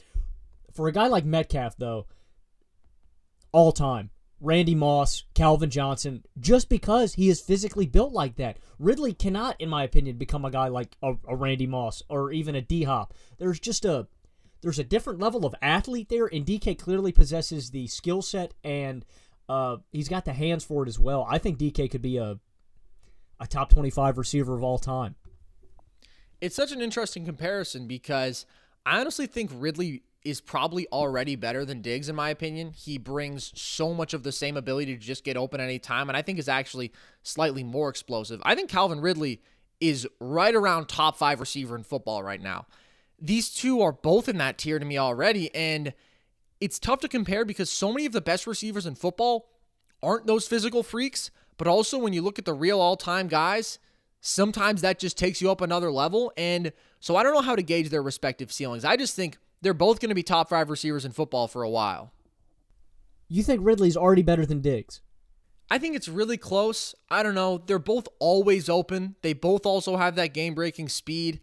For 0.73 0.89
a 0.89 0.93
guy 0.93 1.09
like 1.09 1.25
Metcalf, 1.25 1.77
though, 1.79 2.07
all 3.51 3.73
time, 3.73 4.11
Randy 4.41 4.75
Moss, 4.75 5.25
Calvin 5.35 5.71
Johnson, 5.71 6.23
just 6.39 6.69
because 6.69 7.15
he 7.15 7.29
is 7.31 7.41
physically 7.41 7.87
built 7.87 8.13
like 8.13 8.37
that. 8.37 8.59
Ridley 8.79 9.15
cannot, 9.15 9.59
in 9.59 9.71
my 9.71 9.85
opinion, 9.85 10.19
become 10.19 10.45
a 10.45 10.51
guy 10.51 10.69
like 10.69 10.95
a, 11.03 11.15
a 11.27 11.35
Randy 11.35 11.67
Moss 11.67 12.03
or 12.09 12.31
even 12.33 12.55
a 12.55 12.61
D 12.61 12.85
Hop. 12.85 13.15
There's 13.39 13.59
just 13.59 13.85
a 13.85 14.07
there's 14.63 14.79
a 14.79 14.85
different 14.85 15.21
level 15.21 15.47
of 15.47 15.55
athlete 15.63 16.09
there, 16.09 16.27
and 16.27 16.45
DK 16.45 16.79
clearly 16.79 17.13
possesses 17.13 17.71
the 17.71 17.87
skill 17.87 18.21
set 18.21 18.53
and 18.65 19.05
uh, 19.49 19.77
he's 19.93 20.09
got 20.09 20.25
the 20.25 20.33
hands 20.33 20.65
for 20.65 20.83
it 20.83 20.89
as 20.89 20.99
well. 20.99 21.27
I 21.29 21.39
think 21.39 21.59
DK 21.59 21.91
could 21.91 22.03
be 22.03 22.17
a 22.17 22.39
a 23.41 23.47
top 23.47 23.71
25 23.71 24.19
receiver 24.19 24.55
of 24.55 24.63
all 24.63 24.79
time. 24.79 25.15
It's 26.41 26.57
such 26.57 26.73
an 26.73 26.83
interesting 26.83 27.25
comparison 27.25 27.87
because 27.87 28.47
I 28.85 29.01
honestly 29.01 29.27
think 29.27 29.51
Ridley 29.55 30.03
is 30.27 30.41
probably 30.41 30.89
already 30.89 31.37
better 31.37 31.65
than 31.65 31.81
Diggs, 31.81 32.09
in 32.09 32.17
my 32.17 32.31
opinion. 32.31 32.73
He 32.73 32.99
brings 32.99 33.53
so 33.55 33.95
much 33.95 34.13
of 34.13 34.25
the 34.25 34.33
same 34.33 34.57
ability 34.57 34.93
to 34.93 35.01
just 35.01 35.25
get 35.25 35.37
open 35.37 35.61
at 35.61 35.65
any 35.65 35.79
time, 35.79 36.09
and 36.09 36.17
I 36.17 36.23
think 36.23 36.39
is 36.39 36.49
actually 36.49 36.93
slightly 37.23 37.63
more 37.63 37.89
explosive. 37.89 38.41
I 38.45 38.55
think 38.55 38.69
Calvin 38.69 39.01
Ridley 39.01 39.41
is 39.81 40.07
right 40.19 40.55
around 40.55 40.89
top 40.89 41.17
five 41.17 41.39
receiver 41.39 41.77
in 41.77 41.85
football 41.85 42.23
right 42.23 42.41
now. 42.41 42.67
These 43.21 43.51
two 43.51 43.81
are 43.83 43.93
both 43.93 44.29
in 44.29 44.39
that 44.39 44.59
tier 44.59 44.79
to 44.79 44.85
me 44.85 44.99
already, 44.99 45.55
and 45.55 45.95
it's 46.61 46.79
tough 46.79 47.01
to 47.01 47.09
compare 47.09 47.45
because 47.45 47.71
so 47.71 47.93
many 47.93 48.05
of 48.05 48.13
the 48.13 48.21
best 48.21 48.47
receivers 48.47 48.85
in 48.85 48.95
football 48.95 49.49
aren't 50.03 50.27
those 50.27 50.49
physical 50.49 50.83
freaks, 50.83 51.31
but 51.57 51.67
also 51.67 51.99
when 51.99 52.13
you 52.13 52.23
look 52.23 52.39
at 52.39 52.45
the 52.45 52.55
real 52.55 52.81
all 52.81 52.97
time 52.97 53.29
guys, 53.29 53.79
sometimes 54.21 54.81
that 54.81 54.99
just 54.99 55.17
takes 55.17 55.41
you 55.41 55.51
up 55.51 55.61
another 55.61 55.91
level. 55.91 56.33
And 56.37 56.73
so 57.01 57.17
I 57.17 57.23
don't 57.23 57.35
know 57.35 57.43
how 57.43 57.57
to 57.57 57.63
gauge 57.63 57.91
their 57.91 58.03
respective 58.03 58.53
ceilings. 58.53 58.85
I 58.85 58.97
just 58.97 59.15
think 59.15 59.39
they're 59.63 59.75
both 59.75 60.01
going 60.01 60.11
to 60.11 60.15
be 60.15 60.23
top 60.23 60.49
five 60.49 60.71
receivers 60.71 61.05
in 61.05 61.13
football 61.13 61.49
for 61.49 61.63
a 61.63 61.71
while. 61.71 62.13
You 63.29 63.43
think 63.43 63.61
Ridley's 63.63 63.97
already 63.97 64.23
better 64.23 64.47
than 64.47 64.61
Diggs? 64.61 65.01
I 65.69 65.79
think 65.79 65.97
it's 65.97 66.09
really 66.09 66.37
close. 66.37 66.95
I 67.11 67.23
don't 67.23 67.35
know. 67.35 67.59
They're 67.59 67.79
both 67.79 68.07
always 68.21 68.69
open. 68.69 69.17
They 69.23 69.33
both 69.33 69.67
also 69.67 69.97
have 69.97 70.15
that 70.15 70.33
game 70.33 70.55
breaking 70.55 70.89
speed. 70.89 71.41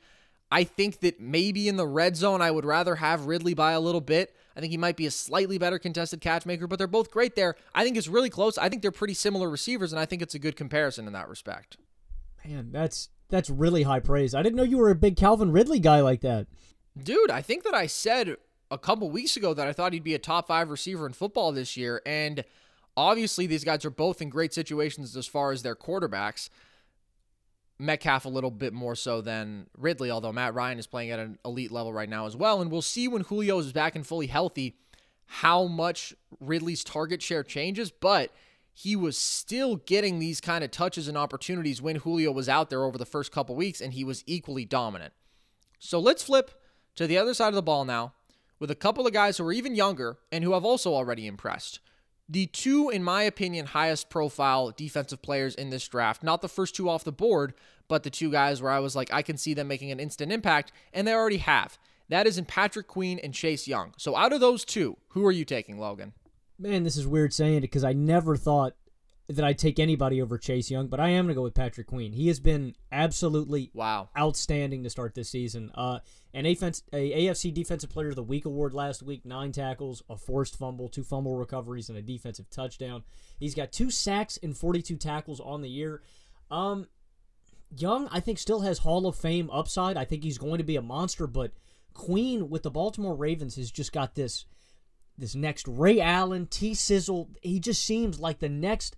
I 0.49 0.63
think 0.63 1.01
that 1.01 1.19
maybe 1.19 1.67
in 1.67 1.75
the 1.75 1.87
red 1.87 2.15
zone, 2.15 2.41
I 2.41 2.51
would 2.51 2.63
rather 2.63 2.95
have 2.95 3.25
Ridley 3.25 3.53
by 3.53 3.73
a 3.73 3.79
little 3.81 4.01
bit. 4.01 4.33
I 4.55 4.59
think 4.59 4.71
he 4.71 4.77
might 4.77 4.97
be 4.97 5.05
a 5.05 5.11
slightly 5.11 5.57
better 5.57 5.79
contested 5.79 6.21
catch 6.21 6.45
maker, 6.45 6.67
but 6.67 6.77
they're 6.77 6.87
both 6.87 7.11
great 7.11 7.35
there. 7.35 7.55
I 7.73 7.83
think 7.83 7.97
it's 7.97 8.07
really 8.07 8.29
close. 8.29 8.57
I 8.57 8.69
think 8.69 8.81
they're 8.81 8.91
pretty 8.91 9.15
similar 9.15 9.49
receivers, 9.49 9.91
and 9.91 9.99
I 9.99 10.05
think 10.05 10.21
it's 10.21 10.35
a 10.35 10.39
good 10.39 10.55
comparison 10.55 11.07
in 11.07 11.13
that 11.13 11.29
respect. 11.29 11.77
Man, 12.45 12.71
that's 12.71 13.09
that's 13.29 13.49
really 13.49 13.83
high 13.83 13.99
praise. 13.99 14.35
I 14.35 14.43
didn't 14.43 14.57
know 14.57 14.63
you 14.63 14.77
were 14.77 14.91
a 14.91 14.95
big 14.95 15.15
Calvin 15.15 15.51
Ridley 15.51 15.79
guy 15.79 16.01
like 16.01 16.21
that. 16.21 16.47
Dude, 17.01 17.31
I 17.31 17.41
think 17.41 17.63
that 17.63 17.73
I 17.73 17.87
said 17.87 18.35
a 18.69 18.77
couple 18.77 19.09
weeks 19.09 19.37
ago 19.37 19.53
that 19.53 19.67
I 19.67 19.73
thought 19.73 19.93
he'd 19.93 20.03
be 20.03 20.13
a 20.13 20.19
top 20.19 20.47
five 20.47 20.69
receiver 20.69 21.05
in 21.07 21.13
football 21.13 21.51
this 21.51 21.75
year, 21.75 22.01
and 22.05 22.43
obviously 22.95 23.47
these 23.47 23.63
guys 23.63 23.85
are 23.85 23.89
both 23.89 24.21
in 24.21 24.29
great 24.29 24.53
situations 24.53 25.15
as 25.15 25.25
far 25.25 25.51
as 25.51 25.63
their 25.63 25.75
quarterbacks. 25.75 26.49
Metcalf 27.79 28.25
a 28.25 28.29
little 28.29 28.51
bit 28.51 28.73
more 28.73 28.95
so 28.95 29.21
than 29.21 29.67
Ridley, 29.77 30.11
although 30.11 30.31
Matt 30.31 30.53
Ryan 30.53 30.79
is 30.79 30.87
playing 30.87 31.11
at 31.11 31.19
an 31.19 31.39
elite 31.43 31.71
level 31.71 31.91
right 31.91 32.09
now 32.09 32.25
as 32.25 32.35
well. 32.35 32.61
And 32.61 32.71
we'll 32.71 32.81
see 32.81 33.07
when 33.07 33.23
Julio 33.23 33.57
is 33.59 33.73
back 33.73 33.95
and 33.95 34.05
fully 34.05 34.27
healthy 34.27 34.75
how 35.25 35.65
much 35.65 36.13
Ridley's 36.39 36.83
target 36.83 37.21
share 37.21 37.43
changes, 37.43 37.91
but 37.91 38.31
he 38.73 38.95
was 38.95 39.17
still 39.17 39.77
getting 39.77 40.19
these 40.19 40.41
kind 40.41 40.63
of 40.63 40.71
touches 40.71 41.07
and 41.07 41.17
opportunities 41.17 41.81
when 41.81 41.97
Julio 41.97 42.31
was 42.31 42.49
out 42.49 42.69
there 42.69 42.83
over 42.83 42.97
the 42.97 43.05
first 43.05 43.31
couple 43.31 43.55
weeks, 43.55 43.81
and 43.81 43.93
he 43.93 44.03
was 44.03 44.23
equally 44.25 44.65
dominant. 44.65 45.13
So 45.79 45.99
let's 45.99 46.23
flip 46.23 46.51
to 46.95 47.07
the 47.07 47.17
other 47.17 47.33
side 47.33 47.49
of 47.49 47.55
the 47.55 47.61
ball 47.61 47.85
now 47.85 48.13
with 48.59 48.71
a 48.71 48.75
couple 48.75 49.05
of 49.05 49.13
guys 49.13 49.37
who 49.37 49.45
are 49.45 49.53
even 49.53 49.75
younger 49.75 50.17
and 50.31 50.43
who 50.43 50.53
have 50.53 50.65
also 50.65 50.93
already 50.93 51.27
impressed. 51.27 51.79
The 52.33 52.47
two, 52.47 52.89
in 52.89 53.03
my 53.03 53.21
opinion, 53.21 53.67
highest 53.67 54.09
profile 54.09 54.71
defensive 54.71 55.21
players 55.21 55.53
in 55.53 55.69
this 55.69 55.87
draft, 55.87 56.23
not 56.23 56.41
the 56.41 56.49
first 56.49 56.73
two 56.73 56.89
off 56.89 57.03
the 57.03 57.11
board, 57.11 57.53
but 57.87 58.01
the 58.01 58.09
two 58.09 58.31
guys 58.31 58.59
where 58.59 58.71
I 58.71 58.79
was 58.79 58.95
like, 58.95 59.13
I 59.13 59.21
can 59.21 59.37
see 59.37 59.53
them 59.53 59.67
making 59.67 59.91
an 59.91 59.99
instant 59.99 60.31
impact, 60.31 60.71
and 60.93 61.07
they 61.07 61.13
already 61.13 61.37
have. 61.37 61.77
That 62.09 62.25
is 62.25 62.39
in 62.39 62.45
Patrick 62.45 62.87
Queen 62.87 63.19
and 63.19 63.35
Chase 63.35 63.67
Young. 63.67 63.93
So 63.97 64.15
out 64.15 64.33
of 64.33 64.39
those 64.39 64.65
two, 64.65 64.97
who 65.09 65.23
are 65.27 65.31
you 65.31 65.45
taking, 65.45 65.77
Logan? 65.77 66.13
Man, 66.57 66.83
this 66.83 66.97
is 66.97 67.05
weird 67.05 67.35
saying 67.35 67.57
it 67.57 67.61
because 67.61 67.83
I 67.83 67.93
never 67.93 68.35
thought 68.35 68.73
that 69.29 69.45
I'd 69.45 69.57
take 69.57 69.79
anybody 69.79 70.21
over 70.21 70.37
Chase 70.37 70.69
Young, 70.69 70.87
but 70.87 70.99
I 70.99 71.09
am 71.09 71.25
going 71.25 71.29
to 71.29 71.35
go 71.35 71.43
with 71.43 71.53
Patrick 71.53 71.87
Queen. 71.87 72.11
He 72.11 72.27
has 72.27 72.39
been 72.39 72.75
absolutely 72.91 73.71
wow 73.73 74.09
outstanding 74.17 74.83
to 74.83 74.89
start 74.89 75.15
this 75.15 75.29
season. 75.29 75.71
Uh, 75.75 75.99
an 76.33 76.43
AFC, 76.43 76.81
a 76.91 77.11
AFC 77.11 77.53
Defensive 77.53 77.89
Player 77.89 78.09
of 78.09 78.15
the 78.15 78.23
Week 78.23 78.45
award 78.45 78.73
last 78.73 79.01
week, 79.01 79.25
nine 79.25 79.51
tackles, 79.51 80.03
a 80.09 80.17
forced 80.17 80.57
fumble, 80.57 80.89
two 80.89 81.03
fumble 81.03 81.35
recoveries, 81.35 81.89
and 81.89 81.97
a 81.97 82.01
defensive 82.01 82.49
touchdown. 82.49 83.03
He's 83.39 83.55
got 83.55 83.71
two 83.71 83.89
sacks 83.89 84.37
and 84.43 84.57
42 84.57 84.97
tackles 84.97 85.39
on 85.39 85.61
the 85.61 85.69
year. 85.69 86.01
Um, 86.51 86.87
Young, 87.77 88.07
I 88.11 88.19
think, 88.19 88.37
still 88.39 88.61
has 88.61 88.79
Hall 88.79 89.07
of 89.07 89.15
Fame 89.15 89.49
upside. 89.51 89.97
I 89.97 90.05
think 90.05 90.23
he's 90.23 90.37
going 90.37 90.57
to 90.57 90.63
be 90.63 90.75
a 90.75 90.81
monster, 90.81 91.27
but 91.27 91.51
Queen 91.93 92.49
with 92.49 92.63
the 92.63 92.71
Baltimore 92.71 93.15
Ravens 93.15 93.55
has 93.55 93.71
just 93.71 93.93
got 93.93 94.15
this 94.15 94.45
this 95.17 95.35
next 95.35 95.67
Ray 95.67 96.01
Allen, 96.01 96.47
T 96.47 96.73
Sizzle. 96.73 97.29
He 97.41 97.59
just 97.59 97.83
seems 97.83 98.19
like 98.19 98.39
the 98.39 98.49
next, 98.49 98.95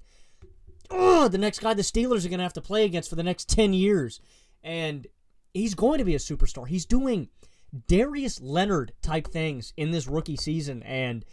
oh, 0.89 1.27
the 1.27 1.37
next 1.37 1.59
guy 1.59 1.73
the 1.73 1.81
Steelers 1.81 2.25
are 2.25 2.29
going 2.29 2.39
to 2.39 2.43
have 2.43 2.53
to 2.53 2.61
play 2.61 2.85
against 2.85 3.09
for 3.09 3.15
the 3.15 3.23
next 3.23 3.49
10 3.49 3.73
years. 3.73 4.19
And 4.63 5.07
he's 5.53 5.75
going 5.75 5.99
to 5.99 6.05
be 6.05 6.15
a 6.15 6.19
superstar. 6.19 6.67
He's 6.67 6.85
doing 6.85 7.29
Darius 7.87 8.41
Leonard 8.41 8.93
type 9.01 9.27
things 9.27 9.73
in 9.77 9.91
this 9.91 10.07
rookie 10.07 10.37
season. 10.37 10.83
And 10.83 11.25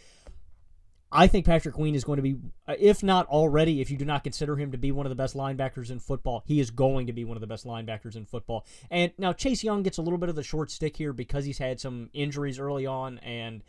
I 1.11 1.27
think 1.27 1.45
Patrick 1.45 1.75
Queen 1.75 1.95
is 1.95 2.05
going 2.05 2.17
to 2.17 2.23
be, 2.23 2.37
uh, 2.67 2.75
if 2.79 3.03
not 3.03 3.27
already, 3.27 3.81
if 3.81 3.91
you 3.91 3.99
do 3.99 4.05
not 4.05 4.25
consider 4.25 4.57
him 4.57 4.73
to 4.73 4.79
be 4.79 4.93
one 4.93 5.05
of 5.05 5.11
the 5.11 5.17
best 5.17 5.37
linebackers 5.37 5.91
in 5.91 5.99
football, 5.99 6.43
he 6.47 6.59
is 6.59 6.71
going 6.71 7.07
to 7.09 7.13
be 7.13 7.25
one 7.25 7.37
of 7.37 7.43
the 7.43 7.47
best 7.47 7.67
linebackers 7.67 8.17
in 8.17 8.25
football. 8.25 8.67
And 8.91 9.13
now 9.19 9.35
Chase 9.35 9.63
Young 9.63 9.83
gets 9.83 9.99
a 9.99 10.03
little 10.03 10.19
bit 10.19 10.31
of 10.31 10.37
the 10.37 10.43
short 10.43 10.71
stick 10.71 10.97
here 10.97 11.13
because 11.13 11.45
he's 11.45 11.59
had 11.59 11.81
some 11.81 12.09
injuries 12.15 12.59
early 12.59 12.87
on. 12.87 13.19
And 13.19 13.63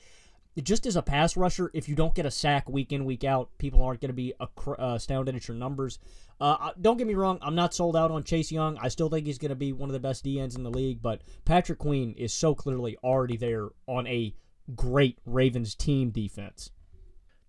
just 0.61 0.85
as 0.85 0.95
a 0.95 1.01
pass 1.01 1.35
rusher, 1.35 1.71
if 1.73 1.89
you 1.89 1.95
don't 1.95 2.13
get 2.13 2.25
a 2.25 2.31
sack 2.31 2.69
week 2.69 2.91
in, 2.91 3.05
week 3.05 3.23
out, 3.23 3.49
people 3.57 3.81
aren't 3.81 4.01
going 4.01 4.09
to 4.09 4.13
be 4.13 4.33
uh, 4.39 4.47
astounded 4.77 5.35
at 5.35 5.47
your 5.47 5.57
numbers. 5.57 5.97
Uh, 6.39 6.71
don't 6.79 6.97
get 6.97 7.07
me 7.07 7.15
wrong, 7.15 7.39
I'm 7.41 7.55
not 7.55 7.73
sold 7.73 7.95
out 7.95 8.11
on 8.11 8.23
Chase 8.23 8.51
Young. 8.51 8.77
I 8.77 8.89
still 8.89 9.09
think 9.09 9.25
he's 9.25 9.37
going 9.37 9.49
to 9.49 9.55
be 9.55 9.73
one 9.73 9.89
of 9.89 9.93
the 9.93 9.99
best 9.99 10.25
DNs 10.25 10.55
in 10.55 10.63
the 10.63 10.69
league, 10.69 11.01
but 11.01 11.21
Patrick 11.45 11.79
Queen 11.79 12.13
is 12.17 12.33
so 12.33 12.53
clearly 12.53 12.97
already 13.03 13.37
there 13.37 13.69
on 13.87 14.05
a 14.07 14.35
great 14.75 15.17
Ravens 15.25 15.73
team 15.75 16.09
defense. 16.11 16.69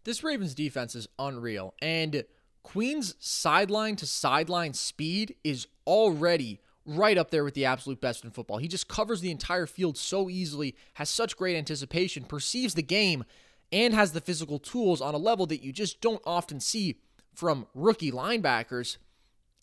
This 0.04 0.22
Ravens 0.22 0.54
defense 0.54 0.94
is 0.94 1.08
unreal, 1.18 1.74
and 1.82 2.24
Queen's 2.62 3.14
sideline 3.18 3.96
to 3.96 4.06
sideline 4.06 4.72
speed 4.72 5.34
is 5.44 5.66
already 5.86 6.60
right 6.86 7.16
up 7.16 7.30
there 7.30 7.44
with 7.44 7.54
the 7.54 7.64
absolute 7.64 8.00
best 8.00 8.24
in 8.24 8.30
football. 8.30 8.58
He 8.58 8.68
just 8.68 8.88
covers 8.88 9.20
the 9.20 9.30
entire 9.30 9.66
field 9.66 9.96
so 9.96 10.28
easily, 10.28 10.74
has 10.94 11.08
such 11.08 11.36
great 11.36 11.56
anticipation, 11.56 12.24
perceives 12.24 12.74
the 12.74 12.82
game, 12.82 13.24
and 13.72 13.94
has 13.94 14.12
the 14.12 14.20
physical 14.20 14.58
tools 14.58 15.00
on 15.00 15.14
a 15.14 15.18
level 15.18 15.46
that 15.46 15.62
you 15.62 15.72
just 15.72 16.00
don't 16.00 16.22
often 16.26 16.60
see 16.60 16.96
from 17.34 17.66
rookie 17.74 18.12
linebackers. 18.12 18.98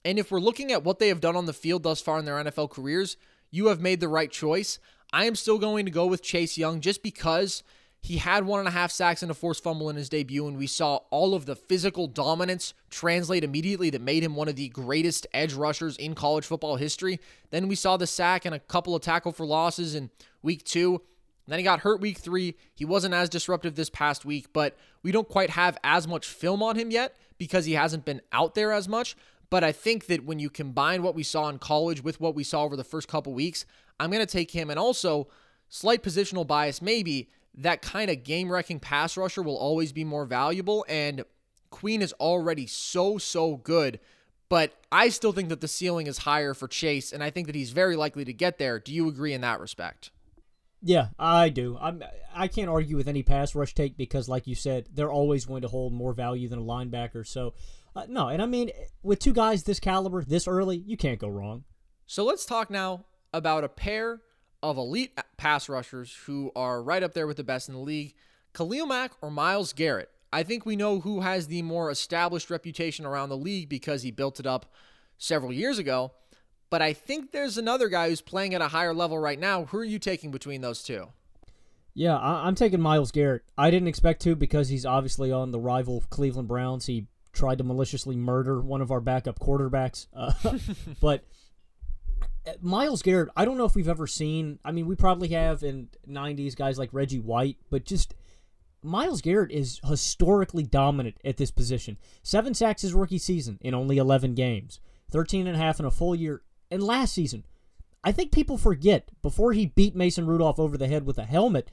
And 0.04 0.18
if 0.18 0.32
we're 0.32 0.40
looking 0.40 0.72
at 0.72 0.84
what 0.84 1.00
they 1.00 1.10
have 1.10 1.22
done 1.22 1.36
on 1.36 1.46
the 1.46 1.54
field 1.54 1.84
thus 1.84 2.02
far 2.02 2.20
in 2.20 2.26
their 2.26 2.44
NFL 2.44 2.72
careers, 2.72 3.18
you 3.52 3.68
have 3.68 3.80
made 3.80 4.00
the 4.00 4.08
right 4.08 4.32
choice. 4.32 4.80
I 5.14 5.26
am 5.26 5.36
still 5.36 5.60
going 5.60 5.86
to 5.86 5.92
go 5.92 6.06
with 6.08 6.24
Chase 6.24 6.58
Young 6.58 6.82
just 6.82 7.04
because 7.04 7.64
he 8.04 8.18
had 8.18 8.46
one 8.46 8.60
and 8.60 8.68
a 8.68 8.72
half 8.72 8.92
sacks 8.92 9.22
and 9.22 9.30
a 9.30 9.36
forced 9.36 9.64
fumble 9.64 9.90
in 9.90 9.96
his 9.96 10.10
debut, 10.10 10.48
and 10.48 10.58
we 10.58 10.66
saw 10.66 10.98
all 11.12 11.36
of 11.36 11.46
the 11.46 11.56
physical 11.56 12.08
dominance 12.08 12.74
translate 12.90 13.44
immediately 13.44 13.92
that 13.92 14.02
made 14.02 14.24
him 14.24 14.36
one 14.36 14.48
of 14.48 14.56
the 14.56 14.70
greatest 14.70 15.28
edge 15.34 15.54
rushers 15.54 15.98
in 15.98 16.16
college 16.16 16.46
football 16.46 16.78
history. 16.78 17.20
Then 17.52 17.68
we 17.68 17.76
saw 17.76 17.98
the 17.98 18.08
sack 18.08 18.44
and 18.44 18.56
a 18.56 18.60
couple 18.60 18.96
of 18.96 19.04
tackle 19.04 19.32
for 19.32 19.46
losses 19.46 19.94
in 19.94 20.10
week 20.42 20.64
two. 20.64 21.02
Then 21.48 21.60
he 21.60 21.64
got 21.64 21.82
hurt 21.82 22.02
week 22.02 22.18
three. 22.18 22.56
He 22.74 22.86
wasn't 22.86 23.14
as 23.14 23.30
disruptive 23.30 23.76
this 23.76 23.90
past 23.90 24.26
week, 24.26 24.48
but 24.52 24.76
we 25.04 25.12
don't 25.12 25.30
quite 25.30 25.52
have 25.52 25.78
as 25.84 26.08
much 26.08 26.28
film 26.28 26.64
on 26.64 26.78
him 26.78 26.90
yet 26.90 27.16
because 27.38 27.66
he 27.66 27.74
hasn't 27.74 28.06
been 28.06 28.22
out 28.32 28.56
there 28.56 28.72
as 28.72 28.88
much. 28.88 29.16
But 29.52 29.64
I 29.64 29.74
think 29.74 30.08
that 30.08 30.26
when 30.26 30.40
you 30.40 30.50
combine 30.50 31.04
what 31.04 31.14
we 31.14 31.24
saw 31.24 31.50
in 31.50 31.60
college 31.60 32.04
with 32.04 32.20
what 32.20 32.34
we 32.34 32.44
saw 32.44 32.64
over 32.64 32.76
the 32.76 32.84
first 32.84 33.08
couple 33.08 33.34
weeks, 33.34 33.66
I'm 34.00 34.10
going 34.10 34.26
to 34.26 34.32
take 34.32 34.52
him 34.52 34.72
and 34.72 34.80
also 34.80 35.28
slight 35.70 36.02
positional 36.02 36.48
bias 36.48 36.82
maybe 36.82 37.30
that 37.56 37.82
kind 37.82 38.10
of 38.10 38.24
game 38.24 38.52
wrecking 38.52 38.80
pass 38.80 39.18
rusher 39.18 39.42
will 39.42 39.58
always 39.58 39.92
be 39.92 40.04
more 40.04 40.26
valuable. 40.26 40.86
And 40.88 41.26
Queen 41.70 42.02
is 42.02 42.14
already 42.14 42.68
so, 42.68 43.18
so 43.18 43.58
good. 43.58 44.00
But 44.50 44.74
I 44.92 45.10
still 45.10 45.32
think 45.32 45.48
that 45.50 45.62
the 45.62 45.68
ceiling 45.68 46.08
is 46.08 46.20
higher 46.20 46.54
for 46.54 46.68
Chase, 46.68 47.14
and 47.14 47.24
I 47.24 47.30
think 47.30 47.48
that 47.48 47.56
he's 47.56 47.72
very 47.72 47.96
likely 47.96 48.26
to 48.26 48.34
get 48.34 48.58
there. 48.58 48.80
Do 48.80 48.94
you 48.94 49.08
agree 49.08 49.32
in 49.32 49.40
that 49.42 49.62
respect? 49.62 50.12
Yeah, 50.82 51.10
I 51.18 51.48
do. 51.48 51.78
I'm. 51.80 52.04
I 52.36 52.48
can't 52.48 52.70
argue 52.70 52.98
with 52.98 53.08
any 53.08 53.24
pass 53.24 53.56
rush 53.56 53.74
take 53.74 53.96
because, 53.96 54.28
like 54.28 54.48
you 54.48 54.56
said, 54.56 54.90
they're 54.94 55.12
always 55.12 55.46
going 55.46 55.62
to 55.62 55.70
hold 55.70 55.94
more 55.94 56.12
value 56.12 56.50
than 56.50 56.60
a 56.60 56.64
linebacker. 56.64 57.26
So, 57.26 57.54
uh, 57.96 58.08
no, 58.10 58.28
and 58.28 58.42
I 58.42 58.46
mean, 58.46 58.72
with 59.04 59.20
two 59.20 59.32
guys 59.32 59.64
this 59.64 59.80
caliber, 59.80 60.22
this 60.22 60.50
early, 60.50 60.78
you 60.78 60.98
can't 60.98 61.20
go 61.20 61.30
wrong. 61.30 61.64
So 62.06 62.26
let's 62.26 62.46
talk 62.46 62.70
now 62.70 63.06
about 63.32 63.64
a 63.64 63.70
pair 63.70 64.22
of 64.64 64.78
elite 64.78 65.18
pass 65.38 65.68
rushers 65.68 66.16
who 66.26 66.52
are 66.56 66.82
right 66.84 67.04
up 67.04 67.14
there 67.14 67.28
with 67.28 67.38
the 67.38 67.44
best 67.44 67.68
in 67.68 67.76
the 67.76 67.82
league 67.82 68.14
Khalil 68.54 68.86
Mack 68.86 69.12
or 69.22 69.32
Myles 69.32 69.74
Garrett. 69.74 70.10
I 70.34 70.44
think 70.44 70.66
we 70.66 70.76
know 70.76 71.00
who 71.02 71.22
has 71.22 71.48
the 71.48 71.62
more 71.62 71.90
established 71.90 72.50
reputation 72.50 73.06
around 73.06 73.30
the 73.30 73.38
league 73.38 73.70
because 73.70 74.04
he 74.04 74.12
built 74.12 74.40
it 74.40 74.46
up 74.46 74.72
several 75.18 75.52
years 75.52 75.78
ago. 75.78 76.12
But 76.70 76.82
I 76.82 76.94
think 76.94 77.32
there's 77.32 77.58
another 77.58 77.90
guy 77.90 78.10
who's 78.10 78.22
playing 78.22 78.54
at 78.54 78.62
a 78.62 78.70
higher 78.70 78.94
level 78.94 79.20
right 79.20 79.40
now. 79.40 79.66
Who 79.66 79.78
are 79.80 79.86
you 79.86 80.00
taking 80.00 80.32
between 80.32 80.62
those 80.62 80.84
two? 80.84 81.10
Yeah, 81.94 82.18
I- 82.18 82.48
am 82.48 82.56
taking 82.56 82.80
Myles 82.80 83.12
Garrett. 83.12 83.44
I 83.58 83.70
didn't 83.70 83.90
expect 83.90 84.22
to 84.22 84.36
because 84.36 84.70
he's 84.70 84.86
obviously 84.86 85.32
on 85.32 85.52
the 85.52 85.60
rival 85.60 86.04
Cleveland 86.10 86.48
Browns. 86.48 86.86
He 86.86 87.08
tried 87.34 87.58
to 87.58 87.66
maliciously 87.66 88.16
murder 88.16 88.62
one 88.62 88.82
of 88.82 88.92
our 88.92 89.02
backup 89.02 89.40
quarterbacks. 89.40 90.08
Uh, 90.16 90.34
but 91.02 91.26
Uh, 92.48 92.54
Myles 92.62 93.02
Garrett, 93.02 93.30
I 93.36 93.46
don't 93.46 93.58
know 93.58 93.66
if 93.66 93.76
we've 93.76 93.88
ever 93.88 94.08
seen. 94.08 94.60
I 94.66 94.72
mean, 94.72 94.88
we 94.88 94.96
probably 94.96 95.30
have 95.30 95.64
in 95.64 95.90
'90s 96.10 96.56
guys 96.56 96.80
like 96.80 96.90
Reggie 96.92 97.20
White, 97.20 97.58
but 97.70 97.86
just 97.86 98.16
Myles 98.84 99.22
Garrett 99.22 99.52
is 99.52 99.80
historically 99.84 100.64
dominant 100.64 101.18
at 101.24 101.38
this 101.38 101.52
position. 101.52 101.98
Seven 102.24 102.54
sacks 102.54 102.82
his 102.82 102.94
rookie 102.94 103.20
season 103.20 103.60
in 103.62 103.74
only 103.74 103.98
11 103.98 104.34
games, 104.34 104.80
13 105.12 105.46
and 105.46 105.56
a 105.56 105.60
half 105.60 105.80
in 105.80 105.86
a 105.86 105.92
full 105.92 106.16
year. 106.16 106.42
And 106.72 106.82
last 106.82 107.14
season, 107.14 107.46
I 108.04 108.12
think 108.12 108.32
people 108.32 108.58
forget 108.58 109.10
before 109.22 109.54
he 109.54 109.68
beat 109.68 109.96
Mason 109.96 110.26
Rudolph 110.26 110.60
over 110.60 110.78
the 110.78 110.88
head 110.88 111.06
with 111.06 111.20
a 111.20 111.26
helmet, 111.26 111.72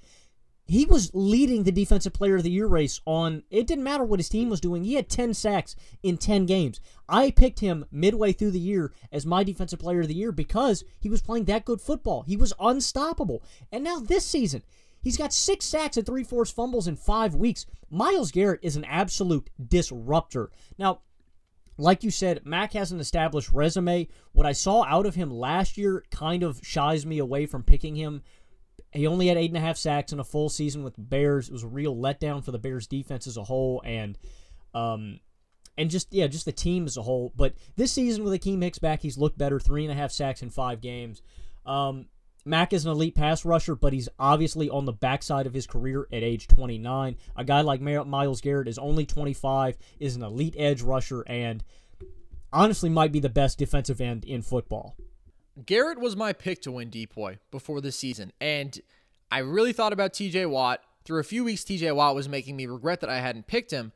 he 0.69 0.85
was 0.85 1.11
leading 1.15 1.63
the 1.63 1.73
defensive 1.73 2.13
player 2.13 2.37
of 2.37 2.43
the 2.43 2.51
year 2.51 2.67
race 2.67 3.01
on 3.07 3.43
it 3.51 3.67
didn't 3.67 3.85
matter 3.85 4.05
what 4.05 4.21
his 4.21 4.29
team 4.29 4.51
was 4.51 4.61
doing 4.61 4.85
he 4.85 4.95
had 4.95 5.09
10 5.09 5.35
sacks 5.35 5.75
in 6.03 6.19
10 6.19 6.47
games. 6.47 6.81
I 7.09 7.31
picked 7.31 7.61
him 7.61 7.87
midway 7.91 8.33
through 8.33 8.51
the 8.51 8.61
year 8.61 8.93
as 9.11 9.25
my 9.25 9.43
defensive 9.43 9.79
player 9.79 10.03
of 10.03 10.09
the 10.09 10.15
year 10.15 10.31
because 10.31 10.85
he 11.01 11.09
was 11.09 11.23
playing 11.23 11.47
that 11.47 11.65
good 11.65 11.81
football. 11.81 12.23
He 12.23 12.37
was 12.37 12.53
unstoppable. 12.61 13.43
And 13.73 13.83
now 13.83 13.99
this 13.99 14.27
season 14.27 14.63
he's 15.01 15.17
got 15.17 15.33
six 15.33 15.65
sacks 15.65 15.97
and 15.97 16.05
three 16.05 16.23
forced 16.23 16.55
fumbles 16.55 16.87
in 16.87 16.97
five 16.97 17.35
weeks. 17.35 17.65
Myles 17.91 18.31
garrett 18.31 18.61
is 18.63 18.77
an 18.77 18.85
absolute 18.85 19.49
disruptor. 19.69 20.51
Now 20.79 21.01
like 21.81 22.03
you 22.03 22.11
said, 22.11 22.45
Mack 22.45 22.73
has 22.73 22.91
an 22.91 22.99
established 22.99 23.53
resume. 23.53 24.09
What 24.33 24.47
I 24.47 24.53
saw 24.53 24.83
out 24.85 25.07
of 25.07 25.15
him 25.15 25.31
last 25.31 25.79
year 25.79 26.05
kind 26.11 26.43
of 26.43 26.61
shies 26.63 27.07
me 27.07 27.19
away 27.19 27.47
from 27.47 27.63
picking 27.63 27.95
him 27.95 28.23
he 28.93 29.07
only 29.07 29.27
had 29.29 29.37
eight 29.37 29.51
and 29.51 29.57
a 29.57 29.61
half 29.61 29.77
sacks 29.77 30.13
in 30.13 30.21
a 30.21 30.25
full 30.25 30.49
season 30.49 30.83
with 30.83 30.95
the 30.95 31.03
Bears. 31.03 31.49
It 31.49 31.53
was 31.53 31.65
a 31.65 31.69
real 31.69 31.95
letdown 31.95 32.45
for 32.45 32.53
the 32.53 32.59
Bears 32.59 32.87
defense 32.87 33.27
as 33.27 33.37
a 33.37 33.45
whole, 33.45 33.83
and 33.85 34.19
um, 34.75 35.21
and 35.77 35.91
just 35.91 36.13
yeah, 36.13 36.27
just 36.27 36.45
the 36.45 36.53
team 36.53 36.87
as 36.87 36.97
a 36.97 37.03
whole. 37.03 37.33
But 37.37 37.55
this 37.77 37.93
season 37.93 38.25
with 38.25 38.33
Akiem 38.33 38.63
Hicks 38.63 38.79
back, 38.79 39.03
he's 39.03 39.19
looked 39.19 39.39
better. 39.39 39.61
Three 39.61 39.85
and 39.85 39.93
a 39.93 39.97
half 39.97 40.11
sacks 40.11 40.43
in 40.43 40.51
five 40.51 40.81
games. 40.81 41.23
Um, 41.67 42.07
Mack 42.45 42.73
is 42.73 42.87
an 42.87 42.93
elite 42.93 43.15
pass 43.15 43.45
rusher, 43.45 43.75
but 43.75 43.93
he's 43.93 44.09
obviously 44.19 44.71
on 44.71 44.87
the 44.87 44.93
backside 44.93 45.47
of 45.47 45.53
his 45.53 45.67
career 45.67 46.09
at 46.11 46.23
age 46.23 46.49
29. 46.49 47.17
A 47.37 47.45
guy 47.45 47.61
like 47.61 47.81
Myles 47.83 48.41
Garrett 48.41 48.69
is 48.69 48.79
only 48.79 49.05
25, 49.05 49.77
is 50.01 50.17
an 50.17 50.23
elite 50.23 50.55
edge 50.57 50.81
rusher, 50.81 51.23
and 51.23 51.63
honestly 52.51 52.89
might 52.89 53.13
be 53.13 53.21
the 53.21 53.29
best 53.29 53.59
defensive 53.59 54.01
end 54.01 54.25
in 54.25 54.41
football. 54.41 54.97
Garrett 55.67 55.99
was 55.99 56.17
my 56.17 56.33
pick 56.33 56.63
to 56.63 56.73
win 56.73 56.91
DPOY 56.91 57.39
before 57.51 57.81
the 57.81 57.93
season, 57.93 58.33
and 58.41 58.81
I 59.31 59.39
really 59.39 59.73
thought 59.73 59.93
about 59.93 60.13
TJ 60.13 60.49
Watt. 60.49 60.83
Through 61.05 61.21
a 61.21 61.25
few 61.25 61.45
weeks, 61.45 61.65
TJ 61.65 61.95
Watt 61.95 62.15
was 62.15 62.29
making 62.29 62.57
me 62.57 62.67
regret 62.67 63.01
that 63.01 63.11
I 63.11 63.21
hadn't 63.21 63.47
picked 63.47 63.71
him. 63.71 63.93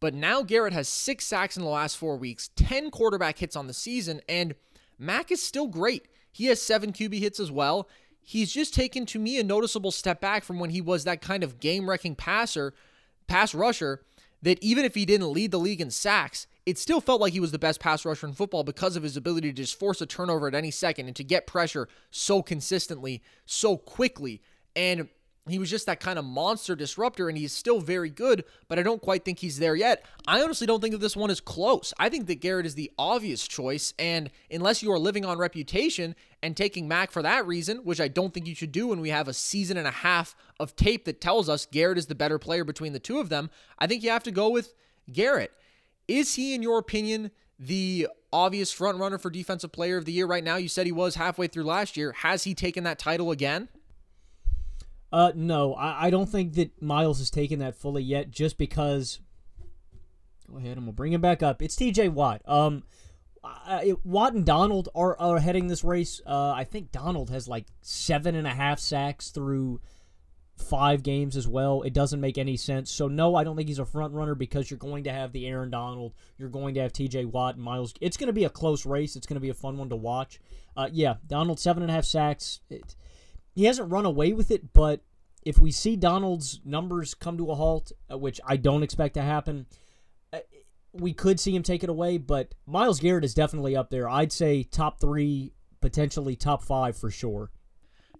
But 0.00 0.14
now 0.14 0.42
Garrett 0.42 0.72
has 0.72 0.88
six 0.88 1.26
sacks 1.26 1.56
in 1.56 1.62
the 1.62 1.68
last 1.68 1.96
four 1.96 2.16
weeks, 2.16 2.50
10 2.56 2.90
quarterback 2.90 3.38
hits 3.38 3.56
on 3.56 3.66
the 3.66 3.74
season, 3.74 4.20
and 4.28 4.54
Mack 4.98 5.30
is 5.30 5.42
still 5.42 5.66
great. 5.66 6.06
He 6.30 6.46
has 6.46 6.62
seven 6.62 6.92
QB 6.92 7.18
hits 7.18 7.40
as 7.40 7.50
well. 7.50 7.88
He's 8.20 8.52
just 8.52 8.74
taken 8.74 9.06
to 9.06 9.18
me 9.18 9.38
a 9.38 9.44
noticeable 9.44 9.90
step 9.90 10.20
back 10.20 10.44
from 10.44 10.58
when 10.58 10.70
he 10.70 10.80
was 10.80 11.04
that 11.04 11.22
kind 11.22 11.42
of 11.42 11.60
game 11.60 11.88
wrecking 11.88 12.14
passer, 12.14 12.74
pass 13.26 13.54
rusher, 13.54 14.02
that 14.42 14.62
even 14.62 14.84
if 14.84 14.94
he 14.94 15.04
didn't 15.04 15.32
lead 15.32 15.50
the 15.50 15.58
league 15.58 15.80
in 15.80 15.90
sacks, 15.90 16.46
it 16.66 16.78
still 16.78 17.00
felt 17.00 17.20
like 17.20 17.32
he 17.32 17.40
was 17.40 17.52
the 17.52 17.58
best 17.58 17.80
pass 17.80 18.04
rusher 18.04 18.26
in 18.26 18.34
football 18.34 18.62
because 18.62 18.96
of 18.96 19.02
his 19.02 19.16
ability 19.16 19.48
to 19.48 19.62
just 19.62 19.78
force 19.78 20.00
a 20.00 20.06
turnover 20.06 20.48
at 20.48 20.54
any 20.54 20.70
second 20.70 21.06
and 21.06 21.16
to 21.16 21.24
get 21.24 21.46
pressure 21.46 21.88
so 22.10 22.42
consistently, 22.42 23.22
so 23.46 23.76
quickly. 23.76 24.42
And 24.76 25.08
he 25.50 25.58
was 25.58 25.70
just 25.70 25.86
that 25.86 26.00
kind 26.00 26.18
of 26.18 26.24
monster 26.24 26.74
disruptor, 26.74 27.28
and 27.28 27.38
he's 27.38 27.52
still 27.52 27.80
very 27.80 28.10
good, 28.10 28.44
but 28.68 28.78
I 28.78 28.82
don't 28.82 29.02
quite 29.02 29.24
think 29.24 29.38
he's 29.38 29.58
there 29.58 29.76
yet. 29.76 30.04
I 30.26 30.42
honestly 30.42 30.66
don't 30.66 30.80
think 30.80 30.92
that 30.92 31.00
this 31.00 31.16
one 31.16 31.30
is 31.30 31.40
close. 31.40 31.92
I 31.98 32.08
think 32.08 32.26
that 32.26 32.40
Garrett 32.40 32.66
is 32.66 32.74
the 32.74 32.90
obvious 32.98 33.46
choice, 33.46 33.94
and 33.98 34.30
unless 34.50 34.82
you 34.82 34.92
are 34.92 34.98
living 34.98 35.24
on 35.24 35.38
reputation 35.38 36.14
and 36.42 36.56
taking 36.56 36.88
Mack 36.88 37.10
for 37.10 37.22
that 37.22 37.46
reason, 37.46 37.78
which 37.78 38.00
I 38.00 38.08
don't 38.08 38.32
think 38.32 38.46
you 38.46 38.54
should 38.54 38.72
do 38.72 38.88
when 38.88 39.00
we 39.00 39.10
have 39.10 39.28
a 39.28 39.34
season 39.34 39.76
and 39.76 39.88
a 39.88 39.92
half 39.92 40.34
of 40.60 40.76
tape 40.76 41.04
that 41.04 41.20
tells 41.20 41.48
us 41.48 41.66
Garrett 41.66 41.98
is 41.98 42.06
the 42.06 42.14
better 42.14 42.38
player 42.38 42.64
between 42.64 42.92
the 42.92 42.98
two 42.98 43.18
of 43.18 43.28
them, 43.28 43.50
I 43.78 43.86
think 43.86 44.02
you 44.02 44.10
have 44.10 44.24
to 44.24 44.30
go 44.30 44.48
with 44.48 44.74
Garrett. 45.12 45.52
Is 46.06 46.34
he, 46.34 46.54
in 46.54 46.62
your 46.62 46.78
opinion, 46.78 47.30
the 47.58 48.08
obvious 48.32 48.72
front 48.72 48.98
runner 48.98 49.18
for 49.18 49.30
defensive 49.30 49.72
player 49.72 49.96
of 49.96 50.04
the 50.04 50.12
year 50.12 50.26
right 50.26 50.44
now? 50.44 50.56
You 50.56 50.68
said 50.68 50.86
he 50.86 50.92
was 50.92 51.16
halfway 51.16 51.48
through 51.48 51.64
last 51.64 51.96
year. 51.96 52.12
Has 52.12 52.44
he 52.44 52.54
taken 52.54 52.84
that 52.84 52.98
title 52.98 53.30
again? 53.30 53.68
Uh, 55.12 55.32
no, 55.34 55.74
I, 55.74 56.06
I 56.06 56.10
don't 56.10 56.28
think 56.28 56.54
that 56.54 56.82
Myles 56.82 57.18
has 57.18 57.30
taken 57.30 57.58
that 57.60 57.74
fully 57.74 58.02
yet. 58.02 58.30
Just 58.30 58.58
because. 58.58 59.20
Go 60.50 60.56
ahead, 60.56 60.78
I'm 60.78 60.84
gonna 60.84 60.92
bring 60.92 61.12
him 61.12 61.20
back 61.20 61.42
up. 61.42 61.60
It's 61.60 61.76
T.J. 61.76 62.08
Watt. 62.08 62.40
Um, 62.46 62.82
it, 63.82 64.04
Watt 64.04 64.34
and 64.34 64.44
Donald 64.44 64.88
are, 64.94 65.18
are 65.18 65.38
heading 65.38 65.68
this 65.68 65.84
race. 65.84 66.20
Uh, 66.26 66.50
I 66.50 66.64
think 66.64 66.92
Donald 66.92 67.30
has 67.30 67.48
like 67.48 67.66
seven 67.82 68.34
and 68.34 68.46
a 68.46 68.54
half 68.54 68.78
sacks 68.78 69.30
through 69.30 69.80
five 70.56 71.02
games 71.02 71.36
as 71.36 71.46
well. 71.46 71.82
It 71.82 71.92
doesn't 71.92 72.20
make 72.20 72.36
any 72.36 72.56
sense. 72.56 72.90
So 72.90 73.08
no, 73.08 73.34
I 73.34 73.44
don't 73.44 73.56
think 73.56 73.68
he's 73.68 73.78
a 73.78 73.86
front 73.86 74.14
runner 74.14 74.34
because 74.34 74.70
you're 74.70 74.78
going 74.78 75.04
to 75.04 75.12
have 75.12 75.32
the 75.32 75.46
Aaron 75.46 75.70
Donald, 75.70 76.14
you're 76.36 76.48
going 76.48 76.74
to 76.74 76.80
have 76.80 76.92
T.J. 76.92 77.26
Watt, 77.26 77.56
and 77.56 77.64
Myles. 77.64 77.94
It's 78.00 78.16
going 78.16 78.28
to 78.28 78.32
be 78.32 78.44
a 78.44 78.50
close 78.50 78.84
race. 78.84 79.16
It's 79.16 79.26
going 79.26 79.36
to 79.36 79.40
be 79.40 79.50
a 79.50 79.54
fun 79.54 79.78
one 79.78 79.88
to 79.90 79.96
watch. 79.96 80.40
Uh, 80.76 80.88
yeah, 80.92 81.14
Donald 81.26 81.58
seven 81.60 81.82
and 81.82 81.90
a 81.90 81.94
half 81.94 82.04
sacks. 82.04 82.60
It, 82.70 82.96
he 83.58 83.64
hasn't 83.64 83.90
run 83.90 84.06
away 84.06 84.32
with 84.32 84.52
it, 84.52 84.72
but 84.72 85.00
if 85.44 85.58
we 85.58 85.72
see 85.72 85.96
Donald's 85.96 86.60
numbers 86.64 87.12
come 87.12 87.36
to 87.38 87.50
a 87.50 87.56
halt, 87.56 87.90
uh, 88.08 88.16
which 88.16 88.40
I 88.46 88.56
don't 88.56 88.84
expect 88.84 89.14
to 89.14 89.22
happen, 89.22 89.66
uh, 90.32 90.38
we 90.92 91.12
could 91.12 91.40
see 91.40 91.56
him 91.56 91.64
take 91.64 91.82
it 91.82 91.90
away. 91.90 92.18
But 92.18 92.54
Myles 92.68 93.00
Garrett 93.00 93.24
is 93.24 93.34
definitely 93.34 93.74
up 93.74 93.90
there. 93.90 94.08
I'd 94.08 94.30
say 94.30 94.62
top 94.62 95.00
three, 95.00 95.54
potentially 95.80 96.36
top 96.36 96.62
five 96.62 96.96
for 96.96 97.10
sure. 97.10 97.50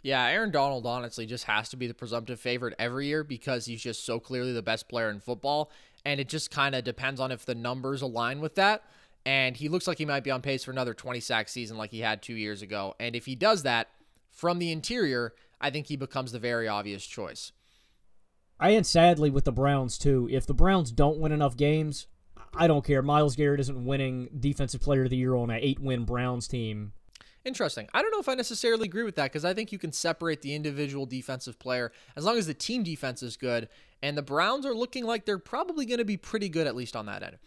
Yeah, 0.03 0.27
Aaron 0.27 0.51
Donald 0.51 0.85
honestly 0.87 1.25
just 1.25 1.45
has 1.45 1.69
to 1.69 1.77
be 1.77 1.87
the 1.87 1.95
presumptive 1.95 2.41
favorite 2.41 2.75
every 2.77 3.07
year 3.07 3.23
because 3.23 3.67
he's 3.67 3.81
just 3.81 4.05
so 4.05 4.19
clearly 4.19 4.53
the 4.53 4.61
best 4.61 4.89
player 4.89 5.09
in 5.09 5.21
football. 5.21 5.71
And 6.05 6.19
it 6.19 6.29
just 6.29 6.51
kind 6.51 6.75
of 6.75 6.83
depends 6.83 7.21
on 7.21 7.31
if 7.31 7.47
the 7.47 7.55
numbers 7.55 8.03
align 8.03 8.41
with 8.41 8.57
that. 8.57 8.83
And 9.25 9.57
he 9.57 9.69
looks 9.69 9.87
like 9.87 9.99
he 9.99 10.05
might 10.05 10.25
be 10.25 10.33
on 10.33 10.43
pace 10.43 10.65
for 10.65 10.73
another 10.73 10.95
20 10.95 11.21
sack 11.21 11.49
season 11.49 11.77
like 11.77 11.93
he 11.93 12.01
had 12.01 12.23
two 12.23 12.35
years 12.35 12.61
ago. 12.61 12.97
And 12.99 13.15
if 13.15 13.27
he 13.27 13.37
does 13.37 13.63
that 13.63 13.87
from 14.39 14.61
the 14.61 14.71
interior, 14.71 15.35
I 15.61 15.71
think 15.71 15.89
he 15.89 15.97
becomes 15.97 16.31
the 16.31 16.39
very 16.39 16.69
obvious 16.69 17.05
choice. 17.05 17.51
I 18.61 18.71
And 18.71 18.87
sadly 18.87 19.31
with 19.31 19.45
the 19.45 19.53
Browns 19.53 19.99
too. 19.99 20.29
If 20.31 20.47
the 20.47 20.55
Browns 20.55 20.93
don't 20.93 21.19
win 21.19 21.33
enough 21.33 21.57
games, 21.57 22.07
I 22.55 22.69
don't 22.69 22.85
care. 22.85 23.03
Myles 23.03 23.35
Garrett 23.35 23.61
isn't 23.61 23.85
winning 23.85 24.29
Defensive 24.39 24.81
Player 24.81 25.05
of 25.05 25.11
the 25.11 25.17
Year 25.17 25.35
on 25.35 25.51
an 25.51 25.59
eight-win 25.61 26.05
Browns 26.05 26.47
team 26.47 26.93
Interesting. 27.45 27.89
I 27.95 28.03
don't 28.03 28.11
know 28.11 28.21
if 28.21 28.29
I 28.29 28.35
necessarily 28.35 28.87
agree 28.87 29.05
with 29.05 29.15
that 29.15 29.33
because 29.33 29.45
I 29.45 29.55
think 29.55 29.73
you 29.73 29.79
can 29.79 29.91
separate 29.91 30.43
the 30.43 30.55
individual 30.55 31.07
defensive 31.07 31.59
player 31.59 31.93
as 32.15 32.25
long 32.25 32.37
as 32.37 32.47
the 32.47 32.53
team 32.53 32.83
defense 32.83 33.23
is 33.23 33.39
good. 33.39 33.69
And 34.03 34.19
the 34.19 34.23
Browns 34.23 34.67
are 34.67 34.75
looking 34.75 35.05
like 35.05 35.25
they're 35.25 35.39
probably 35.39 35.87
going 35.87 35.99
to 35.99 36.05
be 36.05 36.19
pretty 36.19 36.51
good, 36.51 36.67
at 36.67 36.77
least 36.77 36.95
on 36.95 37.07
that 37.07 37.23
end. 37.23 37.39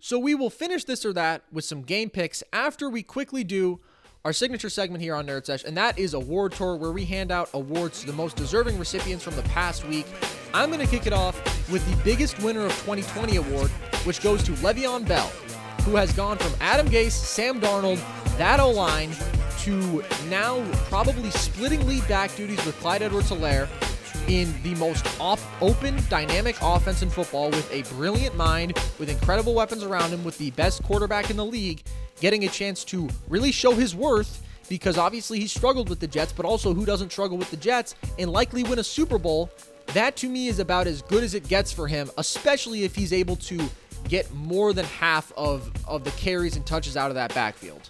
So 0.00 0.18
we 0.18 0.34
will 0.34 0.50
finish 0.50 0.84
this 0.84 1.04
or 1.04 1.12
that 1.14 1.44
with 1.50 1.64
some 1.64 1.80
game 1.80 2.10
picks 2.10 2.42
after 2.52 2.90
we 2.90 3.02
quickly 3.02 3.42
do 3.42 3.80
our 4.28 4.32
signature 4.34 4.68
segment 4.68 5.02
here 5.02 5.14
on 5.14 5.26
Nerd 5.26 5.46
Sesh, 5.46 5.64
and 5.64 5.74
that 5.78 5.98
is 5.98 6.12
Award 6.12 6.52
Tour, 6.52 6.76
where 6.76 6.92
we 6.92 7.06
hand 7.06 7.32
out 7.32 7.48
awards 7.54 8.00
to 8.00 8.06
the 8.06 8.12
most 8.12 8.36
deserving 8.36 8.78
recipients 8.78 9.24
from 9.24 9.34
the 9.36 9.42
past 9.44 9.88
week. 9.88 10.04
I'm 10.52 10.70
going 10.70 10.84
to 10.84 10.86
kick 10.86 11.06
it 11.06 11.14
off 11.14 11.34
with 11.72 11.82
the 11.90 11.96
biggest 12.04 12.38
winner 12.42 12.66
of 12.66 12.72
2020 12.72 13.36
award, 13.36 13.70
which 14.04 14.20
goes 14.20 14.42
to 14.42 14.52
Le'Veon 14.52 15.08
Bell, 15.08 15.28
who 15.86 15.96
has 15.96 16.12
gone 16.12 16.36
from 16.36 16.52
Adam 16.60 16.86
Gase, 16.90 17.12
Sam 17.12 17.58
Darnold, 17.58 17.96
that 18.36 18.60
O 18.60 18.70
line, 18.70 19.12
to 19.60 20.04
now 20.28 20.62
probably 20.90 21.30
splitting 21.30 21.86
lead 21.86 22.06
back 22.06 22.36
duties 22.36 22.62
with 22.66 22.78
Clyde 22.80 23.00
Edwards 23.00 23.30
Helaire 23.30 23.66
in 24.28 24.54
the 24.62 24.74
most 24.76 25.06
op- 25.20 25.38
open, 25.60 25.98
dynamic 26.08 26.56
offense 26.62 27.02
in 27.02 27.10
football 27.10 27.50
with 27.50 27.72
a 27.72 27.82
brilliant 27.94 28.36
mind, 28.36 28.78
with 28.98 29.08
incredible 29.08 29.54
weapons 29.54 29.82
around 29.82 30.10
him, 30.10 30.22
with 30.22 30.36
the 30.38 30.50
best 30.52 30.82
quarterback 30.84 31.30
in 31.30 31.36
the 31.36 31.44
league, 31.44 31.82
getting 32.20 32.44
a 32.44 32.48
chance 32.48 32.84
to 32.84 33.08
really 33.28 33.50
show 33.50 33.72
his 33.72 33.94
worth 33.94 34.42
because 34.68 34.98
obviously 34.98 35.40
he 35.40 35.46
struggled 35.46 35.88
with 35.88 35.98
the 35.98 36.06
Jets, 36.06 36.32
but 36.32 36.44
also 36.44 36.74
who 36.74 36.84
doesn't 36.84 37.10
struggle 37.10 37.38
with 37.38 37.50
the 37.50 37.56
Jets 37.56 37.94
and 38.18 38.30
likely 38.30 38.62
win 38.62 38.78
a 38.78 38.84
Super 38.84 39.18
Bowl. 39.18 39.50
That 39.94 40.16
to 40.16 40.28
me 40.28 40.48
is 40.48 40.58
about 40.58 40.86
as 40.86 41.00
good 41.02 41.24
as 41.24 41.34
it 41.34 41.48
gets 41.48 41.72
for 41.72 41.88
him, 41.88 42.10
especially 42.18 42.84
if 42.84 42.94
he's 42.94 43.12
able 43.12 43.36
to 43.36 43.58
get 44.08 44.30
more 44.34 44.72
than 44.72 44.84
half 44.84 45.32
of, 45.36 45.70
of 45.86 46.04
the 46.04 46.10
carries 46.12 46.56
and 46.56 46.66
touches 46.66 46.96
out 46.96 47.10
of 47.10 47.14
that 47.14 47.34
backfield. 47.34 47.88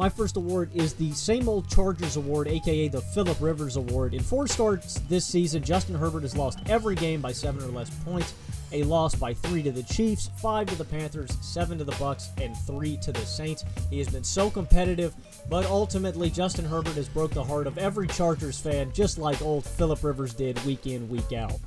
My 0.00 0.08
first 0.08 0.38
award 0.38 0.70
is 0.74 0.94
the 0.94 1.12
Same 1.12 1.46
Old 1.46 1.68
Chargers 1.68 2.16
Award, 2.16 2.48
aka 2.48 2.88
the 2.88 3.02
Philip 3.02 3.36
Rivers 3.38 3.76
Award. 3.76 4.14
In 4.14 4.22
four 4.22 4.46
starts 4.46 4.94
this 5.10 5.26
season, 5.26 5.62
Justin 5.62 5.94
Herbert 5.94 6.22
has 6.22 6.34
lost 6.34 6.58
every 6.70 6.94
game 6.94 7.20
by 7.20 7.32
seven 7.32 7.62
or 7.62 7.66
less 7.66 7.90
points. 8.02 8.32
A 8.72 8.82
loss 8.84 9.14
by 9.14 9.34
three 9.34 9.62
to 9.62 9.70
the 9.70 9.82
Chiefs, 9.82 10.30
five 10.38 10.68
to 10.68 10.74
the 10.74 10.86
Panthers, 10.86 11.36
seven 11.42 11.76
to 11.76 11.84
the 11.84 11.92
Bucs, 11.92 12.28
and 12.42 12.56
three 12.66 12.96
to 13.02 13.12
the 13.12 13.26
Saints. 13.26 13.62
He 13.90 13.98
has 13.98 14.08
been 14.08 14.24
so 14.24 14.48
competitive, 14.48 15.14
but 15.50 15.66
ultimately 15.66 16.30
Justin 16.30 16.64
Herbert 16.64 16.94
has 16.94 17.10
broke 17.10 17.32
the 17.32 17.44
heart 17.44 17.66
of 17.66 17.76
every 17.76 18.06
Chargers 18.06 18.58
fan, 18.58 18.90
just 18.94 19.18
like 19.18 19.42
old 19.42 19.66
Philip 19.66 20.02
Rivers 20.02 20.32
did 20.32 20.64
week 20.64 20.86
in, 20.86 21.10
week 21.10 21.34
out. 21.34 21.58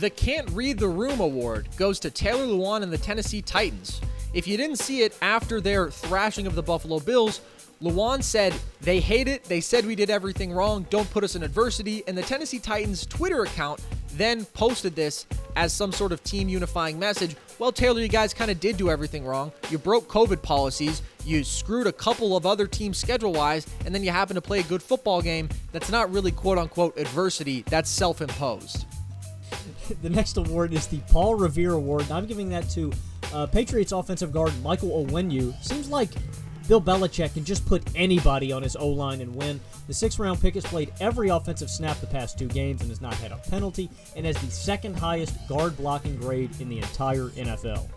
The 0.00 0.10
Can't 0.10 0.50
Read 0.50 0.80
the 0.80 0.88
Room 0.88 1.20
Award 1.20 1.68
goes 1.76 2.00
to 2.00 2.10
Taylor 2.10 2.44
Lewan 2.44 2.82
and 2.82 2.92
the 2.92 2.98
Tennessee 2.98 3.40
Titans. 3.40 4.00
If 4.34 4.46
you 4.46 4.56
didn't 4.56 4.76
see 4.76 5.02
it 5.02 5.16
after 5.20 5.60
their 5.60 5.90
thrashing 5.90 6.46
of 6.46 6.54
the 6.54 6.62
Buffalo 6.62 7.00
Bills, 7.00 7.40
Lewan 7.82 8.22
said 8.22 8.54
they 8.80 9.00
hate 9.00 9.28
it. 9.28 9.44
They 9.44 9.60
said 9.60 9.84
we 9.84 9.94
did 9.94 10.08
everything 10.08 10.52
wrong. 10.52 10.86
Don't 10.88 11.10
put 11.10 11.24
us 11.24 11.34
in 11.34 11.42
adversity. 11.42 12.02
And 12.06 12.16
the 12.16 12.22
Tennessee 12.22 12.58
Titans 12.58 13.04
Twitter 13.04 13.42
account 13.42 13.80
then 14.14 14.44
posted 14.46 14.94
this 14.94 15.26
as 15.56 15.72
some 15.72 15.92
sort 15.92 16.12
of 16.12 16.22
team 16.22 16.48
unifying 16.48 16.98
message. 16.98 17.36
Well, 17.58 17.72
Taylor, 17.72 18.00
you 18.00 18.08
guys 18.08 18.32
kind 18.32 18.50
of 18.50 18.60
did 18.60 18.76
do 18.76 18.88
everything 18.88 19.24
wrong. 19.24 19.52
You 19.70 19.78
broke 19.78 20.08
COVID 20.08 20.42
policies. 20.42 21.02
You 21.24 21.44
screwed 21.44 21.86
a 21.86 21.92
couple 21.92 22.36
of 22.36 22.46
other 22.46 22.66
teams 22.66 22.98
schedule 22.98 23.32
wise, 23.32 23.66
and 23.84 23.94
then 23.94 24.02
you 24.02 24.10
happen 24.10 24.34
to 24.34 24.40
play 24.40 24.60
a 24.60 24.64
good 24.64 24.82
football 24.82 25.20
game 25.20 25.48
that's 25.72 25.90
not 25.90 26.10
really 26.10 26.32
quote 26.32 26.58
unquote 26.58 26.96
adversity. 26.96 27.64
That's 27.68 27.90
self 27.90 28.22
imposed. 28.22 28.86
the 30.02 30.10
next 30.10 30.36
award 30.36 30.72
is 30.72 30.86
the 30.86 31.00
Paul 31.10 31.34
Revere 31.34 31.72
Award, 31.72 32.02
and 32.02 32.12
I'm 32.12 32.26
giving 32.26 32.48
that 32.50 32.70
to 32.70 32.92
uh, 33.32 33.46
Patriots 33.46 33.92
offensive 33.92 34.32
guard 34.32 34.52
Michael 34.62 35.04
Onwenu. 35.04 35.54
Seems 35.64 35.88
like 35.88 36.10
Bill 36.68 36.80
Belichick 36.80 37.34
can 37.34 37.44
just 37.44 37.66
put 37.66 37.82
anybody 37.94 38.52
on 38.52 38.62
his 38.62 38.76
O 38.76 38.88
line 38.88 39.20
and 39.20 39.34
win. 39.34 39.60
The 39.88 39.94
sixth 39.94 40.18
round 40.18 40.40
pick 40.40 40.54
has 40.54 40.64
played 40.64 40.92
every 41.00 41.28
offensive 41.28 41.68
snap 41.68 42.00
the 42.00 42.06
past 42.06 42.38
two 42.38 42.48
games 42.48 42.80
and 42.80 42.90
has 42.90 43.00
not 43.00 43.14
had 43.14 43.32
a 43.32 43.36
penalty, 43.36 43.90
and 44.16 44.24
has 44.24 44.36
the 44.40 44.50
second 44.50 44.94
highest 44.96 45.36
guard 45.48 45.76
blocking 45.76 46.16
grade 46.16 46.50
in 46.60 46.68
the 46.68 46.78
entire 46.78 47.28
NFL. 47.30 47.88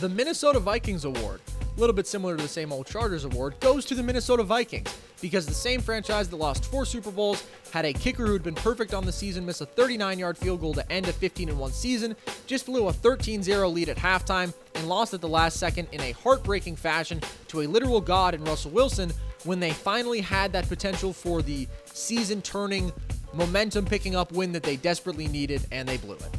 The 0.00 0.08
Minnesota 0.08 0.60
Vikings 0.60 1.04
Award, 1.04 1.40
a 1.76 1.80
little 1.80 1.94
bit 1.94 2.06
similar 2.06 2.36
to 2.36 2.42
the 2.42 2.48
same 2.48 2.72
old 2.72 2.86
Chargers 2.86 3.24
Award, 3.24 3.58
goes 3.60 3.84
to 3.86 3.94
the 3.94 4.02
Minnesota 4.02 4.42
Vikings 4.42 4.94
because 5.20 5.46
the 5.46 5.54
same 5.54 5.80
franchise 5.80 6.28
that 6.28 6.36
lost 6.36 6.64
four 6.66 6.84
Super 6.84 7.10
Bowls 7.10 7.44
had 7.72 7.84
a 7.84 7.92
kicker 7.92 8.26
who'd 8.26 8.42
been 8.42 8.54
perfect 8.54 8.94
on 8.94 9.04
the 9.04 9.12
season 9.12 9.44
miss 9.44 9.60
a 9.60 9.66
39 9.66 10.18
yard 10.18 10.38
field 10.38 10.60
goal 10.60 10.74
to 10.74 10.92
end 10.92 11.08
a 11.08 11.12
15 11.12 11.56
1 11.56 11.72
season, 11.72 12.14
just 12.46 12.66
blew 12.66 12.88
a 12.88 12.92
13 12.92 13.42
0 13.42 13.68
lead 13.68 13.88
at 13.88 13.96
halftime, 13.96 14.52
and 14.74 14.88
lost 14.88 15.14
at 15.14 15.20
the 15.20 15.28
last 15.28 15.58
second 15.58 15.88
in 15.92 16.00
a 16.00 16.12
heartbreaking 16.12 16.76
fashion 16.76 17.20
to 17.48 17.62
a 17.62 17.66
literal 17.66 18.00
god 18.00 18.34
in 18.34 18.44
Russell 18.44 18.70
Wilson 18.70 19.12
when 19.44 19.60
they 19.60 19.70
finally 19.70 20.20
had 20.20 20.52
that 20.52 20.68
potential 20.68 21.12
for 21.12 21.42
the 21.42 21.68
season 21.86 22.40
turning, 22.42 22.92
momentum 23.32 23.84
picking 23.84 24.16
up 24.16 24.32
win 24.32 24.52
that 24.52 24.62
they 24.62 24.76
desperately 24.76 25.28
needed, 25.28 25.66
and 25.70 25.88
they 25.88 25.96
blew 25.96 26.14
it. 26.14 26.30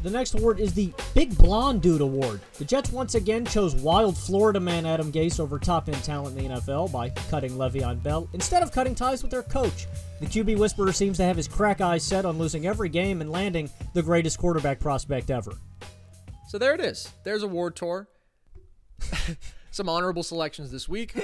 The 0.00 0.10
next 0.10 0.34
award 0.34 0.60
is 0.60 0.72
the 0.72 0.92
Big 1.12 1.36
Blonde 1.36 1.82
Dude 1.82 2.00
Award. 2.00 2.40
The 2.56 2.64
Jets 2.64 2.92
once 2.92 3.16
again 3.16 3.44
chose 3.44 3.74
wild 3.74 4.16
Florida 4.16 4.60
man 4.60 4.86
Adam 4.86 5.10
Gase 5.10 5.40
over 5.40 5.58
top 5.58 5.88
end 5.88 6.02
talent 6.04 6.38
in 6.38 6.44
the 6.44 6.54
NFL 6.54 6.92
by 6.92 7.10
cutting 7.10 7.50
Le'Veon 7.52 8.00
Bell 8.00 8.28
instead 8.32 8.62
of 8.62 8.70
cutting 8.70 8.94
ties 8.94 9.22
with 9.22 9.32
their 9.32 9.42
coach. 9.42 9.88
The 10.20 10.26
QB 10.26 10.56
Whisperer 10.58 10.92
seems 10.92 11.16
to 11.16 11.24
have 11.24 11.36
his 11.36 11.48
crack 11.48 11.80
eyes 11.80 12.04
set 12.04 12.24
on 12.24 12.38
losing 12.38 12.64
every 12.64 12.88
game 12.88 13.20
and 13.20 13.32
landing 13.32 13.68
the 13.92 14.02
greatest 14.02 14.38
quarterback 14.38 14.78
prospect 14.78 15.30
ever. 15.30 15.52
So 16.46 16.58
there 16.58 16.74
it 16.74 16.80
is. 16.80 17.12
There's 17.24 17.42
Award 17.42 17.74
Tour. 17.74 18.08
some 19.72 19.88
honorable 19.88 20.22
selections 20.22 20.70
this 20.70 20.88
week. 20.88 21.14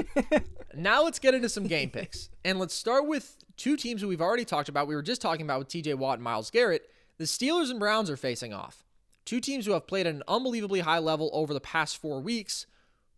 now 0.74 1.04
let's 1.04 1.20
get 1.20 1.32
into 1.32 1.48
some 1.48 1.68
game 1.68 1.90
picks. 1.90 2.28
And 2.44 2.58
let's 2.58 2.74
start 2.74 3.06
with 3.06 3.36
two 3.56 3.76
teams 3.76 4.02
who 4.02 4.08
we've 4.08 4.20
already 4.20 4.44
talked 4.44 4.68
about. 4.68 4.88
We 4.88 4.96
were 4.96 5.02
just 5.02 5.22
talking 5.22 5.46
about 5.46 5.60
with 5.60 5.68
TJ 5.68 5.94
Watt 5.94 6.14
and 6.14 6.24
Myles 6.24 6.50
Garrett. 6.50 6.90
The 7.16 7.24
Steelers 7.24 7.70
and 7.70 7.78
Browns 7.78 8.10
are 8.10 8.16
facing 8.16 8.52
off. 8.52 8.84
Two 9.24 9.40
teams 9.40 9.66
who 9.66 9.72
have 9.72 9.86
played 9.86 10.06
at 10.06 10.14
an 10.14 10.22
unbelievably 10.28 10.80
high 10.80 10.98
level 10.98 11.30
over 11.32 11.54
the 11.54 11.60
past 11.60 11.96
four 11.96 12.20
weeks. 12.20 12.66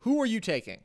Who 0.01 0.21
are 0.21 0.27
you 0.27 0.41
taking? 0.41 0.81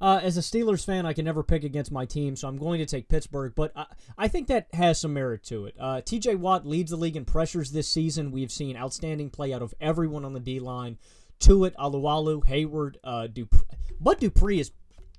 Uh, 0.00 0.20
as 0.22 0.36
a 0.36 0.40
Steelers 0.40 0.84
fan, 0.84 1.04
I 1.04 1.12
can 1.12 1.24
never 1.24 1.42
pick 1.42 1.64
against 1.64 1.90
my 1.90 2.04
team, 2.04 2.36
so 2.36 2.46
I'm 2.46 2.56
going 2.56 2.78
to 2.78 2.86
take 2.86 3.08
Pittsburgh. 3.08 3.52
But 3.56 3.72
I, 3.74 3.86
I 4.16 4.28
think 4.28 4.46
that 4.46 4.68
has 4.72 5.00
some 5.00 5.12
merit 5.12 5.42
to 5.44 5.66
it. 5.66 5.74
Uh, 5.78 6.00
T.J. 6.00 6.36
Watt 6.36 6.64
leads 6.64 6.90
the 6.90 6.96
league 6.96 7.16
in 7.16 7.24
pressures 7.24 7.72
this 7.72 7.88
season. 7.88 8.30
We've 8.30 8.52
seen 8.52 8.76
outstanding 8.76 9.30
play 9.30 9.52
out 9.52 9.62
of 9.62 9.74
everyone 9.80 10.24
on 10.24 10.32
the 10.32 10.40
D 10.40 10.60
line. 10.60 10.98
Tuitt, 11.40 11.74
Alualu, 11.76 12.44
Heyward, 12.46 12.96
uh, 13.02 13.26
Dupree. 13.26 13.60
Bud 14.00 14.20
Dupree 14.20 14.60
is, 14.60 14.70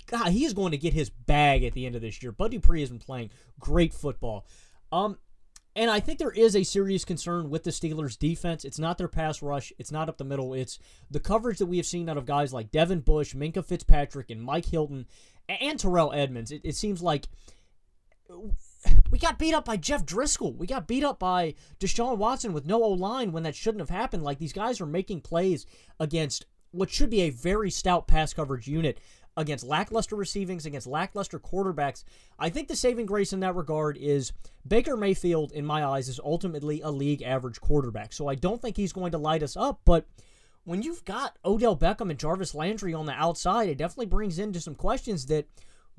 God, 0.07 0.31
he 0.31 0.45
is 0.45 0.53
going 0.53 0.71
to 0.71 0.77
get 0.77 0.93
his 0.93 1.09
bag 1.09 1.63
at 1.63 1.73
the 1.73 1.85
end 1.85 1.95
of 1.95 2.01
this 2.01 2.23
year. 2.23 2.31
Bud 2.31 2.51
Dupree 2.51 2.79
has 2.79 2.89
been 2.89 2.99
playing 2.99 3.31
great 3.59 3.93
football. 3.93 4.45
Um, 4.91 5.17
and 5.79 5.89
I 5.89 6.01
think 6.01 6.19
there 6.19 6.29
is 6.29 6.57
a 6.57 6.63
serious 6.65 7.05
concern 7.05 7.49
with 7.49 7.63
the 7.63 7.69
Steelers' 7.69 8.19
defense. 8.19 8.65
It's 8.65 8.79
not 8.79 8.97
their 8.97 9.07
pass 9.07 9.41
rush, 9.41 9.71
it's 9.79 9.93
not 9.93 10.09
up 10.09 10.17
the 10.17 10.25
middle. 10.25 10.53
It's 10.53 10.77
the 11.09 11.21
coverage 11.21 11.57
that 11.59 11.67
we 11.67 11.77
have 11.77 11.85
seen 11.85 12.09
out 12.09 12.17
of 12.17 12.25
guys 12.25 12.51
like 12.51 12.69
Devin 12.69 12.99
Bush, 12.99 13.33
Minkah 13.33 13.63
Fitzpatrick, 13.63 14.29
and 14.29 14.43
Mike 14.43 14.65
Hilton, 14.65 15.05
and 15.47 15.79
Terrell 15.79 16.11
Edmunds. 16.11 16.51
It, 16.51 16.59
it 16.65 16.75
seems 16.75 17.01
like 17.01 17.27
we 19.09 19.19
got 19.19 19.39
beat 19.39 19.53
up 19.53 19.63
by 19.63 19.77
Jeff 19.77 20.05
Driskel. 20.05 20.53
We 20.57 20.67
got 20.67 20.85
beat 20.85 21.05
up 21.05 21.17
by 21.17 21.55
Deshaun 21.79 22.17
Watson 22.17 22.51
with 22.51 22.65
no 22.65 22.83
O 22.83 22.89
line 22.89 23.31
when 23.31 23.43
that 23.43 23.55
shouldn't 23.55 23.79
have 23.79 23.89
happened. 23.89 24.23
Like 24.23 24.37
these 24.37 24.51
guys 24.51 24.81
are 24.81 24.85
making 24.85 25.21
plays 25.21 25.65
against 25.97 26.45
what 26.71 26.89
should 26.89 27.09
be 27.09 27.21
a 27.21 27.29
very 27.29 27.71
stout 27.71 28.05
pass 28.05 28.33
coverage 28.33 28.67
unit 28.67 28.99
against 29.39 29.65
lackluster 29.65 30.17
receivings, 30.17 30.65
against 30.65 30.85
lackluster 30.85 31.39
quarterbacks. 31.39 32.03
I 32.37 32.49
think 32.49 32.67
the 32.67 32.75
saving 32.75 33.05
grace 33.05 33.31
in 33.31 33.39
that 33.39 33.55
regard 33.55 33.97
is 33.97 34.33
Baker 34.67 34.97
Mayfield, 34.97 35.53
in 35.53 35.65
my 35.65 35.83
eyes, 35.85 36.09
is 36.09 36.19
ultimately 36.23 36.81
a 36.81 36.91
league 36.91 37.23
average 37.23 37.61
quarterback. 37.61 38.11
So 38.11 38.27
I 38.27 38.35
don't 38.35 38.61
think 38.61 38.75
he's 38.75 38.91
going 38.91 39.13
to 39.13 39.17
light 39.17 39.41
us 39.41 39.55
up, 39.55 39.79
but 39.85 40.05
when 40.65 40.81
you've 40.81 41.05
got 41.05 41.37
Odell 41.45 41.77
Beckham 41.77 42.09
and 42.09 42.19
Jarvis 42.19 42.53
Landry 42.53 42.93
on 42.93 43.05
the 43.05 43.13
outside, 43.13 43.69
it 43.69 43.77
definitely 43.77 44.07
brings 44.07 44.39
into 44.39 44.59
some 44.59 44.75
questions 44.75 45.25
that 45.27 45.47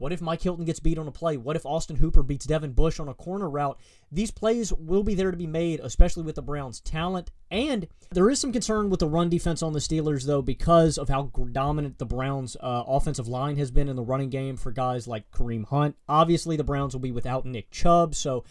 what 0.01 0.15
if 0.15 0.23
Mike 0.23 0.41
Hilton 0.41 0.65
gets 0.65 0.81
beat 0.81 0.97
on 0.97 1.07
a 1.07 1.13
play? 1.13 1.37
What 1.37 1.57
if 1.57 1.67
Austin 1.67 1.97
Hooper 1.97 2.23
beats 2.23 2.47
Devin 2.47 2.73
Bush 2.73 2.99
on 2.99 3.09
a 3.09 3.15
corner 3.15 3.51
route? 3.51 3.79
These 4.11 4.31
plays 4.31 4.73
will 4.73 5.03
be 5.03 5.15
there 5.15 5.31
to 5.31 5.37
be 5.37 5.47
made, 5.47 5.79
especially 5.81 6.23
with 6.23 6.37
the 6.37 6.43
Browns' 6.43 6.81
talent. 6.81 7.31
And 7.51 7.87
there 8.11 8.31
is 8.31 8.41
some 8.41 8.51
concern 8.51 8.89
with 8.89 9.01
the 9.01 9.07
run 9.07 9.29
defense 9.29 9.63
on 9.63 9.75
the 9.75 9.79
Steelers, 9.79 10.25
though, 10.25 10.41
because 10.41 10.97
of 10.97 11.11
how 11.11 11.25
dominant 11.53 11.99
the 11.99 12.07
Browns' 12.07 12.57
uh, 12.57 12.85
offensive 12.87 13.29
line 13.29 13.59
has 13.59 13.71
been 13.71 13.91
in 13.91 13.97
the 13.97 14.03
running 14.03 14.31
game 14.31 14.57
for 14.57 14.73
guys 14.73 15.07
like 15.07 15.31
Kareem 15.33 15.67
Hunt. 15.67 15.97
Obviously, 16.09 16.57
the 16.57 16.65
Browns 16.65 16.95
will 16.95 17.01
be 17.01 17.13
without 17.13 17.45
Nick 17.45 17.71
Chubb, 17.71 18.15
so 18.15 18.43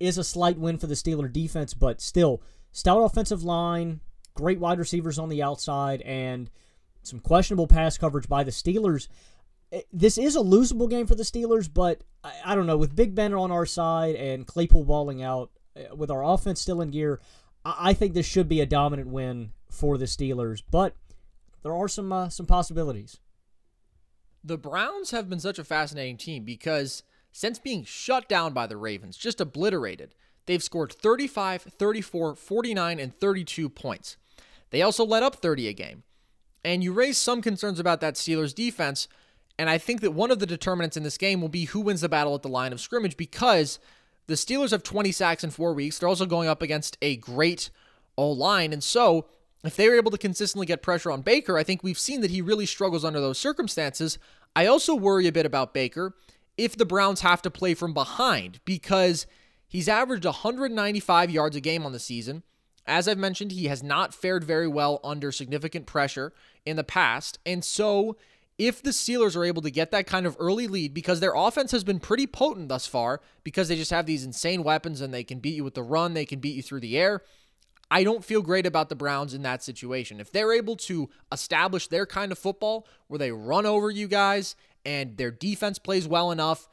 is 0.00 0.18
a 0.18 0.24
slight 0.24 0.58
win 0.58 0.76
for 0.76 0.88
the 0.88 0.94
Steeler 0.94 1.32
defense, 1.32 1.72
but 1.72 2.00
still, 2.00 2.42
stout 2.72 3.04
offensive 3.04 3.44
line, 3.44 4.00
great 4.34 4.58
wide 4.58 4.80
receivers 4.80 5.20
on 5.20 5.28
the 5.28 5.40
outside, 5.40 6.02
and 6.02 6.50
some 7.02 7.20
questionable 7.20 7.66
pass 7.66 7.96
coverage 7.96 8.28
by 8.28 8.42
the 8.44 8.50
Steelers 8.50 9.08
this 9.92 10.18
is 10.18 10.36
a 10.36 10.40
losable 10.40 10.90
game 10.90 11.06
for 11.06 11.14
the 11.14 11.22
Steelers, 11.22 11.68
but 11.72 12.02
I, 12.24 12.32
I, 12.46 12.54
don't 12.54 12.66
know. 12.66 12.76
With 12.76 12.96
Big 12.96 13.14
Ben 13.14 13.32
on 13.34 13.50
our 13.50 13.66
side 13.66 14.16
and 14.16 14.46
Claypool 14.46 14.84
balling 14.84 15.22
out, 15.22 15.50
uh, 15.76 15.94
with 15.94 16.10
our 16.10 16.24
offense 16.24 16.60
still 16.60 16.80
in 16.80 16.90
gear, 16.90 17.20
I, 17.64 17.90
I 17.90 17.92
think 17.92 18.14
this 18.14 18.26
should 18.26 18.48
be 18.48 18.60
a 18.60 18.66
dominant 18.66 19.08
win 19.08 19.52
for 19.70 19.96
the 19.96 20.06
Steelers. 20.06 20.62
But 20.70 20.94
there 21.62 21.74
are 21.74 21.88
some 21.88 22.12
uh, 22.12 22.28
some 22.28 22.46
possibilities. 22.46 23.18
The 24.42 24.58
Browns 24.58 25.10
have 25.10 25.28
been 25.28 25.40
such 25.40 25.58
a 25.58 25.64
fascinating 25.64 26.16
team 26.16 26.44
because 26.44 27.02
since 27.30 27.58
being 27.58 27.84
shut 27.84 28.28
down 28.28 28.52
by 28.52 28.66
the 28.66 28.76
Ravens, 28.76 29.16
just 29.16 29.40
obliterated, 29.40 30.14
they've 30.46 30.62
scored 30.62 30.92
35, 30.92 31.62
34, 31.62 32.34
49, 32.34 32.98
and 32.98 33.14
32 33.14 33.68
points. 33.68 34.16
They 34.70 34.82
also 34.82 35.04
let 35.04 35.22
up 35.22 35.36
30 35.36 35.68
a 35.68 35.72
game. 35.72 36.04
And 36.64 36.82
you 36.82 36.92
raise 36.92 37.18
some 37.18 37.42
concerns 37.42 37.78
about 37.78 38.00
that 38.00 38.14
Steelers 38.14 38.54
defense 38.54 39.08
and 39.60 39.68
I 39.68 39.76
think 39.76 40.00
that 40.00 40.12
one 40.12 40.30
of 40.30 40.38
the 40.38 40.46
determinants 40.46 40.96
in 40.96 41.02
this 41.02 41.18
game 41.18 41.42
will 41.42 41.50
be 41.50 41.66
who 41.66 41.80
wins 41.80 42.00
the 42.00 42.08
battle 42.08 42.34
at 42.34 42.40
the 42.40 42.48
line 42.48 42.72
of 42.72 42.80
scrimmage 42.80 43.18
because 43.18 43.78
the 44.26 44.32
Steelers 44.32 44.70
have 44.70 44.82
20 44.82 45.12
sacks 45.12 45.44
in 45.44 45.50
four 45.50 45.74
weeks. 45.74 45.98
They're 45.98 46.08
also 46.08 46.24
going 46.24 46.48
up 46.48 46.62
against 46.62 46.96
a 47.02 47.16
great 47.16 47.68
O 48.16 48.30
line. 48.30 48.72
And 48.72 48.82
so, 48.82 49.26
if 49.62 49.76
they 49.76 49.86
are 49.86 49.96
able 49.96 50.12
to 50.12 50.16
consistently 50.16 50.64
get 50.64 50.80
pressure 50.80 51.10
on 51.10 51.20
Baker, 51.20 51.58
I 51.58 51.62
think 51.62 51.82
we've 51.82 51.98
seen 51.98 52.22
that 52.22 52.30
he 52.30 52.40
really 52.40 52.64
struggles 52.64 53.04
under 53.04 53.20
those 53.20 53.38
circumstances. 53.38 54.18
I 54.56 54.64
also 54.64 54.94
worry 54.94 55.26
a 55.26 55.32
bit 55.32 55.44
about 55.44 55.74
Baker 55.74 56.14
if 56.56 56.74
the 56.74 56.86
Browns 56.86 57.20
have 57.20 57.42
to 57.42 57.50
play 57.50 57.74
from 57.74 57.92
behind 57.92 58.60
because 58.64 59.26
he's 59.68 59.90
averaged 59.90 60.24
195 60.24 61.30
yards 61.30 61.54
a 61.54 61.60
game 61.60 61.84
on 61.84 61.92
the 61.92 61.98
season. 61.98 62.44
As 62.86 63.06
I've 63.06 63.18
mentioned, 63.18 63.52
he 63.52 63.66
has 63.66 63.82
not 63.82 64.14
fared 64.14 64.42
very 64.42 64.68
well 64.68 65.00
under 65.04 65.30
significant 65.30 65.84
pressure 65.84 66.32
in 66.64 66.76
the 66.76 66.82
past. 66.82 67.38
And 67.44 67.62
so 67.62 68.16
if 68.60 68.82
the 68.82 68.90
Steelers 68.90 69.36
are 69.36 69.44
able 69.44 69.62
to 69.62 69.70
get 69.70 69.90
that 69.90 70.06
kind 70.06 70.26
of 70.26 70.36
early 70.38 70.68
lead 70.68 70.92
because 70.92 71.18
their 71.18 71.32
offense 71.34 71.72
has 71.72 71.82
been 71.82 71.98
pretty 71.98 72.26
potent 72.26 72.68
thus 72.68 72.86
far 72.86 73.22
because 73.42 73.68
they 73.68 73.74
just 73.74 73.90
have 73.90 74.04
these 74.04 74.22
insane 74.22 74.62
weapons 74.62 75.00
and 75.00 75.14
they 75.14 75.24
can 75.24 75.38
beat 75.38 75.54
you 75.54 75.64
with 75.64 75.72
the 75.72 75.82
run, 75.82 76.12
they 76.12 76.26
can 76.26 76.40
beat 76.40 76.54
you 76.54 76.62
through 76.62 76.80
the 76.80 76.98
air. 76.98 77.22
I 77.90 78.04
don't 78.04 78.22
feel 78.22 78.42
great 78.42 78.66
about 78.66 78.90
the 78.90 78.94
Browns 78.94 79.32
in 79.32 79.40
that 79.44 79.62
situation. 79.62 80.20
If 80.20 80.30
they're 80.30 80.52
able 80.52 80.76
to 80.76 81.08
establish 81.32 81.88
their 81.88 82.04
kind 82.04 82.30
of 82.30 82.38
football 82.38 82.86
where 83.06 83.16
they 83.16 83.32
run 83.32 83.64
over 83.64 83.90
you 83.90 84.06
guys 84.06 84.56
and 84.84 85.16
their 85.16 85.30
defense 85.30 85.78
plays 85.78 86.06
well 86.06 86.30
enough, 86.30 86.68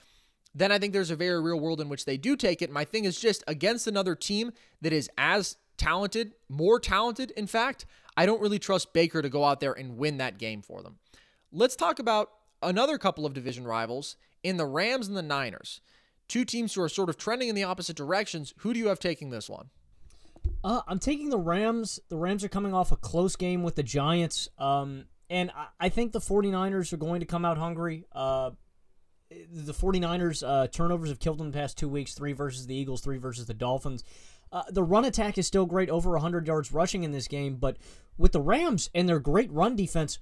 then 0.53 0.73
I 0.73 0.79
think 0.79 0.91
there's 0.91 1.09
a 1.09 1.15
very 1.15 1.41
real 1.41 1.59
world 1.59 1.79
in 1.79 1.88
which 1.88 2.03
they 2.03 2.17
do 2.17 2.35
take 2.35 2.61
it. 2.61 2.69
My 2.69 2.83
thing 2.83 3.05
is 3.05 3.17
just 3.17 3.45
against 3.47 3.88
another 3.88 4.13
team 4.13 4.51
that 4.81 4.91
is 4.91 5.09
as 5.17 5.55
talented, 5.77 6.33
more 6.49 6.81
talented, 6.81 7.31
in 7.31 7.47
fact, 7.47 7.85
I 8.17 8.25
don't 8.25 8.41
really 8.41 8.59
trust 8.59 8.91
Baker 8.91 9.21
to 9.21 9.29
go 9.29 9.45
out 9.45 9.61
there 9.61 9.71
and 9.71 9.97
win 9.97 10.17
that 10.17 10.38
game 10.38 10.61
for 10.61 10.81
them. 10.81 10.97
Let's 11.51 11.75
talk 11.75 11.99
about 11.99 12.29
another 12.61 12.97
couple 12.97 13.25
of 13.25 13.33
division 13.33 13.65
rivals 13.65 14.17
in 14.43 14.57
the 14.57 14.65
Rams 14.65 15.07
and 15.07 15.15
the 15.15 15.21
Niners. 15.21 15.81
Two 16.27 16.43
teams 16.43 16.73
who 16.73 16.81
are 16.81 16.89
sort 16.89 17.09
of 17.09 17.17
trending 17.17 17.47
in 17.47 17.55
the 17.55 17.63
opposite 17.63 17.95
directions. 17.95 18.53
Who 18.59 18.73
do 18.73 18.79
you 18.79 18.87
have 18.87 18.99
taking 18.99 19.29
this 19.29 19.49
one? 19.49 19.69
Uh, 20.63 20.81
I'm 20.87 20.99
taking 20.99 21.29
the 21.29 21.37
Rams. 21.37 21.99
The 22.09 22.17
Rams 22.17 22.43
are 22.43 22.49
coming 22.49 22.73
off 22.73 22.91
a 22.91 22.97
close 22.97 23.35
game 23.35 23.63
with 23.63 23.75
the 23.75 23.83
Giants. 23.83 24.49
Um, 24.57 25.05
and 25.29 25.51
I, 25.55 25.67
I, 25.79 25.89
think 25.89 26.11
the 26.11 26.19
49ers 26.19 26.91
are 26.91 26.97
going 26.97 27.21
to 27.21 27.25
come 27.25 27.45
out 27.45 27.57
hungry. 27.57 28.05
Uh, 28.11 28.51
the 29.29 29.73
49ers 29.73 30.45
uh, 30.45 30.67
turnovers 30.67 31.09
have 31.09 31.19
killed 31.19 31.37
them 31.37 31.51
the 31.51 31.57
past 31.57 31.77
two 31.77 31.89
weeks 31.89 32.13
three 32.13 32.33
versus 32.33 32.65
the 32.67 32.75
Eagles, 32.75 33.01
three 33.01 33.17
versus 33.17 33.45
the 33.45 33.53
Dolphins. 33.53 34.03
Uh, 34.51 34.63
the 34.69 34.83
run 34.83 35.05
attack 35.05 35.37
is 35.37 35.45
still 35.47 35.65
great, 35.65 35.89
over 35.89 36.11
100 36.11 36.47
yards 36.47 36.71
rushing 36.71 37.03
in 37.03 37.11
this 37.11 37.27
game. 37.27 37.55
But 37.55 37.77
with 38.17 38.31
the 38.31 38.41
Rams 38.41 38.89
and 38.95 39.07
their 39.07 39.19
great 39.19 39.51
run 39.51 39.75
defense, 39.75 40.19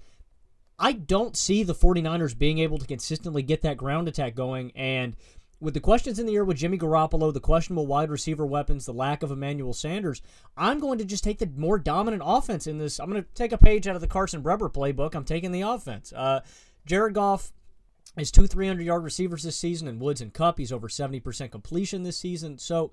I 0.78 0.94
don't 0.94 1.38
see 1.38 1.64
the 1.64 1.76
49ers 1.76 2.38
being 2.38 2.60
able 2.60 2.78
to 2.78 2.88
consistently 2.88 3.44
get 3.44 3.62
that 3.62 3.78
ground 3.78 4.08
attack 4.08 4.36
going. 4.36 4.72
And 4.76 5.16
with 5.60 5.74
the 5.74 5.80
questions 5.80 6.20
in 6.20 6.26
the 6.26 6.36
air 6.36 6.44
with 6.44 6.58
Jimmy 6.58 6.78
Garoppolo, 6.78 7.34
the 7.34 7.40
questionable 7.40 7.88
wide 7.88 8.10
receiver 8.10 8.46
weapons, 8.46 8.86
the 8.86 8.94
lack 8.94 9.24
of 9.24 9.32
Emmanuel 9.32 9.74
Sanders, 9.74 10.22
I'm 10.58 10.80
going 10.80 10.98
to 11.00 11.06
just 11.06 11.24
take 11.24 11.40
the 11.40 11.50
more 11.56 11.80
dominant 11.80 12.24
offense 12.26 12.68
in 12.68 12.78
this. 12.78 13.00
I'm 13.00 13.10
going 13.10 13.24
to 13.24 13.30
take 13.34 13.52
a 13.52 13.58
page 13.58 13.88
out 13.88 13.96
of 13.96 14.02
the 14.02 14.08
Carson 14.08 14.44
Breber 14.44 14.72
playbook. 14.72 15.16
I'm 15.16 15.24
taking 15.24 15.52
the 15.52 15.62
offense. 15.62 16.12
Uh, 16.14 16.42
Jared 16.86 17.14
Goff 17.14 17.54
is 18.18 18.32
two 18.32 18.48
300 18.48 18.84
yard 18.84 19.04
receivers 19.04 19.44
this 19.44 19.58
season, 19.58 19.88
and 19.88 20.00
Woods 20.00 20.22
and 20.22 20.34
Kupp, 20.34 20.58
he's 20.58 20.72
over 20.72 20.88
70% 20.88 21.52
completion 21.52 22.04
this 22.04 22.18
season. 22.18 22.58
So, 22.58 22.92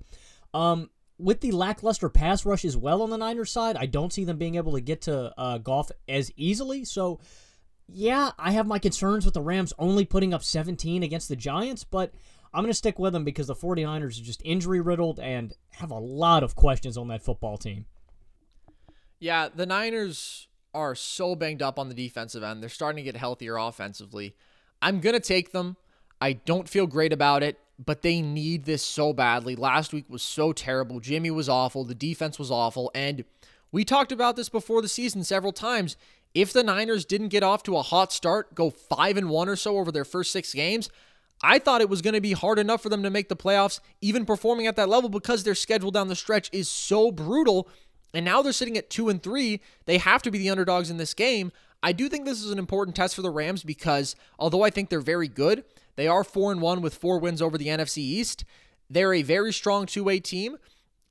um, 0.53 0.89
with 1.19 1.41
the 1.41 1.51
lackluster 1.51 2.09
pass 2.09 2.45
rush 2.45 2.65
as 2.65 2.75
well 2.75 3.01
on 3.01 3.09
the 3.09 3.17
Niners 3.17 3.51
side, 3.51 3.77
I 3.77 3.85
don't 3.85 4.11
see 4.11 4.23
them 4.23 4.37
being 4.37 4.55
able 4.55 4.73
to 4.73 4.81
get 4.81 5.01
to 5.01 5.33
uh, 5.37 5.59
Goff 5.59 5.91
as 6.09 6.31
easily. 6.35 6.85
So, 6.85 7.19
yeah, 7.87 8.31
I 8.37 8.51
have 8.51 8.67
my 8.67 8.79
concerns 8.79 9.25
with 9.25 9.33
the 9.33 9.41
Rams 9.41 9.73
only 9.77 10.05
putting 10.05 10.33
up 10.33 10.43
17 10.43 11.03
against 11.03 11.29
the 11.29 11.35
Giants, 11.35 11.83
but 11.83 12.13
I'm 12.53 12.63
going 12.63 12.71
to 12.71 12.77
stick 12.77 12.99
with 12.99 13.13
them 13.13 13.23
because 13.23 13.47
the 13.47 13.55
49ers 13.55 14.19
are 14.19 14.23
just 14.23 14.41
injury 14.45 14.79
riddled 14.79 15.19
and 15.19 15.53
have 15.71 15.91
a 15.91 15.99
lot 15.99 16.43
of 16.43 16.55
questions 16.55 16.97
on 16.97 17.07
that 17.07 17.23
football 17.23 17.57
team. 17.57 17.85
Yeah, 19.19 19.49
the 19.53 19.65
Niners 19.65 20.47
are 20.73 20.95
so 20.95 21.35
banged 21.35 21.61
up 21.61 21.79
on 21.79 21.89
the 21.89 21.95
defensive 21.95 22.43
end. 22.43 22.61
They're 22.61 22.69
starting 22.69 23.03
to 23.03 23.11
get 23.11 23.19
healthier 23.19 23.57
offensively. 23.57 24.35
I'm 24.81 24.99
going 24.99 25.13
to 25.13 25.19
take 25.19 25.51
them. 25.51 25.77
I 26.19 26.33
don't 26.33 26.69
feel 26.69 26.87
great 26.87 27.13
about 27.13 27.43
it, 27.43 27.59
but 27.83 28.01
they 28.01 28.21
need 28.21 28.65
this 28.65 28.83
so 28.83 29.13
badly. 29.13 29.55
Last 29.55 29.93
week 29.93 30.05
was 30.09 30.21
so 30.21 30.53
terrible. 30.53 30.99
Jimmy 30.99 31.31
was 31.31 31.49
awful. 31.49 31.83
The 31.83 31.95
defense 31.95 32.37
was 32.37 32.51
awful. 32.51 32.91
And 32.93 33.23
we 33.71 33.83
talked 33.83 34.11
about 34.11 34.35
this 34.35 34.49
before 34.49 34.81
the 34.81 34.87
season 34.87 35.23
several 35.23 35.51
times. 35.51 35.97
If 36.33 36.51
the 36.51 36.63
Niners 36.63 37.05
didn't 37.05 37.27
get 37.27 37.43
off 37.43 37.63
to 37.63 37.77
a 37.77 37.83
hot 37.83 38.11
start, 38.11 38.55
go 38.55 38.69
5 38.69 39.17
and 39.17 39.29
1 39.29 39.49
or 39.49 39.55
so 39.55 39.77
over 39.77 39.91
their 39.91 40.05
first 40.05 40.31
6 40.31 40.53
games, 40.53 40.89
I 41.43 41.59
thought 41.59 41.81
it 41.81 41.89
was 41.89 42.01
going 42.01 42.15
to 42.15 42.21
be 42.21 42.33
hard 42.33 42.57
enough 42.57 42.81
for 42.81 42.89
them 42.89 43.03
to 43.03 43.09
make 43.09 43.29
the 43.29 43.35
playoffs, 43.35 43.79
even 44.01 44.25
performing 44.25 44.65
at 44.65 44.75
that 44.77 44.89
level 44.89 45.09
because 45.09 45.43
their 45.43 45.55
schedule 45.55 45.91
down 45.91 46.07
the 46.07 46.15
stretch 46.15 46.49
is 46.51 46.69
so 46.69 47.11
brutal. 47.11 47.67
And 48.13 48.25
now 48.25 48.41
they're 48.41 48.53
sitting 48.53 48.77
at 48.77 48.89
2 48.89 49.09
and 49.09 49.21
3. 49.21 49.59
They 49.85 49.97
have 49.97 50.23
to 50.23 50.31
be 50.31 50.39
the 50.39 50.49
underdogs 50.49 50.89
in 50.89 50.97
this 50.97 51.13
game. 51.13 51.51
I 51.83 51.91
do 51.91 52.07
think 52.07 52.25
this 52.25 52.41
is 52.41 52.51
an 52.51 52.59
important 52.59 52.95
test 52.95 53.15
for 53.15 53.21
the 53.21 53.29
Rams 53.29 53.63
because 53.63 54.15
although 54.39 54.63
I 54.63 54.69
think 54.69 54.89
they're 54.89 55.01
very 55.01 55.27
good, 55.27 55.65
they 55.97 56.07
are 56.07 56.23
4 56.23 56.53
and 56.53 56.61
1 56.61 56.81
with 56.81 56.95
4 56.95 57.19
wins 57.19 57.41
over 57.41 57.57
the 57.57 57.67
NFC 57.67 57.97
East. 57.97 58.45
They're 58.89 59.13
a 59.13 59.21
very 59.21 59.51
strong 59.51 59.85
two-way 59.85 60.19
team 60.19 60.57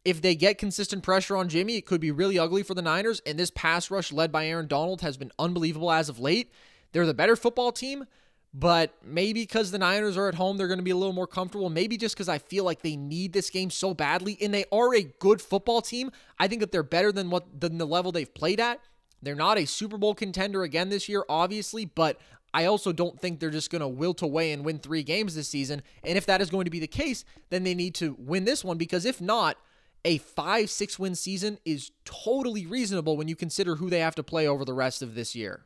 if 0.04 0.20
they 0.20 0.34
get 0.34 0.58
consistent 0.58 1.02
pressure 1.02 1.36
on 1.36 1.48
Jimmy, 1.48 1.76
it 1.76 1.86
could 1.86 2.00
be 2.00 2.10
really 2.10 2.38
ugly 2.38 2.62
for 2.62 2.74
the 2.74 2.82
Niners. 2.82 3.20
And 3.24 3.38
this 3.38 3.50
pass 3.50 3.90
rush 3.90 4.12
led 4.12 4.32
by 4.32 4.46
Aaron 4.46 4.66
Donald 4.66 5.00
has 5.02 5.16
been 5.16 5.30
unbelievable 5.38 5.92
as 5.92 6.08
of 6.08 6.18
late. 6.18 6.52
They're 6.92 7.06
the 7.06 7.14
better 7.14 7.36
football 7.36 7.72
team, 7.72 8.04
but 8.52 8.94
maybe 9.04 9.42
because 9.42 9.70
the 9.70 9.78
Niners 9.78 10.16
are 10.16 10.28
at 10.28 10.34
home, 10.34 10.56
they're 10.56 10.68
going 10.68 10.78
to 10.78 10.84
be 10.84 10.90
a 10.90 10.96
little 10.96 11.14
more 11.14 11.26
comfortable. 11.26 11.70
Maybe 11.70 11.96
just 11.96 12.14
because 12.14 12.28
I 12.28 12.38
feel 12.38 12.64
like 12.64 12.82
they 12.82 12.96
need 12.96 13.32
this 13.32 13.48
game 13.48 13.70
so 13.70 13.94
badly, 13.94 14.36
and 14.42 14.52
they 14.52 14.66
are 14.70 14.94
a 14.94 15.02
good 15.02 15.40
football 15.40 15.80
team. 15.80 16.10
I 16.38 16.48
think 16.48 16.60
that 16.60 16.72
they're 16.72 16.82
better 16.82 17.12
than 17.12 17.30
what 17.30 17.60
than 17.60 17.78
the 17.78 17.86
level 17.86 18.12
they've 18.12 18.32
played 18.32 18.60
at. 18.60 18.80
They're 19.22 19.34
not 19.34 19.56
a 19.56 19.66
Super 19.66 19.96
Bowl 19.96 20.14
contender 20.14 20.64
again 20.64 20.88
this 20.88 21.08
year, 21.08 21.24
obviously, 21.28 21.84
but 21.84 22.20
I 22.52 22.66
also 22.66 22.92
don't 22.92 23.18
think 23.18 23.40
they're 23.40 23.50
just 23.50 23.70
going 23.70 23.80
to 23.80 23.88
wilt 23.88 24.20
away 24.20 24.52
and 24.52 24.64
win 24.64 24.78
three 24.78 25.02
games 25.02 25.34
this 25.34 25.48
season. 25.48 25.80
And 26.04 26.18
if 26.18 26.26
that 26.26 26.42
is 26.42 26.50
going 26.50 26.64
to 26.64 26.70
be 26.70 26.80
the 26.80 26.86
case, 26.86 27.24
then 27.48 27.62
they 27.62 27.74
need 27.74 27.94
to 27.96 28.16
win 28.18 28.44
this 28.44 28.64
one 28.64 28.76
because 28.76 29.06
if 29.06 29.20
not, 29.20 29.56
a 30.04 30.18
five, 30.18 30.70
six 30.70 30.98
win 30.98 31.14
season 31.14 31.58
is 31.64 31.90
totally 32.04 32.66
reasonable 32.66 33.16
when 33.16 33.28
you 33.28 33.36
consider 33.36 33.76
who 33.76 33.88
they 33.90 34.00
have 34.00 34.14
to 34.16 34.22
play 34.22 34.46
over 34.46 34.64
the 34.64 34.74
rest 34.74 35.02
of 35.02 35.14
this 35.14 35.34
year. 35.34 35.64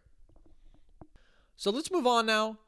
So 1.57 1.70
let's 1.70 1.91
move 1.91 2.07
on 2.07 2.26
now 2.26 2.59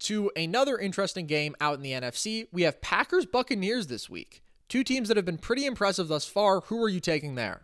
to 0.00 0.30
another 0.34 0.78
interesting 0.78 1.26
game 1.26 1.54
out 1.60 1.74
in 1.74 1.82
the 1.82 1.92
NFC. 1.92 2.46
We 2.52 2.62
have 2.62 2.80
Packers 2.80 3.26
Buccaneers 3.26 3.86
this 3.86 4.08
week. 4.08 4.42
Two 4.68 4.82
teams 4.82 5.08
that 5.08 5.16
have 5.16 5.26
been 5.26 5.38
pretty 5.38 5.66
impressive 5.66 6.08
thus 6.08 6.24
far. 6.24 6.60
Who 6.62 6.82
are 6.82 6.88
you 6.88 7.00
taking 7.00 7.34
there? 7.34 7.62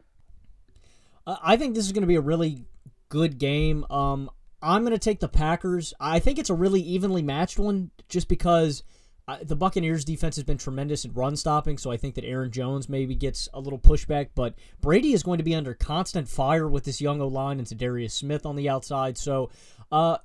Uh, 1.26 1.36
I 1.42 1.56
think 1.56 1.74
this 1.74 1.86
is 1.86 1.92
going 1.92 2.02
to 2.02 2.08
be 2.08 2.16
a 2.16 2.20
really 2.20 2.64
good 3.08 3.38
game. 3.38 3.86
Um, 3.90 4.30
I'm 4.60 4.82
going 4.82 4.92
to 4.92 4.98
take 4.98 5.20
the 5.20 5.28
Packers. 5.28 5.94
I 5.98 6.18
think 6.18 6.38
it's 6.38 6.50
a 6.50 6.54
really 6.54 6.80
evenly 6.80 7.22
matched 7.22 7.58
one 7.58 7.90
just 8.08 8.28
because 8.28 8.82
uh, 9.28 9.38
the 9.42 9.56
Buccaneers 9.56 10.04
defense 10.04 10.36
has 10.36 10.44
been 10.44 10.58
tremendous 10.58 11.04
in 11.04 11.12
run 11.12 11.34
stopping, 11.34 11.78
so 11.78 11.90
I 11.90 11.96
think 11.96 12.14
that 12.14 12.24
Aaron 12.24 12.50
Jones 12.52 12.88
maybe 12.88 13.14
gets 13.16 13.48
a 13.52 13.60
little 13.60 13.78
pushback, 13.78 14.28
but 14.34 14.54
Brady 14.80 15.12
is 15.12 15.24
going 15.24 15.38
to 15.38 15.44
be 15.44 15.54
under 15.54 15.74
constant 15.74 16.28
fire 16.28 16.68
with 16.68 16.84
this 16.84 17.00
young 17.00 17.20
O 17.20 17.26
line 17.26 17.58
and 17.58 17.66
Za'Darius 17.66 18.12
Smith 18.12 18.46
on 18.46 18.54
the 18.54 18.68
outside. 18.68 19.18
So, 19.18 19.50
uh, 19.90 20.18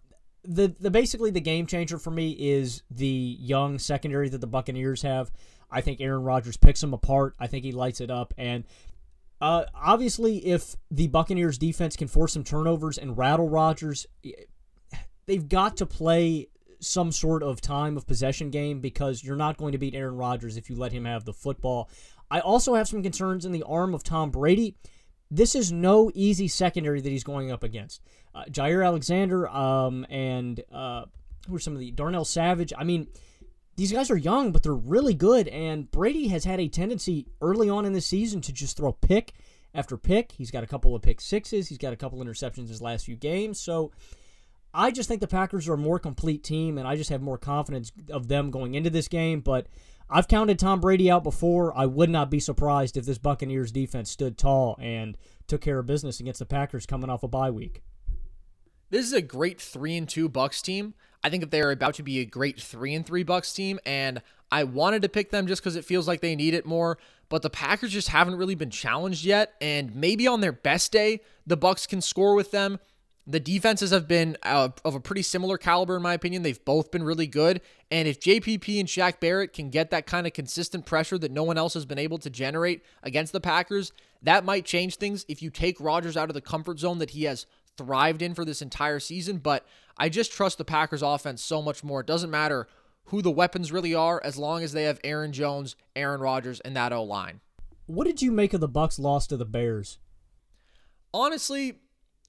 the 0.43 0.75
the 0.79 0.89
basically 0.89 1.31
the 1.31 1.41
game 1.41 1.67
changer 1.67 1.99
for 1.99 2.11
me 2.11 2.31
is 2.31 2.81
the 2.89 3.37
young 3.39 3.79
secondary 3.79 4.29
that 4.29 4.41
the 4.41 4.47
Buccaneers 4.47 5.01
have. 5.01 5.31
I 5.69 5.81
think 5.81 6.01
Aaron 6.01 6.23
Rodgers 6.23 6.57
picks 6.57 6.81
them 6.81 6.93
apart. 6.93 7.35
I 7.39 7.47
think 7.47 7.63
he 7.63 7.71
lights 7.71 8.01
it 8.01 8.11
up, 8.11 8.33
and 8.37 8.65
uh, 9.41 9.65
obviously, 9.73 10.37
if 10.45 10.75
the 10.91 11.07
Buccaneers 11.07 11.57
defense 11.57 11.95
can 11.95 12.07
force 12.07 12.33
some 12.33 12.43
turnovers 12.43 12.99
and 12.99 13.17
rattle 13.17 13.49
Rodgers, 13.49 14.05
they've 15.25 15.49
got 15.49 15.77
to 15.77 15.87
play 15.87 16.49
some 16.81 17.11
sort 17.11 17.43
of 17.43 17.61
time 17.61 17.95
of 17.95 18.07
possession 18.07 18.49
game 18.49 18.79
because 18.79 19.23
you're 19.23 19.35
not 19.35 19.57
going 19.57 19.71
to 19.71 19.77
beat 19.77 19.95
Aaron 19.95 20.17
Rodgers 20.17 20.57
if 20.57 20.69
you 20.69 20.75
let 20.75 20.91
him 20.91 21.05
have 21.05 21.25
the 21.25 21.33
football. 21.33 21.89
I 22.29 22.39
also 22.39 22.75
have 22.75 22.87
some 22.87 23.03
concerns 23.03 23.45
in 23.45 23.51
the 23.51 23.63
arm 23.63 23.93
of 23.93 24.03
Tom 24.03 24.31
Brady. 24.31 24.75
This 25.29 25.55
is 25.55 25.71
no 25.71 26.11
easy 26.13 26.47
secondary 26.47 26.99
that 27.01 27.09
he's 27.09 27.23
going 27.23 27.51
up 27.51 27.63
against. 27.63 28.01
Uh, 28.33 28.43
Jaire 28.49 28.85
Alexander 28.85 29.47
um, 29.49 30.05
and 30.09 30.61
uh, 30.71 31.05
who 31.47 31.55
are 31.55 31.59
some 31.59 31.73
of 31.73 31.79
the 31.79 31.91
Darnell 31.91 32.25
Savage. 32.25 32.73
I 32.77 32.83
mean, 32.83 33.07
these 33.75 33.91
guys 33.91 34.11
are 34.11 34.17
young, 34.17 34.51
but 34.51 34.63
they're 34.63 34.73
really 34.73 35.13
good. 35.13 35.47
And 35.47 35.89
Brady 35.89 36.27
has 36.29 36.43
had 36.43 36.59
a 36.59 36.67
tendency 36.67 37.27
early 37.41 37.69
on 37.69 37.85
in 37.85 37.93
the 37.93 38.01
season 38.01 38.41
to 38.41 38.53
just 38.53 38.77
throw 38.77 38.91
pick 38.91 39.33
after 39.73 39.97
pick. 39.97 40.33
He's 40.33 40.51
got 40.51 40.63
a 40.63 40.67
couple 40.67 40.95
of 40.95 41.01
pick 41.01 41.21
sixes. 41.21 41.67
He's 41.67 41.77
got 41.77 41.93
a 41.93 41.97
couple 41.97 42.19
interceptions 42.19 42.67
his 42.67 42.81
last 42.81 43.05
few 43.05 43.15
games. 43.15 43.59
So 43.59 43.91
I 44.73 44.91
just 44.91 45.09
think 45.09 45.21
the 45.21 45.27
Packers 45.27 45.67
are 45.67 45.73
a 45.73 45.77
more 45.77 45.99
complete 45.99 46.43
team, 46.43 46.77
and 46.77 46.87
I 46.87 46.95
just 46.95 47.09
have 47.09 47.21
more 47.21 47.37
confidence 47.37 47.91
of 48.09 48.27
them 48.27 48.51
going 48.51 48.75
into 48.75 48.89
this 48.89 49.07
game. 49.07 49.41
But 49.41 49.67
I've 50.09 50.27
counted 50.27 50.59
Tom 50.59 50.79
Brady 50.79 51.09
out 51.09 51.23
before. 51.23 51.77
I 51.77 51.85
would 51.85 52.09
not 52.09 52.29
be 52.29 52.39
surprised 52.39 52.97
if 52.97 53.05
this 53.05 53.17
Buccaneers 53.17 53.71
defense 53.71 54.09
stood 54.09 54.37
tall 54.37 54.77
and 54.79 55.17
took 55.47 55.61
care 55.61 55.79
of 55.79 55.85
business 55.85 56.19
against 56.19 56.39
the 56.39 56.45
Packers 56.45 56.85
coming 56.85 57.09
off 57.09 57.23
a 57.23 57.27
bye 57.27 57.51
week. 57.51 57.81
This 58.89 59.05
is 59.05 59.13
a 59.13 59.21
great 59.21 59.59
three 59.59 59.95
and 59.95 60.07
two 60.07 60.29
Bucs 60.29 60.61
team. 60.61 60.93
I 61.23 61.29
think 61.29 61.41
that 61.41 61.51
they 61.51 61.61
are 61.61 61.71
about 61.71 61.93
to 61.95 62.03
be 62.03 62.19
a 62.19 62.25
great 62.25 62.59
three 62.59 62.93
and 62.93 63.05
three 63.05 63.23
Bucs 63.23 63.55
team, 63.55 63.79
and 63.85 64.21
I 64.51 64.63
wanted 64.65 65.01
to 65.03 65.09
pick 65.09 65.31
them 65.31 65.47
just 65.47 65.61
because 65.61 65.75
it 65.75 65.85
feels 65.85 66.07
like 66.07 66.19
they 66.19 66.35
need 66.35 66.53
it 66.53 66.65
more. 66.65 66.97
But 67.29 67.41
the 67.41 67.49
Packers 67.49 67.91
just 67.91 68.09
haven't 68.09 68.35
really 68.35 68.55
been 68.55 68.69
challenged 68.69 69.23
yet, 69.23 69.53
and 69.61 69.95
maybe 69.95 70.27
on 70.27 70.41
their 70.41 70.51
best 70.51 70.91
day, 70.91 71.21
the 71.47 71.57
Bucs 71.57 71.87
can 71.87 72.01
score 72.01 72.35
with 72.35 72.51
them. 72.51 72.79
The 73.27 73.39
defenses 73.39 73.91
have 73.91 74.07
been 74.07 74.35
uh, 74.43 74.69
of 74.83 74.95
a 74.95 74.99
pretty 74.99 75.21
similar 75.21 75.57
caliber, 75.57 75.95
in 75.95 76.01
my 76.01 76.13
opinion. 76.13 76.41
They've 76.41 76.63
both 76.65 76.89
been 76.89 77.03
really 77.03 77.27
good. 77.27 77.61
And 77.91 78.07
if 78.07 78.19
JPP 78.19 78.79
and 78.79 78.89
Shaq 78.89 79.19
Barrett 79.19 79.53
can 79.53 79.69
get 79.69 79.91
that 79.91 80.07
kind 80.07 80.25
of 80.25 80.33
consistent 80.33 80.85
pressure 80.85 81.17
that 81.19 81.31
no 81.31 81.43
one 81.43 81.57
else 81.57 81.75
has 81.75 81.85
been 81.85 81.99
able 81.99 82.17
to 82.19 82.29
generate 82.29 82.83
against 83.03 83.31
the 83.31 83.39
Packers, 83.39 83.91
that 84.23 84.43
might 84.43 84.65
change 84.65 84.95
things 84.95 85.25
if 85.27 85.41
you 85.41 85.51
take 85.51 85.79
Rodgers 85.79 86.17
out 86.17 86.29
of 86.29 86.33
the 86.33 86.41
comfort 86.41 86.79
zone 86.79 86.97
that 86.97 87.11
he 87.11 87.25
has 87.25 87.45
thrived 87.77 88.21
in 88.21 88.33
for 88.33 88.43
this 88.43 88.61
entire 88.61 88.99
season. 88.99 89.37
But 89.37 89.65
I 89.97 90.09
just 90.09 90.31
trust 90.31 90.57
the 90.57 90.65
Packers 90.65 91.03
offense 91.03 91.43
so 91.43 91.61
much 91.61 91.83
more. 91.83 92.01
It 92.01 92.07
doesn't 92.07 92.31
matter 92.31 92.67
who 93.05 93.21
the 93.21 93.31
weapons 93.31 93.71
really 93.71 93.93
are 93.93 94.21
as 94.23 94.37
long 94.37 94.63
as 94.63 94.71
they 94.71 94.83
have 94.83 94.99
Aaron 95.03 95.31
Jones, 95.31 95.75
Aaron 95.95 96.21
Rodgers, 96.21 96.59
and 96.61 96.75
that 96.75 96.93
O 96.93 97.03
line. 97.03 97.41
What 97.85 98.07
did 98.07 98.21
you 98.21 98.31
make 98.31 98.53
of 98.53 98.61
the 98.61 98.69
Bucs 98.69 98.99
loss 98.99 99.27
to 99.27 99.37
the 99.37 99.45
Bears? 99.45 99.99
Honestly, 101.13 101.79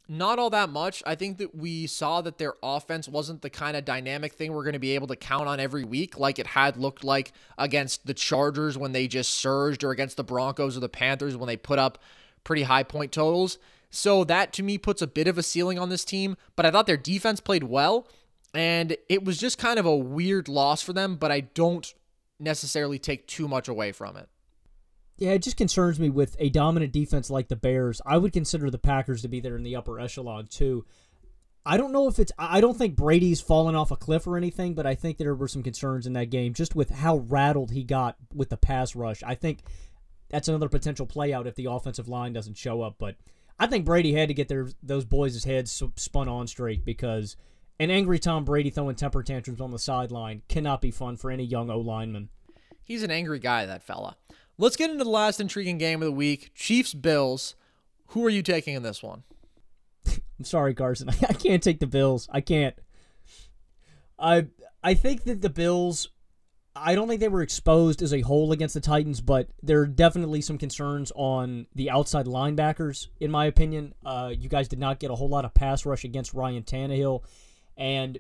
not 0.09 0.39
all 0.39 0.51
that 0.51 0.69
much. 0.69 1.03
I 1.07 1.15
think 1.15 1.39
that 1.39 1.55
we 1.55 1.87
saw 1.87 2.21
that 2.23 2.39
their 2.39 2.55
offense 2.63 3.09
wasn't 3.09 3.43
the 3.43 3.51
kind 3.51 3.77
of 3.77 3.85
dynamic 3.85 4.35
thing 4.35 4.53
we're 4.53 4.65
going 4.65 4.73
to 4.75 4.79
be 4.79 4.95
able 4.95 5.07
to 5.07 5.17
count 5.17 5.49
on 5.49 5.61
every 5.61 5.85
week, 5.85 6.19
like 6.19 6.39
it 6.39 6.49
had 6.49 6.77
looked 6.77 7.05
like 7.05 7.33
against 7.57 8.07
the 8.07 8.15
Chargers 8.15 8.77
when 8.77 8.93
they 8.93 9.07
just 9.07 9.33
surged, 9.33 9.85
or 9.85 9.91
against 9.91 10.17
the 10.17 10.25
Broncos 10.25 10.77
or 10.77 10.81
the 10.81 10.89
Panthers 10.89 11.37
when 11.37 11.47
they 11.47 11.57
put 11.57 11.79
up 11.79 11.99
pretty 12.45 12.65
high 12.65 12.83
point 12.83 13.13
totals. 13.13 13.59
So 13.91 14.25
that 14.25 14.53
to 14.55 14.63
me 14.63 14.79
puts 14.79 15.03
a 15.03 15.07
bit 15.07 15.29
of 15.29 15.39
a 15.39 15.43
ceiling 15.43 15.79
on 15.79 15.89
this 15.89 16.05
team, 16.05 16.37
but 16.57 16.67
I 16.67 16.71
thought 16.71 16.87
their 16.87 16.97
defense 16.97 17.41
played 17.41 17.65
well 17.65 18.09
and 18.55 18.97
it 19.09 19.25
was 19.25 19.39
just 19.39 19.59
kind 19.59 19.79
of 19.79 19.87
a 19.87 19.97
weird 19.97 20.49
loss 20.49 20.83
for 20.83 20.93
them, 20.93 21.17
but 21.17 21.31
I 21.31 21.41
don't 21.41 21.93
necessarily 22.39 22.99
take 22.99 23.27
too 23.27 23.49
much 23.49 23.69
away 23.69 23.93
from 23.93 24.17
it. 24.17 24.29
Yeah, 25.23 25.35
it 25.35 25.43
just 25.43 25.57
concerns 25.57 26.01
me 26.01 26.11
with 26.11 26.35
a 26.41 26.49
dominant 26.49 26.93
defense 26.93 27.31
like 27.31 27.47
the 27.47 27.55
Bears. 27.55 28.03
I 28.05 28.17
would 28.17 28.33
consider 28.33 28.71
the 28.71 28.79
Packers 28.79 29.23
to 29.23 29.29
be 29.29 29.39
there 29.39 29.55
in 29.55 29.63
the 29.63 29.77
upper 29.77 30.01
echelon 30.01 30.49
too. 30.49 30.85
I 31.65 31.77
don't 31.77 31.93
know 31.93 32.09
if 32.09 32.19
it's 32.19 32.33
I 32.37 32.61
don't 32.61 32.77
think 32.77 32.97
Brady's 32.97 33.41
fallen 33.41 33.77
off 33.77 33.93
a 33.93 33.97
cliff 33.97 34.27
or 34.27 34.37
anything, 34.37 34.75
but 34.75 34.85
I 34.85 34.97
think 34.97 35.19
there 35.19 35.37
were 35.37 35.47
some 35.47 35.63
concerns 35.63 36.09
in 36.09 36.15
that 36.15 36.31
game 36.31 36.55
just 36.55 36.75
with 36.75 36.91
how 36.91 37.19
rattled 37.19 37.71
he 37.71 37.85
got 37.85 38.17
with 38.35 38.49
the 38.49 38.57
pass 38.57 38.97
rush. 38.97 39.23
I 39.23 39.37
think 39.37 39.61
that's 40.29 40.49
another 40.49 40.69
potential 40.69 41.07
play 41.07 41.33
out 41.33 41.47
if 41.47 41.55
the 41.55 41.67
offensive 41.67 42.09
line 42.09 42.33
doesn't 42.33 42.57
show 42.57 42.83
up, 42.83 42.97
but 42.99 43.15
I 43.61 43.69
think 43.69 43.85
Brady 43.85 44.15
had 44.15 44.27
to 44.27 44.35
get 44.35 44.49
their 44.49 44.71
those 44.83 45.05
boys' 45.05 45.45
heads 45.45 45.81
spun 45.95 46.29
on 46.29 46.49
straight 46.49 46.85
because 46.85 47.37
an 47.79 47.93
angry 47.93 48.19
Tom 48.19 48.45
Brady 48.45 48.71
throwing 48.71 48.97
temper 48.97 49.23
tantrums 49.23 49.61
on 49.61 49.71
the 49.71 49.79
sideline 49.79 50.43
cannot 50.49 50.81
be 50.81 50.91
fun 50.91 51.17
for 51.17 51.31
any 51.31 51.45
young 51.45 51.71
O 51.71 51.79
lineman. 51.79 52.29
He's 52.83 53.05
an 53.05 53.13
angry 53.13 53.39
guy, 53.39 53.67
that 53.67 53.85
fella. 53.85 54.17
Let's 54.59 54.77
get 54.77 54.91
into 54.91 55.05
the 55.05 55.11
last 55.11 55.41
intriguing 55.41 55.79
game 55.79 56.03
of 56.03 56.07
the 56.07 56.13
week 56.13 56.53
Chiefs 56.55 56.95
Bills. 56.95 57.55
Who 58.09 58.25
are 58.27 58.31
you 58.31 58.43
taking 58.43 58.75
in 58.75 58.83
this 58.83 59.03
one? 59.03 59.23
I'm 60.07 60.45
sorry, 60.45 60.75
Carson. 60.75 61.09
I 61.29 61.33
can't 61.33 61.63
take 61.63 61.81
the 61.81 61.87
Bills. 61.87 62.29
I 62.31 62.41
can't. 62.41 62.77
I 64.19 64.47
I 64.83 64.95
think 64.95 65.25
that 65.25 65.41
the 65.41 65.51
Bills 65.51 66.09
I 66.75 66.95
don't 66.95 67.07
think 67.07 67.21
they 67.21 67.29
were 67.29 67.43
exposed 67.43 68.01
as 68.01 68.15
a 68.15 68.23
whole 68.23 68.53
against 68.53 68.75
the 68.75 68.81
Titans, 68.81 69.21
but 69.21 69.49
there 69.63 69.81
are 69.81 69.87
definitely 69.87 70.41
some 70.41 70.57
concerns 70.57 71.13
on 71.15 71.67
the 71.75 71.91
outside 71.91 72.27
linebackers, 72.27 73.09
in 73.21 73.31
my 73.31 73.45
opinion. 73.45 73.95
Uh, 74.05 74.33
you 74.37 74.49
guys 74.49 74.69
did 74.69 74.79
not 74.79 74.99
get 74.99 75.11
a 75.11 75.15
whole 75.15 75.29
lot 75.29 75.45
of 75.45 75.53
pass 75.53 75.85
rush 75.85 76.05
against 76.05 76.33
Ryan 76.33 76.63
Tannehill, 76.63 77.25
and 77.77 78.19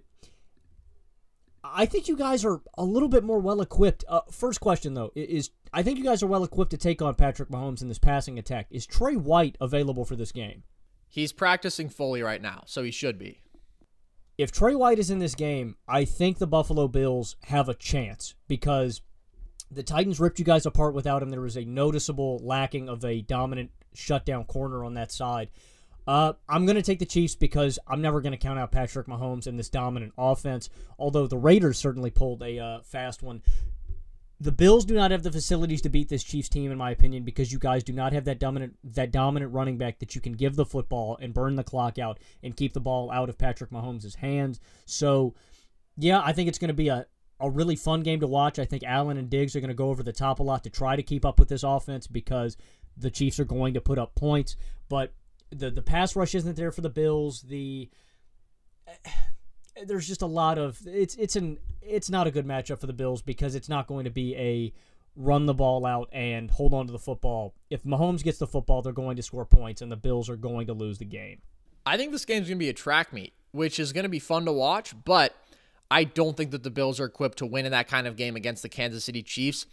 I 1.64 1.86
think 1.86 2.08
you 2.08 2.16
guys 2.16 2.44
are 2.44 2.60
a 2.76 2.84
little 2.84 3.08
bit 3.08 3.24
more 3.24 3.38
well 3.38 3.60
equipped. 3.60 4.04
Uh, 4.08 4.22
first 4.30 4.60
question 4.60 4.94
though 4.94 5.12
is 5.14 5.50
I 5.72 5.82
think 5.82 5.98
you 5.98 6.04
guys 6.04 6.22
are 6.22 6.26
well 6.26 6.44
equipped 6.44 6.72
to 6.72 6.76
take 6.76 7.00
on 7.00 7.14
Patrick 7.14 7.48
Mahomes 7.48 7.82
in 7.82 7.88
this 7.88 7.98
passing 7.98 8.38
attack. 8.38 8.66
Is 8.70 8.86
Trey 8.86 9.16
White 9.16 9.56
available 9.60 10.04
for 10.04 10.16
this 10.16 10.32
game? 10.32 10.64
He's 11.08 11.32
practicing 11.32 11.88
fully 11.88 12.22
right 12.22 12.40
now, 12.40 12.64
so 12.66 12.82
he 12.82 12.90
should 12.90 13.18
be 13.18 13.42
if 14.38 14.50
Trey 14.50 14.74
White 14.74 14.98
is 14.98 15.10
in 15.10 15.18
this 15.18 15.34
game, 15.34 15.76
I 15.86 16.04
think 16.04 16.38
the 16.38 16.46
Buffalo 16.46 16.88
Bills 16.88 17.36
have 17.44 17.68
a 17.68 17.74
chance 17.74 18.34
because 18.48 19.02
the 19.70 19.82
Titans 19.82 20.20
ripped 20.20 20.38
you 20.38 20.44
guys 20.44 20.66
apart 20.66 20.94
without 20.94 21.22
him. 21.22 21.30
There 21.30 21.40
was 21.40 21.56
a 21.56 21.64
noticeable 21.64 22.40
lacking 22.42 22.88
of 22.88 23.04
a 23.04 23.22
dominant 23.22 23.70
shutdown 23.94 24.44
corner 24.44 24.84
on 24.84 24.94
that 24.94 25.12
side. 25.12 25.50
Uh, 26.06 26.32
I'm 26.48 26.66
going 26.66 26.76
to 26.76 26.82
take 26.82 26.98
the 26.98 27.06
Chiefs 27.06 27.34
because 27.34 27.78
I'm 27.86 28.02
never 28.02 28.20
going 28.20 28.32
to 28.32 28.38
count 28.38 28.58
out 28.58 28.72
Patrick 28.72 29.06
Mahomes 29.06 29.46
in 29.46 29.56
this 29.56 29.68
dominant 29.68 30.12
offense, 30.18 30.68
although 30.98 31.26
the 31.26 31.38
Raiders 31.38 31.78
certainly 31.78 32.10
pulled 32.10 32.42
a 32.42 32.58
uh, 32.58 32.80
fast 32.82 33.22
one 33.22 33.42
the 34.42 34.52
Bills 34.52 34.84
do 34.84 34.94
not 34.94 35.12
have 35.12 35.22
the 35.22 35.30
facilities 35.30 35.82
to 35.82 35.88
beat 35.88 36.08
this 36.08 36.24
Chiefs 36.24 36.48
team, 36.48 36.72
in 36.72 36.78
my 36.78 36.90
opinion, 36.90 37.22
because 37.22 37.52
you 37.52 37.60
guys 37.60 37.84
do 37.84 37.92
not 37.92 38.12
have 38.12 38.24
that 38.24 38.40
dominant 38.40 38.76
that 38.82 39.12
dominant 39.12 39.52
running 39.52 39.78
back 39.78 40.00
that 40.00 40.16
you 40.16 40.20
can 40.20 40.32
give 40.32 40.56
the 40.56 40.66
football 40.66 41.16
and 41.20 41.32
burn 41.32 41.54
the 41.54 41.62
clock 41.62 41.96
out 41.96 42.18
and 42.42 42.56
keep 42.56 42.72
the 42.72 42.80
ball 42.80 43.10
out 43.12 43.28
of 43.28 43.38
Patrick 43.38 43.70
Mahomes' 43.70 44.16
hands. 44.16 44.58
So, 44.84 45.34
yeah, 45.96 46.20
I 46.24 46.32
think 46.32 46.48
it's 46.48 46.58
going 46.58 46.68
to 46.68 46.74
be 46.74 46.88
a, 46.88 47.06
a 47.38 47.48
really 47.48 47.76
fun 47.76 48.02
game 48.02 48.18
to 48.18 48.26
watch. 48.26 48.58
I 48.58 48.64
think 48.64 48.82
Allen 48.82 49.16
and 49.16 49.30
Diggs 49.30 49.54
are 49.54 49.60
going 49.60 49.68
to 49.68 49.74
go 49.74 49.90
over 49.90 50.02
the 50.02 50.12
top 50.12 50.40
a 50.40 50.42
lot 50.42 50.64
to 50.64 50.70
try 50.70 50.96
to 50.96 51.04
keep 51.04 51.24
up 51.24 51.38
with 51.38 51.48
this 51.48 51.62
offense 51.62 52.08
because 52.08 52.56
the 52.96 53.12
Chiefs 53.12 53.38
are 53.38 53.44
going 53.44 53.74
to 53.74 53.80
put 53.80 53.98
up 53.98 54.16
points. 54.16 54.56
But 54.88 55.12
the 55.52 55.70
the 55.70 55.82
pass 55.82 56.16
rush 56.16 56.34
isn't 56.34 56.56
there 56.56 56.72
for 56.72 56.80
the 56.80 56.90
Bills. 56.90 57.42
The 57.42 57.88
there's 59.86 60.06
just 60.06 60.22
a 60.22 60.26
lot 60.26 60.58
of 60.58 60.80
it's 60.86 61.14
it's 61.16 61.36
an 61.36 61.58
it's 61.80 62.10
not 62.10 62.26
a 62.26 62.30
good 62.30 62.46
matchup 62.46 62.80
for 62.80 62.86
the 62.86 62.92
Bills 62.92 63.22
because 63.22 63.54
it's 63.54 63.68
not 63.68 63.86
going 63.86 64.04
to 64.04 64.10
be 64.10 64.36
a 64.36 64.72
run 65.14 65.46
the 65.46 65.54
ball 65.54 65.84
out 65.84 66.08
and 66.12 66.50
hold 66.50 66.72
on 66.72 66.86
to 66.86 66.92
the 66.92 66.98
football. 66.98 67.54
If 67.68 67.84
Mahomes 67.84 68.22
gets 68.22 68.38
the 68.38 68.46
football, 68.46 68.80
they're 68.80 68.92
going 68.92 69.16
to 69.16 69.22
score 69.22 69.44
points 69.44 69.82
and 69.82 69.92
the 69.92 69.96
Bills 69.96 70.30
are 70.30 70.36
going 70.36 70.66
to 70.68 70.72
lose 70.72 70.98
the 70.98 71.04
game. 71.04 71.42
I 71.84 71.96
think 71.96 72.12
this 72.12 72.24
game's 72.24 72.48
going 72.48 72.58
to 72.58 72.64
be 72.64 72.70
a 72.70 72.74
track 72.74 73.12
meet, 73.12 73.34
which 73.50 73.78
is 73.78 73.92
going 73.92 74.04
to 74.04 74.08
be 74.08 74.18
fun 74.18 74.46
to 74.46 74.52
watch, 74.52 74.94
but 75.04 75.34
I 75.90 76.04
don't 76.04 76.36
think 76.36 76.52
that 76.52 76.62
the 76.62 76.70
Bills 76.70 76.98
are 77.00 77.04
equipped 77.04 77.38
to 77.38 77.46
win 77.46 77.66
in 77.66 77.72
that 77.72 77.88
kind 77.88 78.06
of 78.06 78.16
game 78.16 78.36
against 78.36 78.62
the 78.62 78.68
Kansas 78.68 79.04
City 79.04 79.22
Chiefs. 79.22 79.66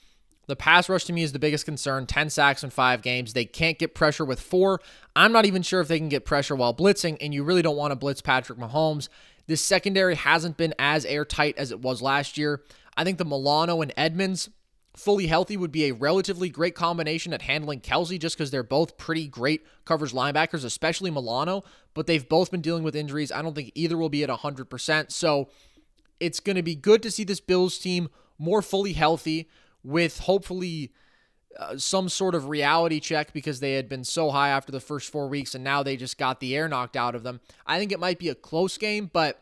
The 0.50 0.56
pass 0.56 0.90
rush 0.90 1.06
to 1.06 1.14
me 1.14 1.22
is 1.22 1.32
the 1.32 1.38
biggest 1.38 1.66
concern 1.66 2.08
10 2.08 2.32
sacks 2.32 2.64
in 2.64 2.72
five 2.72 3.04
games. 3.04 3.34
They 3.34 3.46
can't 3.46 3.78
get 3.78 3.94
pressure 3.94 4.26
with 4.26 4.42
four. 4.42 4.82
I'm 5.16 5.32
not 5.32 5.46
even 5.46 5.62
sure 5.62 5.80
if 5.80 5.88
they 5.88 6.00
can 6.00 6.10
get 6.10 6.26
pressure 6.26 6.56
while 6.56 6.74
blitzing, 6.74 7.18
and 7.22 7.36
you 7.36 7.44
really 7.44 7.62
don't 7.62 7.78
want 7.78 7.92
to 7.92 7.96
blitz 7.96 8.20
Patrick 8.20 8.58
Mahomes. 8.58 9.10
This 9.46 9.64
secondary 9.64 10.16
hasn't 10.16 10.58
been 10.58 10.74
as 10.80 11.06
airtight 11.06 11.56
as 11.60 11.72
it 11.72 11.82
was 11.82 12.02
last 12.02 12.36
year. 12.36 12.64
I 12.98 13.04
think 13.04 13.20
the 13.20 13.26
Milano 13.26 13.84
and 13.84 13.94
Edmunds 13.96 14.50
fully 14.98 15.28
healthy 15.28 15.56
would 15.56 15.72
be 15.72 15.86
a 15.86 15.94
relatively 15.94 16.50
great 16.50 16.74
combination 16.74 17.32
at 17.32 17.44
handling 17.44 17.82
Kelce 17.82 18.20
just 18.20 18.36
because 18.36 18.50
they're 18.50 18.64
both 18.64 18.98
pretty 18.98 19.28
great 19.28 19.64
coverage 19.86 20.14
linebackers, 20.14 20.66
especially 20.66 21.12
Milano, 21.12 21.64
but 21.94 22.08
they've 22.08 22.28
both 22.28 22.50
been 22.50 22.62
dealing 22.62 22.82
with 22.82 22.96
injuries. 22.96 23.32
I 23.32 23.44
don't 23.44 23.54
think 23.54 23.72
either 23.76 23.98
will 23.98 24.10
be 24.10 24.24
at 24.24 24.32
100%. 24.32 25.12
So 25.12 25.50
it's 26.20 26.40
going 26.40 26.56
to 26.56 26.64
be 26.64 26.74
good 26.74 27.04
to 27.04 27.12
see 27.12 27.24
this 27.24 27.40
Bills 27.40 27.78
team 27.78 28.10
more 28.40 28.64
fully 28.64 28.94
healthy 28.94 29.48
with 29.84 30.20
hopefully 30.20 30.92
uh, 31.58 31.78
some 31.78 32.10
sort 32.10 32.36
of 32.36 32.48
reality 32.48 33.00
check 33.00 33.34
because 33.34 33.60
they 33.60 33.74
had 33.74 33.90
been 33.90 34.04
so 34.04 34.30
high 34.32 34.50
after 34.50 34.72
the 34.72 34.80
first 34.80 35.12
four 35.12 35.28
weeks 35.28 35.56
and 35.56 35.64
now 35.64 35.82
they 35.82 35.98
just 35.98 36.18
got 36.18 36.40
the 36.40 36.56
air 36.56 36.68
knocked 36.68 36.96
out 36.96 37.16
of 37.16 37.24
them. 37.24 37.40
I 37.66 37.80
think 37.80 37.92
it 37.92 38.00
might 38.00 38.20
be 38.20 38.30
a 38.30 38.36
close 38.36 38.78
game, 38.78 39.10
but 39.12 39.42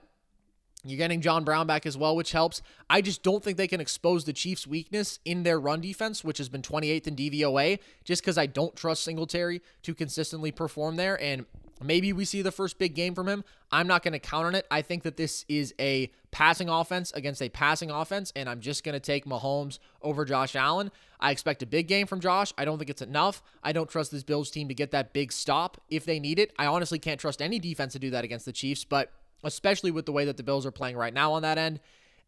you're 0.85 0.97
getting 0.97 1.21
John 1.21 1.43
Brown 1.43 1.67
back 1.67 1.85
as 1.85 1.97
well, 1.97 2.15
which 2.15 2.31
helps. 2.31 2.61
I 2.89 3.01
just 3.01 3.23
don't 3.23 3.43
think 3.43 3.57
they 3.57 3.67
can 3.67 3.81
expose 3.81 4.23
the 4.23 4.33
Chiefs' 4.33 4.65
weakness 4.65 5.19
in 5.25 5.43
their 5.43 5.59
run 5.59 5.81
defense, 5.81 6.23
which 6.23 6.37
has 6.37 6.49
been 6.49 6.61
28th 6.61 7.07
in 7.07 7.15
DVOA, 7.15 7.79
just 8.05 8.21
because 8.21 8.37
I 8.37 8.45
don't 8.45 8.75
trust 8.75 9.03
Singletary 9.03 9.61
to 9.83 9.93
consistently 9.93 10.51
perform 10.51 10.95
there. 10.95 11.21
And 11.21 11.45
maybe 11.81 12.13
we 12.13 12.25
see 12.25 12.41
the 12.41 12.51
first 12.51 12.77
big 12.77 12.95
game 12.95 13.15
from 13.15 13.27
him. 13.27 13.43
I'm 13.71 13.87
not 13.87 14.03
going 14.03 14.13
to 14.13 14.19
count 14.19 14.45
on 14.45 14.55
it. 14.55 14.65
I 14.71 14.81
think 14.81 15.03
that 15.03 15.17
this 15.17 15.45
is 15.47 15.73
a 15.79 16.11
passing 16.31 16.69
offense 16.69 17.11
against 17.13 17.41
a 17.41 17.49
passing 17.49 17.91
offense, 17.91 18.31
and 18.35 18.49
I'm 18.49 18.61
just 18.61 18.83
going 18.83 18.93
to 18.93 18.99
take 18.99 19.25
Mahomes 19.25 19.79
over 20.01 20.25
Josh 20.25 20.55
Allen. 20.55 20.91
I 21.19 21.31
expect 21.31 21.63
a 21.63 21.65
big 21.65 21.87
game 21.87 22.07
from 22.07 22.19
Josh. 22.19 22.53
I 22.57 22.65
don't 22.65 22.77
think 22.77 22.89
it's 22.89 23.01
enough. 23.01 23.41
I 23.63 23.71
don't 23.71 23.89
trust 23.89 24.11
this 24.11 24.23
Bills 24.23 24.51
team 24.51 24.67
to 24.67 24.73
get 24.73 24.91
that 24.91 25.13
big 25.13 25.31
stop 25.31 25.81
if 25.89 26.05
they 26.05 26.19
need 26.19 26.39
it. 26.39 26.53
I 26.57 26.67
honestly 26.67 26.99
can't 26.99 27.19
trust 27.19 27.41
any 27.41 27.59
defense 27.59 27.93
to 27.93 27.99
do 27.99 28.09
that 28.11 28.23
against 28.23 28.45
the 28.45 28.53
Chiefs, 28.53 28.83
but 28.83 29.11
especially 29.43 29.91
with 29.91 30.05
the 30.05 30.11
way 30.11 30.25
that 30.25 30.37
the 30.37 30.43
Bills 30.43 30.65
are 30.65 30.71
playing 30.71 30.97
right 30.97 31.13
now 31.13 31.33
on 31.33 31.41
that 31.41 31.57
end. 31.57 31.79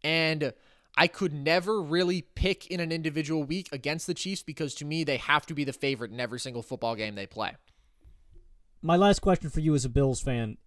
And 0.04 0.54
I 0.97 1.08
could 1.08 1.34
never 1.34 1.82
really 1.82 2.22
pick 2.22 2.68
in 2.68 2.80
an 2.80 2.91
individual 2.91 3.43
week 3.43 3.70
against 3.72 4.08
the 4.08 4.14
Chiefs 4.14 4.43
because 4.43 4.74
to 4.76 4.86
me, 4.86 5.04
they 5.04 5.18
have 5.18 5.45
to 5.47 5.54
be 5.54 5.64
the 5.64 5.74
favorite 5.74 6.12
in 6.12 6.20
every 6.20 6.39
single 6.39 6.62
football 6.62 6.95
game 6.95 7.16
they 7.16 7.28
play. 7.28 7.56
My 8.82 8.96
last 8.96 9.20
question 9.20 9.50
for 9.50 9.60
you 9.60 9.76
as 9.76 9.84
a 9.84 9.90
Bills 9.90 10.22
fan 10.22 10.58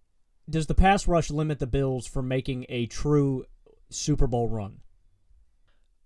Does 0.49 0.67
the 0.67 0.75
pass 0.75 1.07
rush 1.07 1.31
limit 1.31 1.59
the 1.59 1.67
Bills 1.67 2.05
from 2.05 2.27
making 2.27 2.65
a 2.69 2.85
true 2.85 3.45
Super 3.89 4.27
Bowl 4.27 4.49
run? 4.49 4.81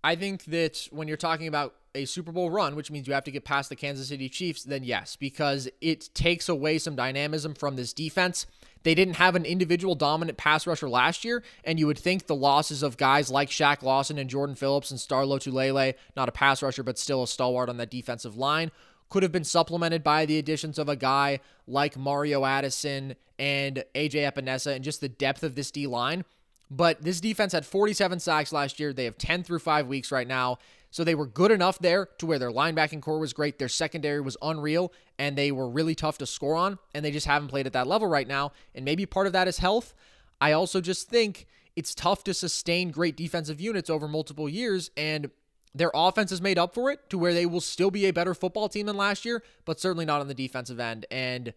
I 0.03 0.16
think 0.16 0.45
that 0.45 0.88
when 0.91 1.10
you're 1.10 1.18
talking 1.18 1.47
about 1.47 1.74
a 1.93 2.05
Super 2.05 2.32
Bowl 2.32 2.49
run, 2.49 2.76
which 2.76 2.91
means 2.91 3.08
you 3.08 3.14
have 3.14 3.26
to 3.26 3.32
get 3.32 3.43
past 3.43 3.70
the 3.70 3.76
Kansas 3.76 4.08
City 4.08 4.30
Chiefs, 4.30 4.64
then 4.64 4.84
yes, 4.84 5.18
because 5.18 5.68
it 5.82 6.10
takes 6.14 6.47
away 6.47 6.78
some 6.78 6.95
dynamism 6.95 7.55
from 7.55 7.76
this 7.76 7.91
defense. 7.91 8.45
They 8.84 8.95
didn't 8.95 9.16
have 9.16 9.36
an 9.36 9.43
individual 9.43 9.95
dominant 9.95 10.38
pass 10.38 10.66
rusher 10.66 10.88
last 10.88 11.26
year, 11.26 11.43
and 11.66 11.78
you 11.78 11.88
would 11.88 11.99
think 11.99 12.28
the 12.28 12.36
losses 12.36 12.84
of 12.84 12.95
guys 12.95 13.30
like 13.30 13.49
Shaq 13.49 13.82
Lawson 13.82 14.18
and 14.18 14.30
Jordan 14.30 14.55
Phillips 14.55 14.91
and 14.91 14.99
Star 14.99 15.24
Lotulelei, 15.24 15.95
not 16.16 16.30
a 16.30 16.32
pass 16.32 16.62
rusher, 16.62 16.84
but 16.84 16.97
still 16.97 17.24
a 17.24 17.28
stalwart 17.28 17.68
on 17.68 17.78
that 17.78 17.91
defensive 17.91 18.38
line, 18.38 18.72
could 19.10 19.24
have 19.24 19.32
been 19.32 19.43
supplemented 19.43 20.03
by 20.03 20.26
the 20.26 20.38
additions 20.38 20.78
of 20.78 20.89
a 20.89 20.95
guy 20.95 21.39
like 21.68 21.97
Mario 21.97 22.45
Addison 22.45 23.16
and 23.39 23.84
AJ 23.95 24.32
Epenesa 24.32 24.76
and 24.76 24.84
just 24.84 25.01
the 25.01 25.10
depth 25.10 25.43
of 25.43 25.55
this 25.55 25.72
D 25.72 25.88
line. 25.88 26.26
But 26.70 27.01
this 27.01 27.22
defense 27.22 27.53
had 27.53 27.66
47 27.66 28.20
sacks 28.20 28.51
last 28.51 28.80
year. 28.80 28.91
They 28.91 29.05
have 29.05 29.18
10 29.18 29.43
through 29.43 29.60
5 29.60 29.88
weeks 29.88 30.12
right 30.12 30.28
now. 30.28 30.58
So 30.91 31.03
they 31.03 31.16
were 31.16 31.28
good 31.28 31.51
enough 31.51 31.80
there 31.80 32.08
to 32.18 32.26
where 32.26 32.39
their 32.39 32.51
linebacking 32.51 33.01
corps 33.01 33.20
was 33.20 33.34
great, 33.34 33.60
their 33.60 33.70
secondary 33.70 34.22
was 34.22 34.38
unreal, 34.41 34.93
and 35.20 35.38
they 35.38 35.51
were 35.51 35.70
really 35.70 35.95
tough 35.95 36.18
to 36.20 36.26
score 36.26 36.55
on, 36.55 36.80
and 36.93 37.03
they 37.03 37.12
just 37.12 37.28
haven't 37.28 37.49
played 37.49 37.68
at 37.68 37.74
that 37.74 37.88
level 37.88 38.08
right 38.08 38.28
now. 38.28 38.51
And 38.74 38.86
maybe 38.86 39.05
part 39.05 39.28
of 39.28 39.34
that 39.34 39.47
is 39.47 39.58
health. 39.58 39.93
I 40.39 40.53
also 40.53 40.82
just 40.82 41.10
think 41.10 41.45
it's 41.76 41.93
tough 41.93 42.24
to 42.24 42.34
sustain 42.34 42.89
great 42.89 43.18
defensive 43.18 43.62
units 43.62 43.89
over 43.89 44.08
multiple 44.08 44.47
years, 44.47 44.89
and 44.97 45.30
their 45.74 45.91
offense 45.93 46.30
has 46.32 46.41
made 46.41 46.57
up 46.57 46.74
for 46.74 46.89
it 46.89 47.09
to 47.09 47.18
where 47.18 47.34
they 47.34 47.45
will 47.45 47.61
still 47.61 47.91
be 47.91 48.05
a 48.05 48.13
better 48.13 48.34
football 48.34 48.70
team 48.70 48.86
than 48.86 48.97
last 48.97 49.26
year, 49.26 49.43
but 49.65 49.80
certainly 49.80 50.05
not 50.05 50.22
on 50.22 50.28
the 50.28 50.34
defensive 50.34 50.80
end. 50.80 51.05
And 51.11 51.53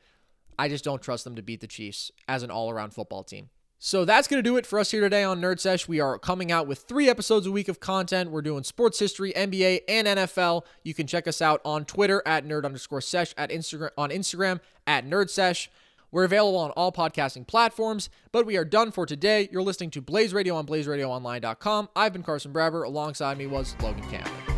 I 0.58 0.68
just 0.68 0.84
don't 0.84 1.00
trust 1.00 1.24
them 1.24 1.36
to 1.36 1.42
beat 1.42 1.60
the 1.60 1.66
Chiefs 1.66 2.10
as 2.28 2.42
an 2.42 2.50
all 2.50 2.70
around 2.70 2.92
football 2.92 3.24
team. 3.24 3.50
So 3.82 4.04
that's 4.04 4.28
going 4.28 4.36
to 4.36 4.48
do 4.48 4.58
it 4.58 4.66
for 4.66 4.78
us 4.78 4.90
here 4.90 5.00
today 5.00 5.24
on 5.24 5.40
Nerd 5.40 5.58
Sesh. 5.58 5.88
We 5.88 6.00
are 6.00 6.18
coming 6.18 6.52
out 6.52 6.66
with 6.66 6.80
three 6.80 7.08
episodes 7.08 7.46
a 7.46 7.50
week 7.50 7.66
of 7.66 7.80
content. 7.80 8.30
We're 8.30 8.42
doing 8.42 8.62
sports 8.62 8.98
history, 8.98 9.32
NBA, 9.32 9.80
and 9.88 10.06
NFL. 10.06 10.66
You 10.84 10.92
can 10.92 11.06
check 11.06 11.26
us 11.26 11.40
out 11.40 11.62
on 11.64 11.86
Twitter 11.86 12.22
at 12.26 12.44
nerd 12.44 12.66
underscore 12.66 13.00
sesh, 13.00 13.32
at 13.38 13.48
Instagram 13.48 13.88
on 13.96 14.10
Instagram 14.10 14.60
at 14.86 15.06
nerd 15.06 15.30
sesh. 15.30 15.70
We're 16.10 16.24
available 16.24 16.58
on 16.58 16.70
all 16.72 16.92
podcasting 16.92 17.46
platforms, 17.46 18.10
but 18.32 18.46
we 18.46 18.56
are 18.56 18.64
done 18.64 18.90
for 18.90 19.06
today. 19.06 19.48
You're 19.52 19.62
listening 19.62 19.90
to 19.92 20.02
Blaze 20.02 20.34
Radio 20.34 20.54
on 20.54 20.66
blazeradioonline.com. 20.66 21.88
I've 21.94 22.12
been 22.12 22.22
Carson 22.22 22.52
Brabber. 22.52 22.84
Alongside 22.84 23.38
me 23.38 23.46
was 23.46 23.76
Logan 23.80 24.08
Campbell. 24.10 24.49